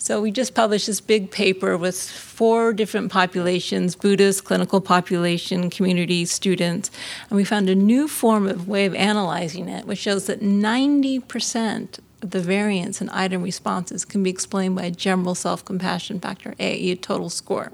So 0.00 0.20
we 0.22 0.30
just 0.30 0.54
published 0.54 0.86
this 0.86 1.00
big 1.00 1.32
paper 1.32 1.76
with 1.76 2.00
four 2.00 2.72
different 2.72 3.10
populations 3.10 3.96
Buddhist, 3.96 4.44
clinical 4.44 4.80
population, 4.80 5.70
community, 5.70 6.24
students. 6.24 6.92
And 7.28 7.36
we 7.36 7.44
found 7.44 7.68
a 7.68 7.74
new 7.74 8.06
form 8.06 8.46
of 8.46 8.68
way 8.68 8.86
of 8.86 8.94
analyzing 8.94 9.68
it, 9.68 9.86
which 9.86 9.98
shows 9.98 10.26
that 10.26 10.40
90% 10.40 11.98
of 12.22 12.30
the 12.30 12.40
variance 12.40 13.00
in 13.00 13.10
item 13.10 13.42
responses 13.42 14.04
can 14.04 14.22
be 14.22 14.30
explained 14.30 14.76
by 14.76 14.84
a 14.84 14.90
general 14.92 15.34
self 15.34 15.64
compassion 15.64 16.20
factor, 16.20 16.54
A, 16.60 16.92
a 16.92 16.96
total 16.96 17.28
score. 17.28 17.72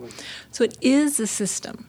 So 0.51 0.65
it 0.65 0.79
is 0.81 1.21
a 1.21 1.27
system. 1.27 1.89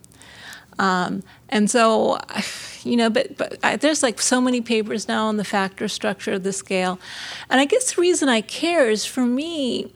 Um, 0.77 1.23
and 1.47 1.71
so, 1.71 2.19
you 2.83 2.97
know, 2.97 3.09
but, 3.09 3.37
but 3.37 3.57
I, 3.63 3.77
there's 3.77 4.03
like 4.03 4.21
so 4.21 4.41
many 4.41 4.59
papers 4.59 5.07
now 5.07 5.27
on 5.27 5.37
the 5.37 5.45
factor 5.45 5.87
structure 5.87 6.33
of 6.33 6.43
the 6.43 6.51
scale. 6.51 6.99
And 7.49 7.61
I 7.61 7.65
guess 7.65 7.93
the 7.93 8.01
reason 8.01 8.27
I 8.27 8.41
care 8.41 8.89
is 8.89 9.05
for 9.05 9.25
me, 9.25 9.93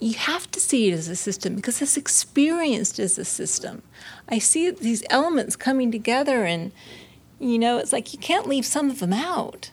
you 0.00 0.14
have 0.14 0.50
to 0.50 0.60
see 0.60 0.88
it 0.88 0.92
as 0.92 1.08
a 1.08 1.16
system 1.16 1.54
because 1.54 1.80
it's 1.80 1.96
experienced 1.96 2.98
as 2.98 3.18
a 3.18 3.24
system. 3.24 3.82
I 4.28 4.38
see 4.38 4.70
these 4.70 5.02
elements 5.10 5.56
coming 5.56 5.90
together, 5.90 6.44
and 6.44 6.72
you 7.38 7.58
know, 7.58 7.78
it's 7.78 7.92
like 7.92 8.12
you 8.12 8.18
can't 8.18 8.46
leave 8.46 8.66
some 8.66 8.90
of 8.90 9.00
them 9.00 9.12
out. 9.12 9.70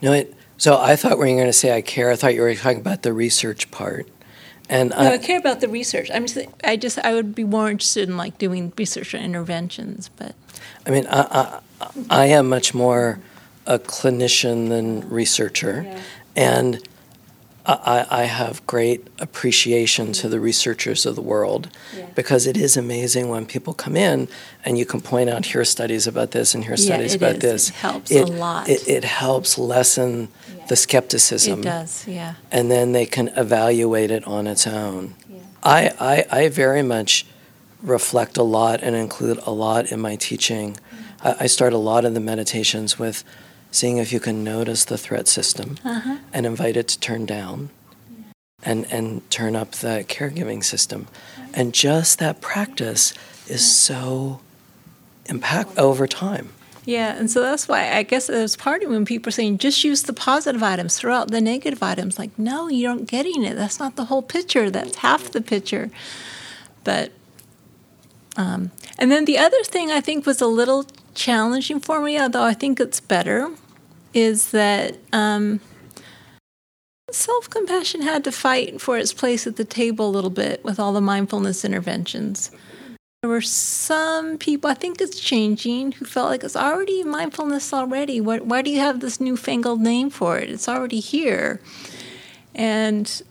No, 0.00 0.12
it, 0.12 0.34
so 0.56 0.78
I 0.78 0.96
thought 0.96 1.18
when 1.18 1.28
you 1.28 1.34
were 1.34 1.42
going 1.42 1.48
to 1.48 1.52
say 1.52 1.74
I 1.74 1.82
care, 1.82 2.10
I 2.10 2.16
thought 2.16 2.34
you 2.34 2.42
were 2.42 2.54
talking 2.54 2.80
about 2.80 3.02
the 3.02 3.12
research 3.12 3.70
part. 3.70 4.08
And 4.68 4.90
no, 4.90 4.96
I, 4.96 5.12
I 5.14 5.18
care 5.18 5.38
about 5.38 5.60
the 5.60 5.68
research. 5.68 6.10
I'm 6.12 6.26
just, 6.26 6.46
I 6.62 6.76
just, 6.76 6.98
I 6.98 7.14
would 7.14 7.34
be 7.34 7.44
more 7.44 7.70
interested 7.70 8.08
in 8.08 8.16
like 8.16 8.36
doing 8.38 8.72
research 8.76 9.14
or 9.14 9.18
interventions. 9.18 10.10
But 10.16 10.34
I 10.86 10.90
mean, 10.90 11.06
I, 11.08 11.60
I, 11.80 11.88
I 12.10 12.26
am 12.26 12.48
much 12.48 12.74
more 12.74 13.18
a 13.66 13.78
clinician 13.78 14.68
than 14.68 15.08
researcher, 15.08 15.84
yeah. 15.86 16.00
and 16.36 16.88
I, 17.68 18.06
I, 18.10 18.22
have 18.24 18.66
great 18.66 19.06
appreciation 19.18 20.12
to 20.14 20.28
the 20.28 20.40
researchers 20.40 21.04
of 21.04 21.16
the 21.16 21.22
world 21.22 21.68
yeah. 21.94 22.06
because 22.14 22.46
it 22.46 22.56
is 22.56 22.78
amazing 22.78 23.28
when 23.28 23.44
people 23.44 23.74
come 23.74 23.94
in 23.94 24.26
and 24.64 24.78
you 24.78 24.86
can 24.86 25.02
point 25.02 25.28
out 25.28 25.44
here 25.44 25.64
studies 25.66 26.06
about 26.06 26.30
this 26.30 26.54
and 26.54 26.64
here 26.64 26.72
are 26.72 26.76
yeah, 26.76 26.94
studies 26.94 27.14
about 27.14 27.34
is. 27.36 27.40
this. 27.40 27.68
It 27.68 27.74
helps 27.74 28.10
it, 28.10 28.28
a 28.28 28.32
lot. 28.32 28.68
It, 28.70 28.88
it 28.88 29.04
helps 29.04 29.58
lessen 29.58 30.28
yeah. 30.56 30.66
the 30.66 30.76
skepticism. 30.76 31.60
It 31.60 31.64
does, 31.64 32.08
yeah. 32.08 32.34
And 32.50 32.70
then 32.70 32.92
they 32.92 33.04
can 33.04 33.28
evaluate 33.36 34.10
it 34.10 34.26
on 34.26 34.46
its 34.46 34.66
own. 34.66 35.14
I, 35.62 35.90
I, 36.00 36.40
I 36.40 36.48
very 36.48 36.82
much 36.82 37.26
reflect 37.82 38.38
a 38.38 38.42
lot 38.42 38.82
and 38.82 38.96
include 38.96 39.38
a 39.44 39.50
lot 39.50 39.92
in 39.92 40.00
my 40.00 40.16
teaching. 40.16 40.72
Mm-hmm. 40.72 41.26
I, 41.26 41.36
I 41.40 41.46
start 41.46 41.72
a 41.74 41.78
lot 41.78 42.04
of 42.04 42.14
the 42.14 42.20
meditations 42.20 42.98
with 42.98 43.24
seeing 43.70 43.98
if 43.98 44.12
you 44.12 44.20
can 44.20 44.42
notice 44.42 44.84
the 44.84 44.98
threat 44.98 45.28
system 45.28 45.76
uh-huh. 45.84 46.18
and 46.32 46.46
invite 46.46 46.76
it 46.76 46.88
to 46.88 47.00
turn 47.00 47.26
down 47.26 47.70
and, 48.62 48.86
and 48.90 49.28
turn 49.30 49.54
up 49.54 49.72
the 49.72 50.04
caregiving 50.08 50.64
system. 50.64 51.06
And 51.54 51.72
just 51.72 52.18
that 52.18 52.40
practice 52.40 53.14
is 53.46 53.70
so 53.70 54.40
impact 55.26 55.78
over 55.78 56.06
time. 56.06 56.50
Yeah, 56.84 57.14
and 57.16 57.30
so 57.30 57.42
that's 57.42 57.68
why 57.68 57.92
I 57.92 58.02
guess 58.02 58.28
there's 58.28 58.56
part 58.56 58.82
of 58.82 58.90
when 58.90 59.04
people 59.04 59.28
are 59.28 59.32
saying 59.32 59.58
just 59.58 59.84
use 59.84 60.04
the 60.04 60.14
positive 60.14 60.62
items, 60.62 60.96
throw 60.96 61.14
out 61.14 61.30
the 61.30 61.40
negative 61.40 61.82
items. 61.82 62.18
Like, 62.18 62.38
no, 62.38 62.68
you 62.68 62.88
aren't 62.88 63.06
getting 63.06 63.44
it. 63.44 63.56
That's 63.56 63.78
not 63.78 63.96
the 63.96 64.06
whole 64.06 64.22
picture. 64.22 64.70
That's 64.70 64.96
half 64.96 65.30
the 65.30 65.42
picture. 65.42 65.90
But, 66.84 67.12
um, 68.38 68.70
and 68.98 69.12
then 69.12 69.26
the 69.26 69.36
other 69.36 69.62
thing 69.64 69.90
I 69.90 70.00
think 70.00 70.24
was 70.24 70.40
a 70.40 70.46
little 70.46 70.86
challenging 71.18 71.80
for 71.80 72.00
me, 72.00 72.18
although 72.18 72.44
I 72.44 72.54
think 72.54 72.80
it's 72.80 73.00
better, 73.00 73.50
is 74.14 74.52
that 74.52 74.96
um, 75.12 75.60
self 77.10 77.50
compassion 77.50 78.02
had 78.02 78.24
to 78.24 78.32
fight 78.32 78.80
for 78.80 78.96
its 78.96 79.12
place 79.12 79.46
at 79.46 79.56
the 79.56 79.64
table 79.64 80.08
a 80.08 80.10
little 80.10 80.30
bit 80.30 80.64
with 80.64 80.78
all 80.78 80.92
the 80.92 81.00
mindfulness 81.00 81.64
interventions. 81.64 82.50
There 83.22 83.30
were 83.30 83.40
some 83.40 84.38
people, 84.38 84.70
I 84.70 84.74
think 84.74 85.00
it's 85.00 85.18
changing, 85.18 85.92
who 85.92 86.04
felt 86.04 86.30
like 86.30 86.44
it's 86.44 86.54
already 86.54 87.02
mindfulness 87.02 87.74
already. 87.74 88.20
Why, 88.20 88.38
why 88.38 88.62
do 88.62 88.70
you 88.70 88.78
have 88.78 89.00
this 89.00 89.20
newfangled 89.20 89.80
name 89.80 90.08
for 90.08 90.38
it? 90.38 90.48
It's 90.48 90.68
already 90.68 91.00
here. 91.00 91.60
And 92.54 93.22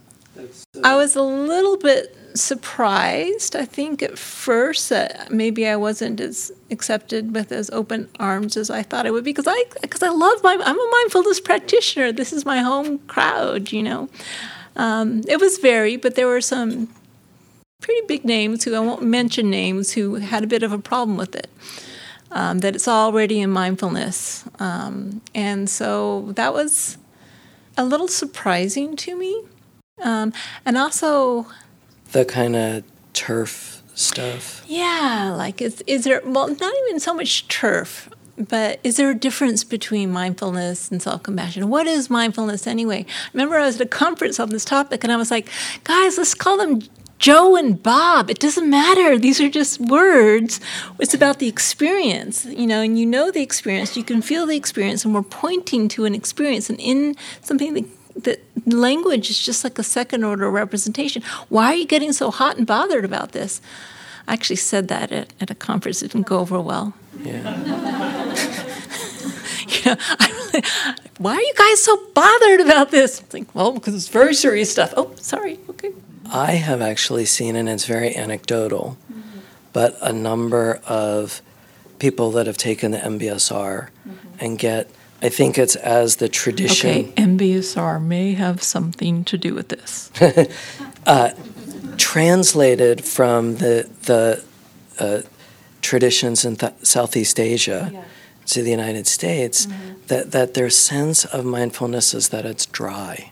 I 0.84 0.98
was 0.98 1.16
a 1.16 1.24
little 1.24 1.78
bit 1.78 2.17
surprised, 2.42 3.56
I 3.56 3.66
think, 3.66 4.02
at 4.02 4.18
first 4.18 4.90
that 4.90 5.32
maybe 5.32 5.68
I 5.68 5.76
wasn't 5.76 6.20
as 6.20 6.52
accepted 6.72 7.34
with 7.34 7.52
as 7.52 7.70
open 7.70 8.10
arms 8.20 8.58
as 8.58 8.70
I 8.70 8.84
thought 8.84 9.06
I 9.06 9.12
would 9.12 9.24
be 9.24 9.32
because 9.32 9.48
I 9.48 9.64
because 9.82 10.04
I 10.04 10.10
love 10.10 10.44
my 10.44 10.54
I'm 10.54 10.80
a 10.80 10.90
mindfulness 10.92 11.40
practitioner. 11.40 12.12
This 12.12 12.34
is 12.34 12.46
my 12.46 12.60
home 12.60 13.00
crowd, 13.00 13.72
you 13.72 13.84
know. 13.84 14.10
Um, 14.76 15.24
it 15.28 15.40
was 15.40 15.58
varied, 15.58 16.02
but 16.02 16.16
there 16.16 16.28
were 16.28 16.42
some 16.42 16.90
pretty 17.82 18.06
big 18.08 18.26
names 18.26 18.64
who 18.64 18.76
I 18.76 18.80
won't 18.80 19.04
mention 19.04 19.50
names 19.50 19.94
who 19.94 20.16
had 20.16 20.44
a 20.44 20.48
bit 20.48 20.64
of 20.64 20.72
a 20.72 20.80
problem 20.80 21.18
with 21.18 21.36
it. 21.36 21.50
Um, 22.30 22.60
that 22.60 22.76
it's 22.76 22.90
already 22.90 23.40
in 23.40 23.52
mindfulness, 23.52 24.44
um, 24.60 25.22
and 25.34 25.70
so 25.70 26.34
that 26.34 26.54
was 26.54 26.98
a 27.78 27.86
little 27.86 28.10
surprising 28.10 28.98
to 28.98 29.16
me. 29.16 29.44
Um, 30.02 30.34
and 30.66 30.78
also, 30.78 31.48
the 32.12 32.26
kind 32.26 32.56
of 32.56 32.84
turf 33.14 33.82
stuff. 33.94 34.64
Yeah, 34.68 35.34
like 35.36 35.62
is 35.62 35.84
is 35.88 36.04
there 36.04 36.22
well 36.24 36.48
not 36.48 36.74
even 36.86 37.00
so 37.00 37.14
much 37.14 37.48
turf, 37.48 38.10
but 38.38 38.80
is 38.84 38.98
there 38.98 39.10
a 39.10 39.16
difference 39.16 39.64
between 39.64 40.12
mindfulness 40.12 40.92
and 40.92 41.02
self 41.02 41.24
compassion? 41.24 41.70
What 41.70 41.88
is 41.88 42.10
mindfulness 42.10 42.68
anyway? 42.68 43.06
Remember 43.34 43.58
I 43.58 43.66
was 43.66 43.76
at 43.76 43.82
a 43.82 43.90
conference 43.90 44.40
on 44.40 44.50
this 44.50 44.66
topic 44.66 45.04
and 45.04 45.12
I 45.12 45.18
was 45.18 45.32
like, 45.32 45.50
guys, 45.84 46.18
let's 46.18 46.34
call 46.34 46.58
them 46.58 46.82
Joe 47.20 47.56
and 47.56 47.82
Bob. 47.82 48.30
It 48.30 48.40
doesn't 48.40 48.70
matter. 48.70 49.18
These 49.18 49.42
are 49.42 49.50
just 49.50 49.80
words. 49.80 50.60
It's 51.00 51.16
about 51.16 51.40
the 51.40 51.48
experience, 51.48 52.46
you 52.46 52.68
know, 52.68 52.82
and 52.82 53.00
you 53.00 53.08
know 53.08 53.32
the 53.32 53.42
experience, 53.42 53.98
you 53.98 54.04
can 54.04 54.22
feel 54.22 54.46
the 54.46 54.56
experience, 54.56 55.04
and 55.04 55.16
we're 55.16 55.24
pointing 55.24 55.88
to 55.90 56.06
an 56.06 56.14
experience 56.14 56.70
and 56.70 56.80
in 56.80 57.16
something 57.42 57.74
that 57.74 57.86
that 58.24 58.47
language 58.68 59.30
is 59.30 59.40
just 59.40 59.64
like 59.64 59.80
a 59.80 59.84
second 59.84 60.24
order 60.24 60.50
representation. 60.50 61.24
Why 61.50 61.68
are 61.68 61.76
you 61.76 61.86
getting 61.86 62.14
so 62.14 62.32
hot 62.32 62.58
and 62.58 62.68
bothered 62.68 63.06
about 63.06 63.32
this? 63.32 63.62
I 64.28 64.34
actually 64.34 64.58
said 64.58 64.90
that 64.90 65.12
at, 65.12 65.34
at 65.40 65.50
a 65.50 65.56
conference. 65.56 66.04
It 66.04 66.12
didn't 66.12 66.28
go 66.28 66.40
over 66.40 66.60
well. 66.60 66.94
Yeah. 67.22 67.58
you 69.68 69.82
know, 69.86 69.96
really, 70.20 70.64
why 71.18 71.36
are 71.36 71.42
you 71.42 71.54
guys 71.58 71.84
so 71.84 71.98
bothered 72.14 72.62
about 72.62 72.92
this? 72.92 73.22
It's 73.22 73.34
like, 73.34 73.54
well, 73.56 73.72
because 73.72 73.96
it's 73.96 74.10
very 74.10 74.34
serious 74.34 74.72
stuff. 74.72 74.94
Oh, 74.98 75.14
sorry. 75.16 75.60
Okay. 75.70 75.94
I 76.32 76.54
have 76.54 76.82
actually 76.82 77.26
seen, 77.26 77.56
and 77.56 77.70
it's 77.70 77.86
very 77.86 78.16
anecdotal, 78.16 78.98
mm-hmm. 79.12 79.40
but 79.72 79.98
a 80.02 80.12
number 80.12 80.82
of 80.86 81.42
people 82.00 82.32
that 82.32 82.48
have 82.48 82.58
taken 82.58 82.92
the 82.92 82.98
MBSR 82.98 83.90
mm-hmm. 83.90 84.12
and 84.40 84.60
get 84.60 84.90
I 85.22 85.30
think 85.30 85.58
it's 85.58 85.76
as 85.76 86.18
the 86.18 86.30
tradition. 86.30 86.90
Okay, 86.90 87.12
MBSR 87.14 88.04
may 88.04 88.34
have 88.34 88.62
something 88.62 89.24
to 89.26 89.38
do 89.38 89.56
with 89.56 89.70
this. 89.70 90.12
uh, 91.06 91.32
translated 91.98 93.04
from 93.04 93.56
the 93.56 93.90
the 94.04 94.44
uh, 95.00 95.22
traditions 95.82 96.46
in 96.46 96.56
th- 96.56 96.74
Southeast 96.84 97.40
Asia 97.40 97.90
yeah. 97.92 98.04
to 98.46 98.62
the 98.62 98.70
United 98.70 99.08
States, 99.08 99.66
mm-hmm. 99.66 99.94
that 100.08 100.32
that 100.32 100.54
their 100.54 100.70
sense 100.70 101.26
of 101.26 101.46
mindfulness 101.46 102.14
is 102.14 102.30
that 102.30 102.46
it's 102.46 102.66
dry. 102.68 103.32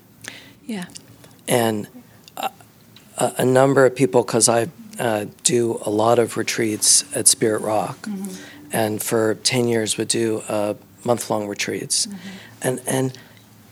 Yeah. 0.65 0.85
And 1.47 1.87
a, 2.37 2.51
a 3.37 3.45
number 3.45 3.85
of 3.85 3.95
people, 3.95 4.23
because 4.23 4.49
I 4.49 4.69
uh, 4.99 5.25
do 5.43 5.79
a 5.85 5.91
lot 5.91 6.17
of 6.17 6.37
retreats 6.37 7.03
at 7.15 7.27
Spirit 7.27 7.61
Rock, 7.61 7.97
mm-hmm. 8.01 8.33
and 8.71 9.01
for 9.03 9.35
ten 9.35 9.67
years 9.67 9.97
would 9.97 10.07
do 10.07 10.41
a 10.49 10.75
month 11.05 11.29
long 11.29 11.47
retreats. 11.47 12.05
Mm-hmm. 12.05 12.17
And, 12.61 12.81
and 12.87 13.17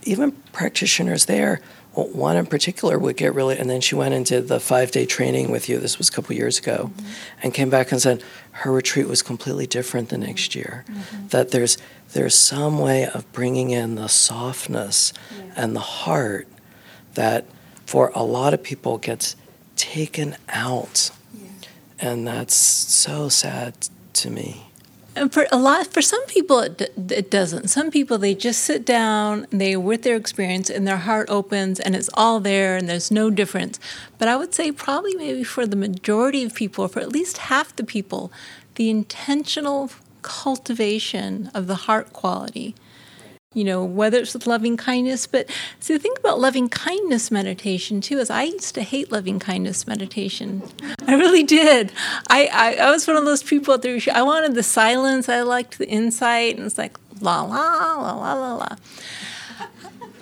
even 0.04 0.32
practitioners 0.52 1.26
there, 1.26 1.62
well, 1.96 2.08
one 2.08 2.38
in 2.38 2.46
particular 2.46 2.98
would 2.98 3.18
get 3.18 3.36
really, 3.36 3.58
and 3.58 3.70
then 3.70 3.82
she 3.82 3.96
went 3.96 4.14
and 4.14 4.26
did 4.26 4.48
the 4.48 4.60
five 4.60 4.92
day 4.92 5.06
training 5.06 5.52
with 5.52 5.70
you. 5.70 5.78
This 5.78 5.98
was 5.98 6.10
a 6.10 6.12
couple 6.12 6.36
years 6.36 6.58
ago, 6.58 6.92
mm-hmm. 6.94 7.08
and 7.44 7.54
came 7.54 7.70
back 7.70 7.92
and 7.92 8.02
said 8.02 8.24
her 8.52 8.72
retreat 8.72 9.08
was 9.08 9.22
completely 9.22 9.68
different 9.68 10.10
the 10.10 10.18
next 10.18 10.52
mm-hmm. 10.52 10.60
year. 10.60 10.86
Mm-hmm. 10.88 11.28
That 11.28 11.52
there's 11.52 11.78
there's 12.14 12.36
some 12.36 12.80
way 12.80 13.06
of 13.06 13.32
bringing 13.32 13.70
in 13.70 13.96
the 13.96 14.08
softness 14.08 15.14
yeah. 15.36 15.54
and 15.56 15.76
the 15.76 15.82
heart 15.82 16.48
that 17.14 17.46
for 17.86 18.12
a 18.16 18.24
lot 18.24 18.54
of 18.54 18.64
people 18.64 18.98
gets 18.98 19.36
taken 19.76 20.36
out, 20.50 21.12
yeah. 21.34 21.50
and 22.00 22.28
that's 22.28 22.56
so 22.56 23.30
sad 23.30 23.76
to 24.14 24.32
me. 24.32 24.66
And 25.16 25.32
for 25.32 25.46
a 25.52 25.58
lot, 25.58 25.88
for 25.88 26.02
some 26.02 26.26
people, 26.26 26.60
it, 26.60 26.92
it 27.12 27.30
doesn't. 27.30 27.68
Some 27.68 27.92
people, 27.92 28.18
they 28.18 28.34
just 28.34 28.64
sit 28.64 28.84
down, 28.86 29.46
they 29.52 29.76
with 29.76 30.02
their 30.02 30.16
experience, 30.16 30.70
and 30.70 30.88
their 30.88 30.98
heart 30.98 31.30
opens, 31.30 31.80
and 31.80 31.96
it's 31.96 32.10
all 32.16 32.40
there, 32.40 32.78
and 32.78 32.90
there's 32.90 33.12
no 33.12 33.30
difference. 33.30 33.80
But 34.18 34.28
I 34.28 34.36
would 34.36 34.56
say 34.56 34.72
probably 34.72 35.16
maybe 35.16 35.44
for 35.44 35.68
the 35.68 35.76
majority 35.76 36.44
of 36.44 36.56
people, 36.56 36.88
for 36.88 37.00
at 37.00 37.12
least 37.12 37.38
half 37.38 37.76
the 37.76 37.84
people, 37.84 38.32
the 38.76 38.90
intentional 38.90 39.92
cultivation 40.24 41.52
of 41.54 41.68
the 41.68 41.76
heart 41.76 42.12
quality 42.14 42.74
you 43.54 43.64
know, 43.64 43.84
whether 43.84 44.20
it's 44.20 44.34
with 44.34 44.48
loving 44.48 44.78
kindness. 44.78 45.28
But 45.28 45.50
see, 45.80 45.94
the 45.94 46.00
thing 46.00 46.14
about 46.20 46.40
loving 46.40 46.70
kindness 46.70 47.32
meditation 47.32 48.02
too 48.02 48.18
is 48.20 48.30
I 48.30 48.44
used 48.44 48.76
to 48.76 48.82
hate 48.82 49.12
loving 49.12 49.40
kindness 49.40 49.88
meditation. 49.88 50.64
I 51.08 51.16
really 51.16 51.44
did. 51.44 51.92
I, 52.28 52.50
I, 52.52 52.76
I 52.88 52.92
was 52.92 53.08
one 53.08 53.18
of 53.18 53.26
those 53.26 53.44
people 53.44 53.78
that 53.78 54.08
I 54.14 54.22
wanted 54.22 54.56
the 54.56 54.64
silence, 54.64 55.30
I 55.30 55.42
liked 55.42 55.78
the 55.78 55.88
insight, 55.88 56.58
and 56.58 56.66
it's 56.66 56.78
like 56.78 56.98
la 57.22 57.42
la 57.44 57.96
la 57.96 58.14
la 58.16 58.34
la 58.34 58.56
la. 58.56 58.76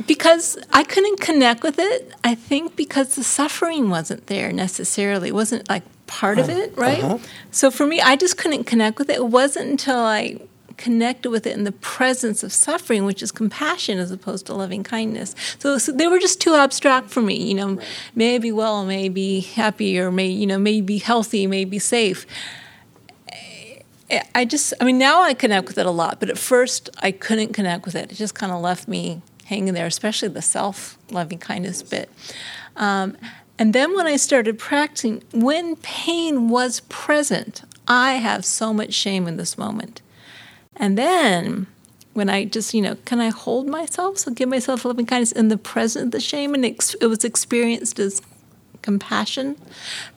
Because 0.07 0.57
I 0.73 0.83
couldn't 0.83 1.19
connect 1.21 1.63
with 1.63 1.79
it, 1.79 2.13
I 2.23 2.35
think 2.35 2.75
because 2.75 3.15
the 3.15 3.23
suffering 3.23 3.89
wasn't 3.89 4.27
there 4.27 4.51
necessarily. 4.51 5.29
It 5.29 5.35
wasn't 5.35 5.69
like 5.69 5.83
part 6.07 6.37
of 6.37 6.49
it, 6.49 6.75
right? 6.75 7.01
Uh-huh. 7.01 7.17
So 7.51 7.71
for 7.71 7.87
me, 7.87 8.01
I 8.01 8.17
just 8.17 8.37
couldn't 8.37 8.65
connect 8.65 8.99
with 8.99 9.09
it. 9.09 9.17
It 9.17 9.27
wasn't 9.27 9.69
until 9.69 9.99
I 9.99 10.39
connected 10.81 11.29
with 11.29 11.45
it 11.45 11.55
in 11.55 11.63
the 11.63 11.71
presence 11.71 12.41
of 12.43 12.51
suffering, 12.51 13.05
which 13.05 13.21
is 13.21 13.31
compassion 13.31 13.99
as 13.99 14.09
opposed 14.09 14.47
to 14.47 14.53
loving 14.53 14.83
kindness. 14.83 15.35
So, 15.59 15.77
so 15.77 15.91
they 15.91 16.07
were 16.07 16.17
just 16.17 16.41
too 16.41 16.55
abstract 16.55 17.11
for 17.11 17.21
me. 17.21 17.35
You 17.35 17.53
know, 17.53 17.69
right. 17.73 17.87
may 18.15 18.35
I 18.35 18.37
be 18.39 18.51
well, 18.51 18.83
may 18.83 19.05
I 19.05 19.09
be 19.09 19.41
happy, 19.41 19.99
or 19.99 20.11
may 20.11 20.27
you 20.27 20.47
know, 20.47 20.57
may 20.57 20.81
be 20.81 20.97
healthy, 20.97 21.45
may 21.45 21.65
be 21.65 21.77
safe. 21.77 22.25
I 24.35 24.43
just, 24.43 24.73
I 24.81 24.83
mean, 24.83 24.97
now 24.97 25.21
I 25.21 25.33
connect 25.33 25.67
with 25.69 25.77
it 25.77 25.85
a 25.85 25.91
lot, 25.91 26.19
but 26.19 26.29
at 26.29 26.37
first 26.37 26.89
I 26.99 27.11
couldn't 27.11 27.53
connect 27.53 27.85
with 27.85 27.95
it. 27.95 28.11
It 28.11 28.15
just 28.15 28.35
kind 28.35 28.51
of 28.51 28.59
left 28.59 28.87
me 28.89 29.21
hanging 29.45 29.73
there, 29.73 29.85
especially 29.85 30.27
the 30.27 30.41
self 30.41 30.97
loving 31.11 31.37
kindness 31.37 31.81
bit. 31.83 32.09
Um, 32.75 33.15
and 33.57 33.73
then 33.73 33.95
when 33.95 34.07
I 34.07 34.17
started 34.17 34.57
practicing, 34.57 35.23
when 35.31 35.75
pain 35.77 36.49
was 36.49 36.81
present, 36.89 37.61
I 37.87 38.13
have 38.13 38.43
so 38.43 38.73
much 38.73 38.93
shame 38.93 39.27
in 39.27 39.37
this 39.37 39.57
moment. 39.57 40.01
And 40.81 40.97
then 40.97 41.67
when 42.13 42.27
I 42.27 42.43
just, 42.43 42.73
you 42.73 42.81
know, 42.81 42.95
can 43.05 43.21
I 43.21 43.29
hold 43.29 43.67
myself? 43.67 44.17
So 44.17 44.31
give 44.31 44.49
myself 44.49 44.83
loving 44.83 45.05
kindness 45.05 45.31
in 45.31 45.47
the 45.47 45.57
present 45.57 46.05
of 46.05 46.11
the 46.11 46.19
shame, 46.19 46.55
and 46.55 46.65
it 46.65 47.07
was 47.07 47.23
experienced 47.23 47.99
as 47.99 48.21
compassion. 48.81 49.55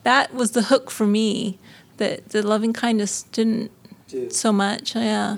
That 0.03 0.35
was 0.35 0.53
the 0.53 0.62
hook 0.62 0.91
for 0.91 1.07
me. 1.07 1.59
That 1.99 2.31
the 2.31 2.43
loving 2.43 2.73
kindness 2.73 3.25
didn't 3.25 3.71
Dude. 4.09 4.33
so 4.33 4.53
much. 4.53 4.97
Yeah. 4.97 5.37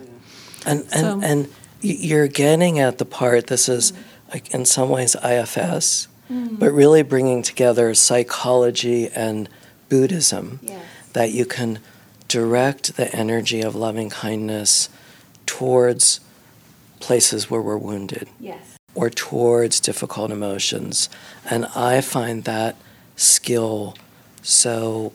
And 0.64 0.81
and 0.81 0.91
so. 0.91 1.20
and 1.22 1.49
you're 1.81 2.29
getting 2.29 2.79
at 2.79 2.99
the 2.99 3.05
part. 3.05 3.49
This 3.49 3.68
is 3.68 3.93
like 4.33 4.55
in 4.55 4.64
some 4.64 4.89
ways 4.89 5.16
IFS, 5.16 6.09
mm-hmm. 6.31 6.55
but 6.55 6.70
really 6.70 7.03
bringing 7.03 7.43
together 7.43 7.93
psychology 7.95 9.09
and 9.09 9.49
Buddhism. 9.89 10.61
Yes. 10.62 10.85
That 11.12 11.33
you 11.33 11.47
can 11.47 11.81
direct 12.29 12.97
the 12.97 13.14
energy 13.14 13.61
of 13.61 13.74
loving 13.74 14.09
kindness 14.11 14.89
towards 15.47 16.20
places 17.01 17.51
where 17.51 17.62
we're 17.62 17.78
wounded. 17.78 18.28
Yes. 18.40 18.76
Or 18.94 19.11
towards 19.11 19.80
difficult 19.80 20.30
emotions. 20.30 21.09
And 21.49 21.66
I 21.74 22.01
find 22.01 22.44
that 22.44 22.76
skill 23.16 23.97
so 24.42 25.12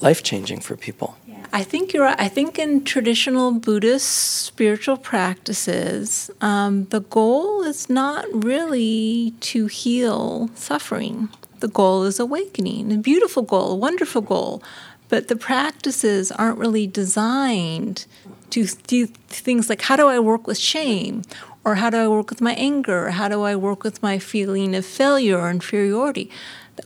life 0.00 0.22
changing 0.22 0.60
for 0.60 0.76
people. 0.76 1.16
Yeah. 1.26 1.46
I 1.52 1.62
think 1.62 1.92
you're 1.92 2.04
right. 2.04 2.20
I 2.20 2.28
think 2.28 2.58
in 2.58 2.84
traditional 2.84 3.52
Buddhist 3.52 4.08
spiritual 4.08 4.96
practices, 4.96 6.30
um, 6.40 6.86
the 6.86 7.00
goal 7.00 7.62
is 7.62 7.88
not 7.88 8.26
really 8.32 9.34
to 9.40 9.66
heal 9.66 10.50
suffering. 10.54 11.28
The 11.60 11.68
goal 11.68 12.02
is 12.04 12.18
awakening, 12.18 12.92
a 12.92 12.96
beautiful 12.96 13.42
goal, 13.42 13.72
a 13.72 13.76
wonderful 13.76 14.22
goal. 14.22 14.62
But 15.08 15.28
the 15.28 15.36
practices 15.36 16.32
aren't 16.32 16.58
really 16.58 16.86
designed 16.86 18.06
to 18.52 18.66
do 18.86 19.06
things 19.06 19.68
like 19.68 19.82
how 19.82 19.96
do 19.96 20.06
I 20.08 20.18
work 20.18 20.46
with 20.46 20.58
shame? 20.58 21.22
Or 21.64 21.76
how 21.76 21.90
do 21.90 21.96
I 21.96 22.08
work 22.08 22.30
with 22.30 22.40
my 22.40 22.54
anger? 22.54 23.06
Or 23.06 23.10
how 23.10 23.28
do 23.28 23.42
I 23.42 23.54
work 23.54 23.84
with 23.84 24.02
my 24.02 24.18
feeling 24.18 24.74
of 24.74 24.84
failure 24.84 25.38
or 25.38 25.50
inferiority? 25.50 26.30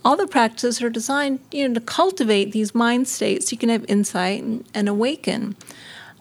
All 0.05 0.15
the 0.15 0.27
practices 0.27 0.81
are 0.81 0.89
designed 0.89 1.39
you 1.51 1.67
know, 1.67 1.73
to 1.73 1.81
cultivate 1.81 2.51
these 2.51 2.75
mind 2.75 3.07
states 3.07 3.47
so 3.47 3.53
you 3.53 3.57
can 3.57 3.69
have 3.69 3.85
insight 3.87 4.43
and, 4.43 4.65
and 4.73 4.87
awaken. 4.87 5.55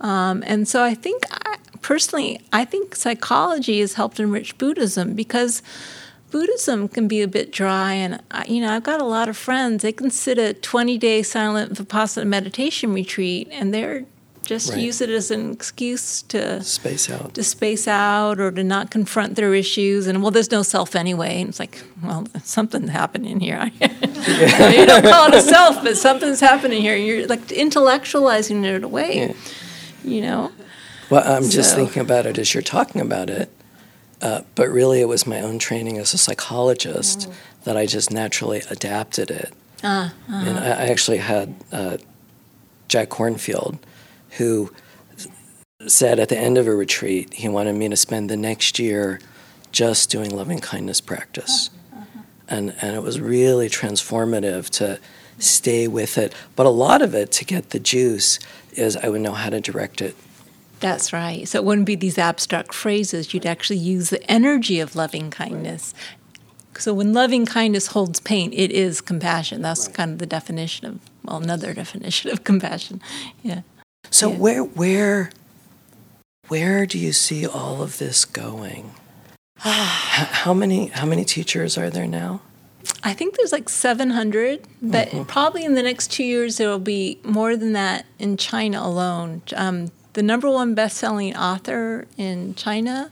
Um, 0.01 0.43
and 0.47 0.67
so 0.67 0.83
I 0.83 0.95
think, 0.95 1.25
I, 1.31 1.57
personally, 1.83 2.41
I 2.53 2.65
think 2.65 2.97
psychology 2.97 3.81
has 3.81 3.95
helped 3.95 4.21
enrich 4.21 4.57
Buddhism 4.59 5.15
because 5.15 5.63
Buddhism 6.31 6.89
can 6.89 7.09
be 7.09 7.23
a 7.23 7.29
bit 7.29 7.53
dry, 7.53 7.93
and 7.93 8.21
you 8.49 8.61
know 8.61 8.75
I've 8.75 8.83
got 8.83 9.01
a 9.01 9.05
lot 9.05 9.29
of 9.29 9.37
friends. 9.37 9.83
They 9.83 9.93
can 9.93 10.11
sit 10.11 10.39
a 10.39 10.55
20-day 10.55 11.23
silent 11.23 11.75
vipassana 11.75 12.27
meditation 12.27 12.93
retreat, 12.93 13.49
and 13.53 13.73
they're 13.73 14.05
just 14.47 14.71
right. 14.71 14.79
use 14.79 15.01
it 15.01 15.11
as 15.11 15.31
an 15.31 15.53
excuse 15.53 16.23
to 16.23 16.63
space 16.63 17.11
out, 17.11 17.35
to 17.35 17.43
space 17.43 17.87
out, 17.87 18.41
or 18.41 18.51
to 18.51 18.65
not 18.65 18.91
confront 18.91 19.35
their 19.35 19.53
issues. 19.55 20.07
And 20.07 20.23
well, 20.23 20.31
there's 20.31 20.51
no 20.51 20.63
self 20.63 20.95
anyway. 20.95 21.41
And 21.41 21.51
it's 21.51 21.61
like, 21.61 21.83
well, 22.03 22.27
something's 22.45 22.91
happening 22.91 23.41
here. 23.41 23.71
you 23.81 24.87
don't 24.87 25.05
call 25.05 25.29
it 25.29 25.35
a 25.35 25.43
self, 25.43 25.83
but 25.83 25.97
something's 25.97 26.41
happening 26.41 26.81
here. 26.81 26.97
You're 26.97 27.27
like 27.27 27.49
intellectualizing 27.49 28.65
it 28.65 28.85
away. 28.85 29.19
Yeah. 29.19 29.35
You 30.05 30.21
know. 30.23 30.53
Well, 31.11 31.23
I'm 31.25 31.45
so. 31.45 31.51
just 31.51 31.75
thinking 31.75 32.03
about 32.03 32.27
it 32.27 32.39
as 32.39 32.55
you're 32.55 32.63
talking 32.63 33.01
about 33.01 33.29
it. 33.29 33.51
Uh, 34.23 34.43
but 34.55 34.69
really, 34.71 35.01
it 35.01 35.09
was 35.09 35.27
my 35.27 35.41
own 35.41 35.59
training 35.59 35.99
as 35.99 36.15
a 36.15 36.19
psychologist 36.19 37.29
oh. 37.29 37.35
that 37.65 37.77
I 37.77 37.85
just 37.85 38.11
naturally 38.11 38.63
adapted 38.71 39.31
it. 39.31 39.53
Uh, 39.83 39.87
uh-huh. 39.87 40.35
And 40.35 40.59
I, 40.59 40.69
I, 40.69 40.87
actually 40.89 41.19
had 41.19 41.55
uh, 41.71 41.99
Jack 42.89 43.11
Kornfield, 43.11 43.79
who 44.37 44.73
said 45.87 46.19
at 46.19 46.29
the 46.29 46.39
end 46.39 46.59
of 46.59 46.67
a 46.67 46.75
retreat 46.75 47.35
he 47.35 47.49
wanted 47.49 47.75
me 47.75 47.89
to 47.89 47.97
spend 47.97 48.31
the 48.31 48.37
next 48.37 48.79
year 48.79 49.21
just 49.73 50.11
doing 50.11 50.35
loving 50.35 50.59
kindness 50.59 51.01
practice. 51.01 51.71
Uh-huh. 51.93 52.21
And, 52.49 52.75
and 52.81 52.97
it 52.97 53.03
was 53.03 53.21
really 53.21 53.69
transformative 53.69 54.71
to 54.71 54.99
stay 55.39 55.87
with 55.87 56.17
it. 56.19 56.35
But 56.55 56.67
a 56.67 56.71
lot 56.71 57.03
of 57.03 57.15
it, 57.15 57.31
to 57.33 57.45
get 57.45 57.71
the 57.71 57.79
juice, 57.79 58.39
is 58.73 58.97
I 58.97 59.09
would 59.09 59.21
know 59.21 59.33
how 59.33 59.51
to 59.51 59.61
direct 59.61 60.01
it. 60.01 60.17
That's 60.81 61.13
right. 61.13 61.47
So 61.49 61.59
it 61.59 61.65
wouldn't 61.65 61.87
be 61.87 61.95
these 61.95 62.19
abstract 62.19 62.75
phrases. 62.75 63.33
You'd 63.33 63.47
actually 63.47 63.79
use 63.79 64.11
the 64.11 64.31
energy 64.31 64.81
of 64.81 64.95
loving 64.95 65.31
kindness. 65.31 65.95
Right. 65.97 66.83
So 66.83 66.93
when 66.93 67.15
loving 67.15 67.47
kindness 67.47 67.89
holds 67.89 68.21
pain, 68.21 68.53
it 68.53 68.71
is 68.71 69.01
compassion. 69.01 69.63
That's 69.63 69.87
right. 69.87 69.97
kind 69.97 70.13
of 70.13 70.19
the 70.19 70.27
definition 70.27 70.87
of, 70.87 71.01
well, 71.25 71.43
another 71.43 71.73
definition 71.83 72.31
of 72.31 72.45
compassion. 72.45 73.01
Yeah. 73.43 73.63
So 74.11 74.31
yeah. 74.31 74.37
where 74.37 74.63
where 74.63 75.31
where 76.49 76.87
do 76.87 76.99
you 76.99 77.13
see 77.13 77.47
all 77.47 77.83
of 77.83 77.99
this 77.99 78.25
going? 78.25 78.93
how 79.59 80.55
many 80.55 80.87
how 80.89 81.07
many 81.07 81.25
teachers 81.25 81.77
are 81.79 81.91
there 81.91 82.07
now? 82.07 82.41
I 83.03 83.15
think 83.15 83.37
there's 83.37 83.53
like 83.53 83.69
700, 83.69 84.67
but 84.81 85.09
mm-hmm. 85.09 85.25
probably 85.25 85.65
in 85.65 85.75
the 85.75 85.83
next 85.83 86.11
two 86.11 86.25
years 86.25 86.57
there 86.57 86.69
will 86.69 86.79
be 86.79 87.19
more 87.25 87.57
than 87.57 87.73
that 87.73 88.07
in 88.19 88.37
China 88.37 88.81
alone. 88.81 89.43
Um, 89.55 89.91
the 90.13 90.23
number 90.23 90.49
one 90.49 90.75
best-selling 90.75 91.37
author 91.37 92.07
in 92.17 92.55
China 92.55 93.11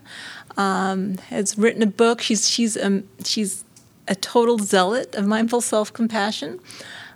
um, 0.57 1.17
has 1.29 1.57
written 1.57 1.83
a 1.83 1.87
book. 1.87 2.21
She's 2.21 2.49
she's 2.49 2.77
um, 2.77 3.07
she's 3.23 3.63
a 4.07 4.15
total 4.15 4.57
zealot 4.57 5.15
of 5.15 5.25
mindful 5.27 5.61
self-compassion. 5.61 6.59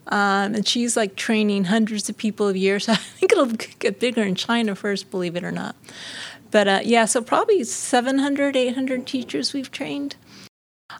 Um, 0.10 0.56
and 0.56 0.68
she's 0.68 0.98
like 0.98 1.16
training 1.16 1.66
hundreds 1.66 2.10
of 2.10 2.18
people 2.18 2.50
a 2.50 2.54
year. 2.54 2.80
So 2.90 2.94
I 2.94 2.96
think 2.96 3.32
it'll 3.32 3.46
get 3.46 4.00
bigger 4.00 4.24
in 4.24 4.36
China 4.36 4.76
first, 4.76 5.12
believe 5.12 5.36
it 5.36 5.44
or 5.44 5.52
not. 5.52 5.76
But 6.52 6.68
uh, 6.68 6.80
yeah, 6.84 7.06
so 7.06 7.22
probably 7.22 7.64
700, 7.64 8.56
800 8.56 9.06
teachers 9.06 9.54
we've 9.54 9.72
trained. 9.72 10.16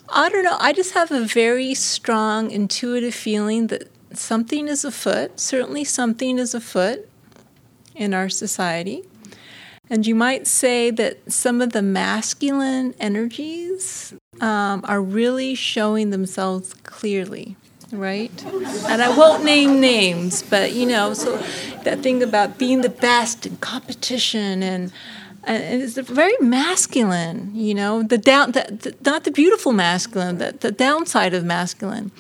I 0.10 0.30
don't 0.30 0.44
know. 0.44 0.58
I 0.60 0.74
just 0.74 0.94
have 0.94 1.12
a 1.12 1.26
very 1.26 1.74
strong 1.74 2.52
intuitive 2.52 3.16
feeling 3.16 3.68
that 3.68 3.90
something 4.14 4.68
is 4.68 4.86
afoot. 4.86 5.40
Certainly, 5.40 5.86
something 5.86 6.38
is 6.38 6.54
afoot 6.54 7.10
in 7.96 8.14
our 8.14 8.30
society. 8.30 9.04
And 9.90 10.06
you 10.06 10.14
might 10.14 10.46
say 10.46 10.92
that 10.92 11.32
some 11.32 11.62
of 11.62 11.72
the 11.72 11.82
masculine 11.82 12.94
energies 13.00 14.14
um, 14.40 14.82
are 14.84 15.02
really 15.02 15.56
showing 15.56 16.12
themselves 16.12 16.76
clearly 16.84 17.56
right? 17.92 18.32
And 18.88 19.02
I 19.02 19.16
won't 19.16 19.44
name 19.44 19.80
names, 19.80 20.44
but 20.44 20.74
you 20.74 20.86
know, 20.86 21.14
so 21.14 21.38
that 21.84 22.02
thing 22.02 22.24
about 22.24 22.58
being 22.58 22.82
the 22.82 22.90
best 22.90 23.46
in 23.46 23.58
competition 23.58 24.64
and 24.64 24.92
and 25.44 25.82
it's 25.82 25.98
very 25.98 26.36
masculine, 26.42 27.52
you 27.56 27.74
know, 27.74 28.04
the 28.04 28.18
down, 28.18 28.52
the, 28.52 28.66
the, 28.70 28.96
not 29.10 29.24
the 29.24 29.32
beautiful 29.32 29.72
masculine, 29.72 30.38
the, 30.38 30.52
the 30.60 30.72
downside 30.72 31.34
of 31.34 31.46
masculine. 31.46 32.12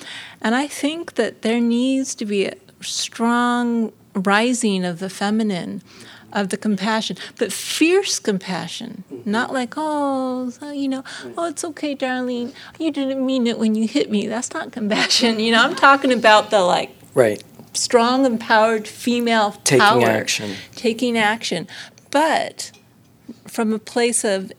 And 0.42 0.56
I 0.56 0.68
think 0.68 1.16
that 1.16 1.42
there 1.42 1.60
needs 1.60 2.16
to 2.16 2.26
be 2.26 2.46
a 2.46 2.56
strong 2.82 3.92
rising 4.16 4.86
of 4.86 5.00
the 5.00 5.10
feminine, 5.10 5.82
of 6.34 6.50
the 6.50 6.58
compassion, 6.58 7.18
but 7.38 7.52
fierce 7.52 8.20
compassion, 8.20 9.04
mm-hmm. 9.12 9.30
not 9.30 9.52
like, 9.54 9.74
oh, 9.78 10.52
you 10.72 10.88
know, 10.88 11.04
oh, 11.38 11.48
it's 11.48 11.64
okay, 11.64 11.96
darling. 11.96 12.54
You 12.78 12.92
didn't 12.92 13.26
mean 13.26 13.48
it 13.48 13.58
when 13.58 13.76
you 13.76 13.88
hit 13.88 14.10
me. 14.10 14.28
That's 14.28 14.54
not 14.54 14.72
compassion. 14.72 15.40
You 15.40 15.52
know, 15.52 15.64
I'm 15.64 15.76
talking 15.76 16.12
about 16.12 16.50
the 16.52 16.62
like, 16.62 16.96
right. 17.14 17.44
strong, 17.74 18.26
empowered 18.26 18.88
female 18.88 19.52
Taking 19.64 19.80
power, 19.80 20.06
action. 20.06 20.56
taking 20.76 21.18
action, 21.18 21.68
but 22.12 22.72
from 23.48 23.74
a 23.74 23.80
place 23.80 24.24
of 24.24 24.52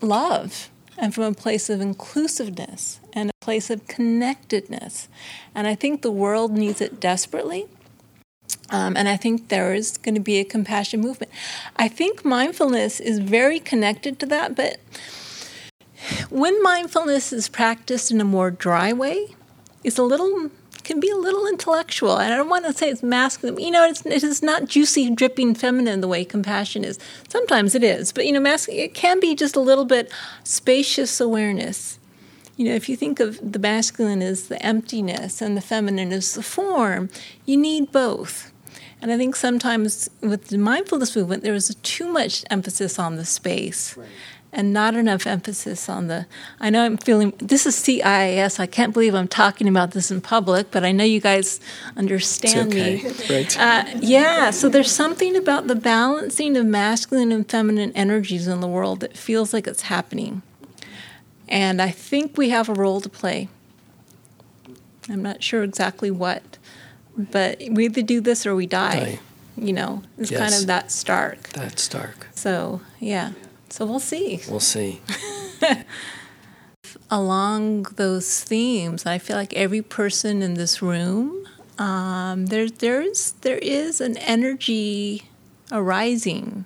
love 0.00 0.70
and 0.98 1.14
from 1.14 1.24
a 1.24 1.34
place 1.34 1.68
of 1.68 1.80
inclusiveness 1.80 3.00
and 3.12 3.30
a 3.30 3.44
place 3.44 3.70
of 3.70 3.86
connectedness. 3.88 5.08
And 5.54 5.66
I 5.66 5.74
think 5.74 6.02
the 6.02 6.10
world 6.10 6.52
needs 6.52 6.80
it 6.80 7.00
desperately. 7.00 7.66
Um, 8.70 8.96
and 8.96 9.08
I 9.08 9.16
think 9.16 9.48
there 9.48 9.74
is 9.74 9.98
going 9.98 10.14
to 10.14 10.20
be 10.20 10.38
a 10.38 10.44
compassion 10.44 11.00
movement. 11.00 11.30
I 11.76 11.88
think 11.88 12.24
mindfulness 12.24 12.98
is 12.98 13.18
very 13.18 13.60
connected 13.60 14.18
to 14.20 14.26
that, 14.26 14.56
but 14.56 14.80
when 16.30 16.62
mindfulness 16.62 17.32
is 17.32 17.48
practiced 17.48 18.10
in 18.10 18.20
a 18.20 18.24
more 18.24 18.50
dry 18.50 18.92
way, 18.92 19.34
it's 19.82 19.98
a 19.98 20.02
little 20.02 20.50
can 20.84 21.00
be 21.00 21.10
a 21.10 21.16
little 21.16 21.46
intellectual. 21.46 22.18
And 22.18 22.32
I 22.32 22.36
don't 22.36 22.50
want 22.50 22.66
to 22.66 22.72
say 22.74 22.90
it's 22.90 23.02
masculine. 23.02 23.58
You 23.58 23.70
know, 23.70 23.88
it's, 23.88 24.04
it 24.04 24.22
is 24.22 24.42
not 24.42 24.66
juicy, 24.66 25.10
dripping 25.10 25.54
feminine 25.54 26.02
the 26.02 26.08
way 26.08 26.24
compassion 26.24 26.84
is. 26.84 26.98
Sometimes 27.28 27.74
it 27.74 27.82
is, 27.82 28.12
but 28.12 28.26
you 28.26 28.32
know, 28.32 28.40
masculine, 28.40 28.80
it 28.80 28.94
can 28.94 29.18
be 29.18 29.34
just 29.34 29.56
a 29.56 29.60
little 29.60 29.86
bit 29.86 30.12
spacious 30.44 31.20
awareness. 31.20 31.98
You 32.56 32.66
know, 32.66 32.74
if 32.74 32.88
you 32.88 32.96
think 32.96 33.18
of 33.18 33.40
the 33.52 33.58
masculine 33.58 34.22
as 34.22 34.48
the 34.48 34.62
emptiness 34.62 35.42
and 35.42 35.56
the 35.56 35.60
feminine 35.60 36.12
as 36.12 36.34
the 36.34 36.42
form, 36.42 37.08
you 37.46 37.56
need 37.56 37.90
both. 37.90 38.52
And 39.04 39.12
I 39.12 39.18
think 39.18 39.36
sometimes 39.36 40.08
with 40.22 40.48
the 40.48 40.56
mindfulness 40.56 41.14
movement, 41.14 41.42
there 41.42 41.52
is 41.52 41.74
too 41.82 42.08
much 42.10 42.42
emphasis 42.50 42.98
on 42.98 43.16
the 43.16 43.26
space. 43.26 43.94
Right 43.98 44.08
and 44.50 44.72
not 44.72 44.94
enough 44.94 45.26
emphasis 45.26 45.88
on 45.88 46.06
the. 46.06 46.26
I 46.60 46.70
know 46.70 46.84
I'm 46.84 46.96
feeling 46.96 47.32
this 47.38 47.66
is 47.66 47.74
CIIS. 47.74 48.60
I 48.60 48.66
can't 48.66 48.94
believe 48.94 49.12
I'm 49.14 49.26
talking 49.26 49.68
about 49.68 49.90
this 49.90 50.12
in 50.12 50.20
public, 50.20 50.70
but 50.70 50.84
I 50.84 50.92
know 50.92 51.02
you 51.02 51.20
guys 51.20 51.60
understand 51.96 52.72
okay. 52.72 53.02
me. 53.02 53.12
Right. 53.28 53.60
Uh, 53.60 53.84
yeah. 54.00 54.50
So 54.52 54.68
there's 54.68 54.92
something 54.92 55.34
about 55.34 55.66
the 55.66 55.74
balancing 55.74 56.56
of 56.56 56.64
masculine 56.66 57.32
and 57.32 57.50
feminine 57.50 57.90
energies 57.96 58.46
in 58.46 58.60
the 58.60 58.68
world 58.68 59.00
that 59.00 59.16
feels 59.16 59.52
like 59.52 59.66
it's 59.66 59.82
happening, 59.82 60.42
and 61.48 61.82
I 61.82 61.90
think 61.90 62.38
we 62.38 62.50
have 62.50 62.68
a 62.68 62.74
role 62.74 63.00
to 63.00 63.08
play. 63.08 63.48
I'm 65.08 65.22
not 65.22 65.42
sure 65.42 65.62
exactly 65.62 66.12
what, 66.12 66.58
but 67.16 67.60
we 67.70 67.86
either 67.86 68.02
do 68.02 68.20
this 68.20 68.46
or 68.46 68.54
we 68.54 68.66
die. 68.66 69.00
die. 69.00 69.18
You 69.56 69.72
know, 69.72 70.02
it's 70.18 70.30
yes. 70.30 70.40
kind 70.40 70.54
of 70.54 70.66
that 70.66 70.90
stark. 70.90 71.50
That 71.50 71.78
stark. 71.78 72.28
So 72.34 72.80
yeah. 72.98 73.32
So 73.70 73.86
we'll 73.86 74.00
see. 74.00 74.40
We'll 74.48 74.60
see. 74.60 75.00
Along 77.10 77.82
those 77.96 78.42
themes, 78.42 79.04
I 79.06 79.18
feel 79.18 79.36
like 79.36 79.52
every 79.54 79.82
person 79.82 80.42
in 80.42 80.54
this 80.54 80.80
room, 80.80 81.46
um, 81.78 82.46
there, 82.46 82.68
there's, 82.68 83.32
there 83.40 83.58
is 83.58 84.00
an 84.00 84.16
energy 84.18 85.24
arising 85.72 86.64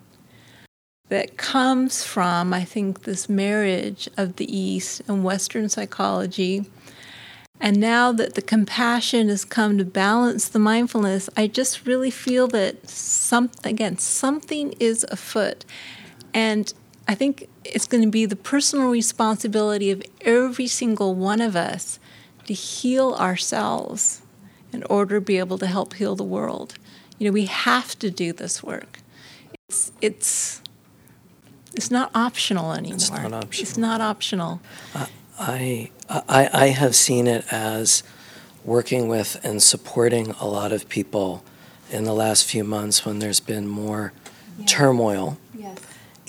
that 1.09 1.37
comes 1.39 2.05
from, 2.05 2.53
I 2.53 2.65
think, 2.65 3.05
this 3.05 3.29
marriage 3.29 4.09
of 4.17 4.37
the 4.37 4.55
East 4.55 5.01
and 5.09 5.25
Western 5.25 5.69
psychology. 5.69 6.67
And 7.61 7.79
now 7.79 8.13
that 8.13 8.35
the 8.35 8.43
compassion 8.43 9.29
has 9.29 9.45
come 9.45 9.79
to 9.79 9.85
balance 9.85 10.49
the 10.49 10.59
mindfulness, 10.59 11.29
I 11.37 11.49
just 11.49 11.87
really 11.87 12.11
feel 12.11 12.47
that 12.49 12.89
some 12.89 13.51
again 13.65 13.99
something 13.99 14.75
is 14.79 15.05
afoot. 15.11 15.65
And 16.33 16.73
I 17.09 17.15
think 17.15 17.49
it's 17.65 17.87
going 17.87 18.05
to 18.05 18.11
be 18.11 18.27
the 18.27 18.37
personal 18.37 18.91
responsibility 18.91 19.91
of 19.91 20.03
every 20.21 20.67
single 20.67 21.15
one 21.15 21.41
of 21.41 21.57
us 21.57 21.99
to 22.47 22.55
heal 22.55 23.15
ourselves 23.15 24.23
in 24.73 24.83
order 24.85 25.17
to 25.17 25.21
be 25.21 25.39
able 25.39 25.59
to 25.59 25.67
help 25.67 25.95
heal 25.95 26.15
the 26.15 26.25
world. 26.25 26.75
You 27.19 27.27
know, 27.27 27.33
we 27.33 27.47
have 27.47 27.99
to 27.99 28.11
do 28.11 28.33
this 28.33 28.63
work. 28.63 29.01
It's 29.69 29.91
it's 30.01 30.63
it's 31.75 31.91
not 31.91 32.11
optional 32.15 32.73
anymore. 32.73 32.97
It's 32.97 33.11
not 33.11 33.33
optional. 33.33 33.63
It's 33.63 33.79
not 33.79 34.01
optional. 34.01 34.61
Uh, 34.95 35.07
I, 35.39 35.91
I 36.09 36.51
I 36.53 36.67
have 36.69 36.95
seen 36.95 37.27
it 37.27 37.45
as 37.53 38.03
working 38.65 39.09
with 39.09 39.41
and 39.45 39.63
supporting 39.63 40.33
a 40.41 40.47
lot 40.47 40.73
of 40.73 40.89
people 40.89 41.43
in 41.91 42.05
the 42.05 42.13
last 42.13 42.45
few 42.45 42.65
months 42.65 43.05
when 43.07 43.19
there's 43.19 43.41
been 43.41 43.67
more 43.67 44.13
yeah. 44.59 44.67
turmoil. 44.67 45.39
Yes. 45.57 45.79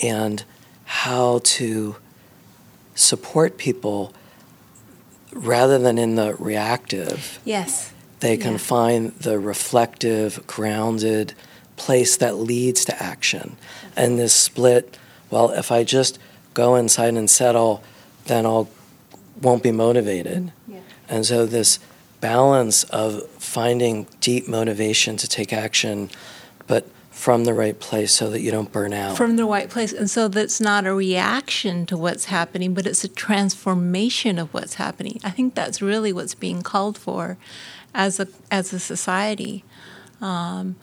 And 0.01 0.43
how 0.85 1.41
to 1.43 1.97
support 2.95 3.57
people 3.57 4.13
rather 5.31 5.77
than 5.77 5.97
in 5.97 6.15
the 6.15 6.35
reactive. 6.35 7.39
Yes. 7.45 7.93
They 8.19 8.37
can 8.37 8.53
yeah. 8.53 8.57
find 8.57 9.11
the 9.13 9.39
reflective, 9.39 10.45
grounded 10.47 11.33
place 11.75 12.17
that 12.17 12.35
leads 12.35 12.83
to 12.85 13.01
action. 13.01 13.55
And 13.95 14.19
this 14.19 14.33
split, 14.33 14.97
well, 15.29 15.51
if 15.51 15.71
I 15.71 15.83
just 15.83 16.19
go 16.53 16.75
inside 16.75 17.13
and 17.13 17.29
settle, 17.29 17.83
then 18.25 18.45
I'll 18.45 18.69
won't 19.41 19.63
be 19.63 19.71
motivated. 19.71 20.51
Yeah. 20.67 20.79
And 21.07 21.25
so 21.25 21.45
this 21.45 21.79
balance 22.21 22.83
of 22.85 23.27
finding 23.31 24.07
deep 24.19 24.47
motivation 24.47 25.17
to 25.17 25.27
take 25.27 25.53
action, 25.53 26.09
but 26.67 26.87
from 27.11 27.43
the 27.43 27.53
right 27.53 27.79
place 27.79 28.13
so 28.13 28.29
that 28.29 28.41
you 28.41 28.49
don't 28.49 28.71
burn 28.71 28.93
out. 28.93 29.17
From 29.17 29.35
the 29.35 29.45
right 29.45 29.69
place. 29.69 29.91
And 29.91 30.09
so 30.09 30.27
that's 30.27 30.61
not 30.61 30.85
a 30.85 30.93
reaction 30.93 31.85
to 31.87 31.97
what's 31.97 32.25
happening, 32.25 32.73
but 32.73 32.87
it's 32.87 33.03
a 33.03 33.09
transformation 33.09 34.39
of 34.39 34.53
what's 34.53 34.75
happening. 34.75 35.19
I 35.23 35.29
think 35.29 35.53
that's 35.53 35.81
really 35.81 36.13
what's 36.13 36.35
being 36.35 36.61
called 36.61 36.97
for 36.97 37.37
as 37.93 38.19
a, 38.19 38.27
as 38.49 38.71
a 38.71 38.79
society. 38.79 39.65
Um, 40.21 40.77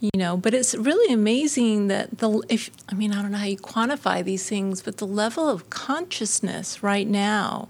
you 0.00 0.10
know, 0.14 0.36
but 0.36 0.54
it's 0.54 0.74
really 0.74 1.12
amazing 1.12 1.88
that 1.88 2.18
the 2.18 2.42
if 2.48 2.70
I 2.88 2.94
mean 2.94 3.12
I 3.12 3.20
don't 3.20 3.32
know 3.32 3.38
how 3.38 3.44
you 3.44 3.58
quantify 3.58 4.24
these 4.24 4.48
things, 4.48 4.80
but 4.80 4.96
the 4.96 5.06
level 5.06 5.48
of 5.48 5.68
consciousness 5.68 6.82
right 6.82 7.06
now 7.06 7.68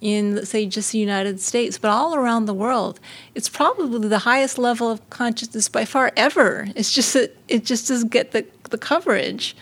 in, 0.00 0.36
let's 0.36 0.50
say, 0.50 0.66
just 0.66 0.92
the 0.92 0.98
United 0.98 1.40
States, 1.40 1.78
but 1.78 1.90
all 1.90 2.14
around 2.14 2.46
the 2.46 2.54
world. 2.54 3.00
It's 3.34 3.48
probably 3.48 4.08
the 4.08 4.20
highest 4.20 4.58
level 4.58 4.90
of 4.90 5.08
consciousness 5.10 5.68
by 5.68 5.84
far 5.84 6.12
ever. 6.16 6.68
It's 6.74 6.92
just 6.92 7.12
that 7.14 7.36
it 7.48 7.64
just 7.64 7.88
doesn't 7.88 8.10
get 8.10 8.32
the, 8.32 8.46
the 8.70 8.78
coverage. 8.78 9.56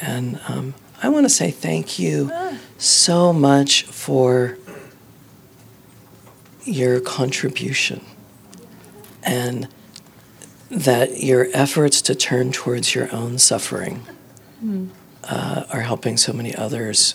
And 0.00 0.40
um, 0.48 0.74
I 1.02 1.08
want 1.08 1.24
to 1.24 1.30
say 1.30 1.50
thank 1.50 1.98
you 1.98 2.30
so 2.78 3.32
much 3.32 3.84
for 3.84 4.58
your 6.64 7.00
contribution 7.00 8.04
and 9.22 9.68
that 10.70 11.22
your 11.22 11.48
efforts 11.52 12.02
to 12.02 12.14
turn 12.14 12.52
towards 12.52 12.94
your 12.94 13.12
own 13.14 13.38
suffering 13.38 14.02
mm. 14.62 14.88
uh, 15.24 15.64
are 15.70 15.82
helping 15.82 16.16
so 16.16 16.32
many 16.32 16.54
others 16.54 17.14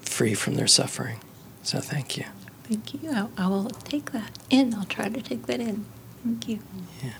free 0.00 0.34
from 0.34 0.54
their 0.54 0.66
suffering. 0.66 1.18
So 1.62 1.80
thank 1.80 2.16
you. 2.16 2.24
Thank 2.64 2.94
you. 2.94 3.10
I, 3.10 3.26
I 3.36 3.46
will 3.48 3.70
take 3.70 4.12
that 4.12 4.30
in. 4.50 4.74
I'll 4.74 4.84
try 4.84 5.08
to 5.08 5.20
take 5.20 5.46
that 5.46 5.60
in. 5.60 5.84
Thank 6.24 6.48
you. 6.48 6.58
Yeah. 7.02 7.12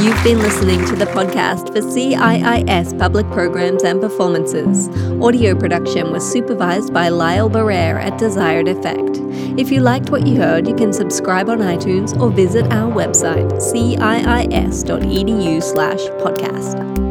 You've 0.00 0.22
been 0.22 0.38
listening 0.40 0.84
to 0.86 0.96
the 0.96 1.06
podcast 1.06 1.68
for 1.68 1.80
CIIS 1.80 2.98
Public 2.98 3.26
Programs 3.30 3.84
and 3.84 4.02
Performances. 4.02 4.88
Audio 5.22 5.54
production 5.54 6.12
was 6.12 6.30
supervised 6.30 6.92
by 6.92 7.08
Lyle 7.08 7.48
Barrere 7.48 8.02
at 8.02 8.18
Desired 8.18 8.68
Effect. 8.68 9.18
If 9.58 9.70
you 9.70 9.80
liked 9.80 10.10
what 10.10 10.26
you 10.26 10.36
heard, 10.36 10.68
you 10.68 10.74
can 10.74 10.92
subscribe 10.92 11.48
on 11.48 11.60
iTunes 11.60 12.20
or 12.20 12.28
visit 12.28 12.70
our 12.70 12.92
website, 12.92 13.50
ciis.edu 13.54 14.02
slash 15.62 16.00
podcast. 16.20 17.03